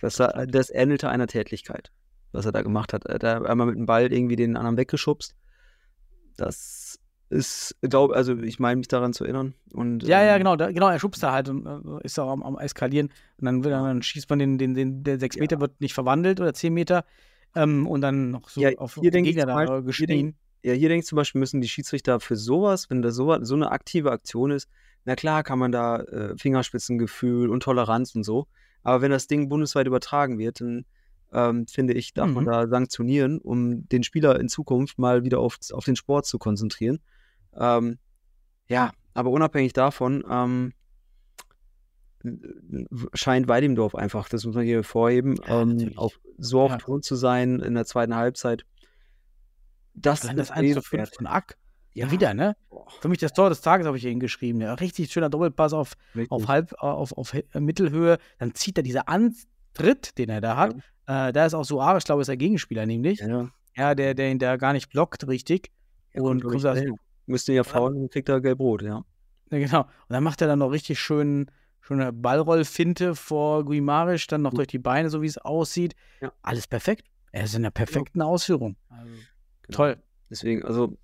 [0.01, 1.91] das, das ähnelte einer Tätlichkeit,
[2.33, 3.05] was er da gemacht hat.
[3.05, 5.35] Er hat da einmal mit dem Ball irgendwie den anderen weggeschubst.
[6.35, 6.99] Das
[7.29, 9.53] ist, glaube also ich meine mich daran zu erinnern.
[9.73, 12.29] Und, Ja, ja, ähm, genau, da, genau, er schubst da halt und äh, ist auch
[12.29, 13.09] am, am Eskalieren.
[13.37, 15.41] Und dann, dann schießt man den, den, den, der 6 Ja.
[15.41, 17.05] Meter wird nicht verwandelt oder 10 Meter.
[17.55, 20.35] Ähm, und dann noch so Ja, auf den Gegner da äh, geschrien.
[20.63, 23.55] Ja, hier denke ich zum Beispiel, müssen die Schiedsrichter für sowas, wenn das so, so
[23.55, 24.69] eine aktive Aktion ist,
[25.05, 28.47] na klar kann man da äh, Fingerspitzengefühl und Toleranz und so.
[28.83, 30.85] Aber wenn das Ding bundesweit übertragen wird, dann
[31.33, 32.49] ähm, finde ich, darf man Mhm.
[32.49, 36.99] da sanktionieren, um den Spieler in Zukunft mal wieder auf, auf den Sport zu konzentrieren.
[37.55, 37.97] Ähm,
[38.69, 40.73] ja, aber unabhängig davon ähm,
[43.13, 46.77] scheint Weidemdorf einfach, das muss man hier hervorheben, Ja, ähm, auf, so auf Ja.
[46.77, 48.65] Ton zu sein in der zweiten Halbzeit.
[49.93, 51.15] Das das ist 1 zu 5 sehenswert.
[51.15, 51.57] von Ack.
[51.93, 52.11] Ja, Ja.
[52.11, 52.55] wieder, ne?
[52.69, 54.61] Boah, Für mich das Tor des Tages habe ich hier hingeschrieben.
[54.61, 55.93] Ja, richtig schöner Doppelpass auf,
[56.29, 58.17] auf halb, äh, auf, auf äh, Mittelhöhe.
[58.39, 60.75] Dann zieht er dieser Antritt, den er da hat.
[61.05, 63.19] Äh, da ist auch Suarez, ich glaube, ist der Gegenspieler nämlich.
[63.19, 63.49] Ja, ja.
[63.75, 65.71] Ja, der, der ihn da gar nicht blockt, richtig.
[66.13, 66.93] Ja, Und kommt, schnell.
[67.25, 69.03] Müsste ihn ja faulen und kriegt er gelb-rot, ja.
[69.51, 69.81] Ja, genau.
[69.81, 71.49] Und dann macht er dann noch richtig schön,
[71.81, 74.57] schöne Ballrollfinte vor Guimarisch, dann noch Mhm.
[74.57, 75.95] durch die Beine, so wie es aussieht.
[76.21, 76.31] Ja.
[76.41, 77.07] Alles perfekt.
[77.31, 78.75] Er ist in der perfekten Ausführung.
[78.89, 79.11] Also,
[79.63, 79.77] Genau.
[79.77, 79.97] Toll.
[80.29, 80.97] Deswegen, also,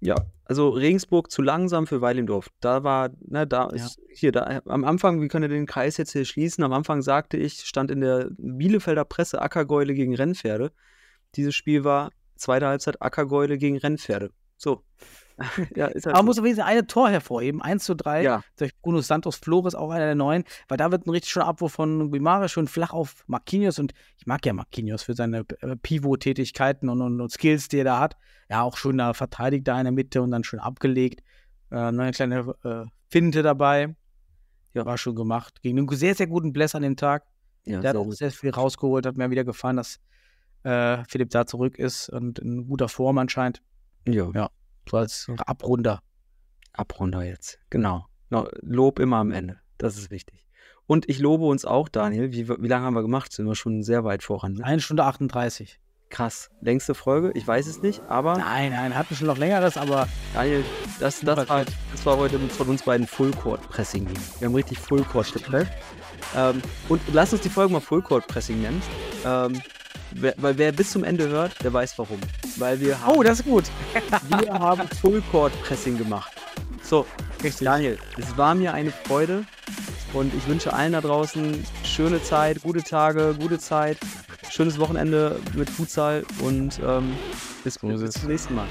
[0.00, 2.48] ja, also Regensburg zu langsam für Weilendorf.
[2.60, 6.24] Da war, ne, da ist, hier, da, am Anfang, wir können den Kreis jetzt hier
[6.24, 10.72] schließen, am Anfang sagte ich, stand in der Bielefelder Presse Ackergäule gegen Rennpferde.
[11.34, 14.30] Dieses Spiel war zweite Halbzeit Ackergäule gegen Rennpferde.
[14.56, 14.82] So.
[15.76, 16.22] ja, ist halt Aber man so.
[16.24, 17.60] muss auf jeden Fall ein Tor hervorheben.
[17.60, 21.06] 1 zu 3 ja, durch Bruno Santos Flores, auch einer der neuen, weil da wird
[21.06, 25.02] ein richtig schöner Abwurf von Guimaraes schön flach auf Marquinhos und ich mag ja Marquinhos
[25.02, 28.16] für seine äh, Pivot-Tätigkeiten und, und, und Skills, die er da hat.
[28.48, 31.22] Ja, auch schön da verteidigt da in der Mitte und dann schön abgelegt.
[31.70, 33.94] Äh, eine kleine äh, Finte dabei.
[34.72, 34.84] Ja.
[34.86, 35.62] War schon gemacht.
[35.62, 37.24] Gegen einen sehr, sehr guten Bless an dem Tag.
[37.64, 39.98] ja, Der hat auch sehr viel rausgeholt, hat mir wieder gefallen, dass
[40.64, 43.62] äh, Philipp da zurück ist und in guter Form anscheinend.
[44.06, 44.30] ja.
[44.34, 44.50] Ja.
[44.88, 46.00] So als Abrunder.
[46.72, 47.58] Abrunder jetzt.
[47.70, 48.06] Genau.
[48.30, 49.58] Lob immer am Ende.
[49.78, 50.46] Das ist wichtig.
[50.86, 52.32] Und ich lobe uns auch, Daniel.
[52.32, 53.32] Wie, wie lange haben wir gemacht?
[53.32, 54.54] Sind wir schon sehr weit voran.
[54.54, 54.64] Ne?
[54.64, 55.80] Eine Stunde 38.
[56.08, 56.50] Krass.
[56.60, 57.32] Längste Folge?
[57.34, 60.64] Ich weiß es nicht, aber Nein, nein, hatten schon noch längeres, aber Daniel,
[61.00, 64.08] das, das, war, das war heute von uns beiden Full Court Pressing.
[64.38, 65.72] Wir haben richtig Full Court gepresst.
[66.36, 68.80] Ähm, und lass uns die Folge mal Full Court Pressing nennen.
[69.24, 69.60] Ähm,
[70.12, 72.18] wer, weil wer bis zum Ende hört, der weiß warum.
[72.56, 73.64] Weil wir haben, Oh, das ist gut.
[74.40, 76.32] wir haben Full Court Pressing gemacht.
[76.82, 77.06] So,
[77.42, 77.64] Richtig.
[77.64, 79.44] Daniel, es war mir eine Freude
[80.12, 83.98] und ich wünsche allen da draußen schöne Zeit, gute Tage, gute Zeit,
[84.50, 87.14] schönes Wochenende mit Futsal und ähm,
[87.64, 88.68] bis, bis zum nächsten Mal.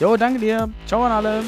[0.00, 0.68] Jo, danke dir.
[0.86, 1.42] Ciao an alle.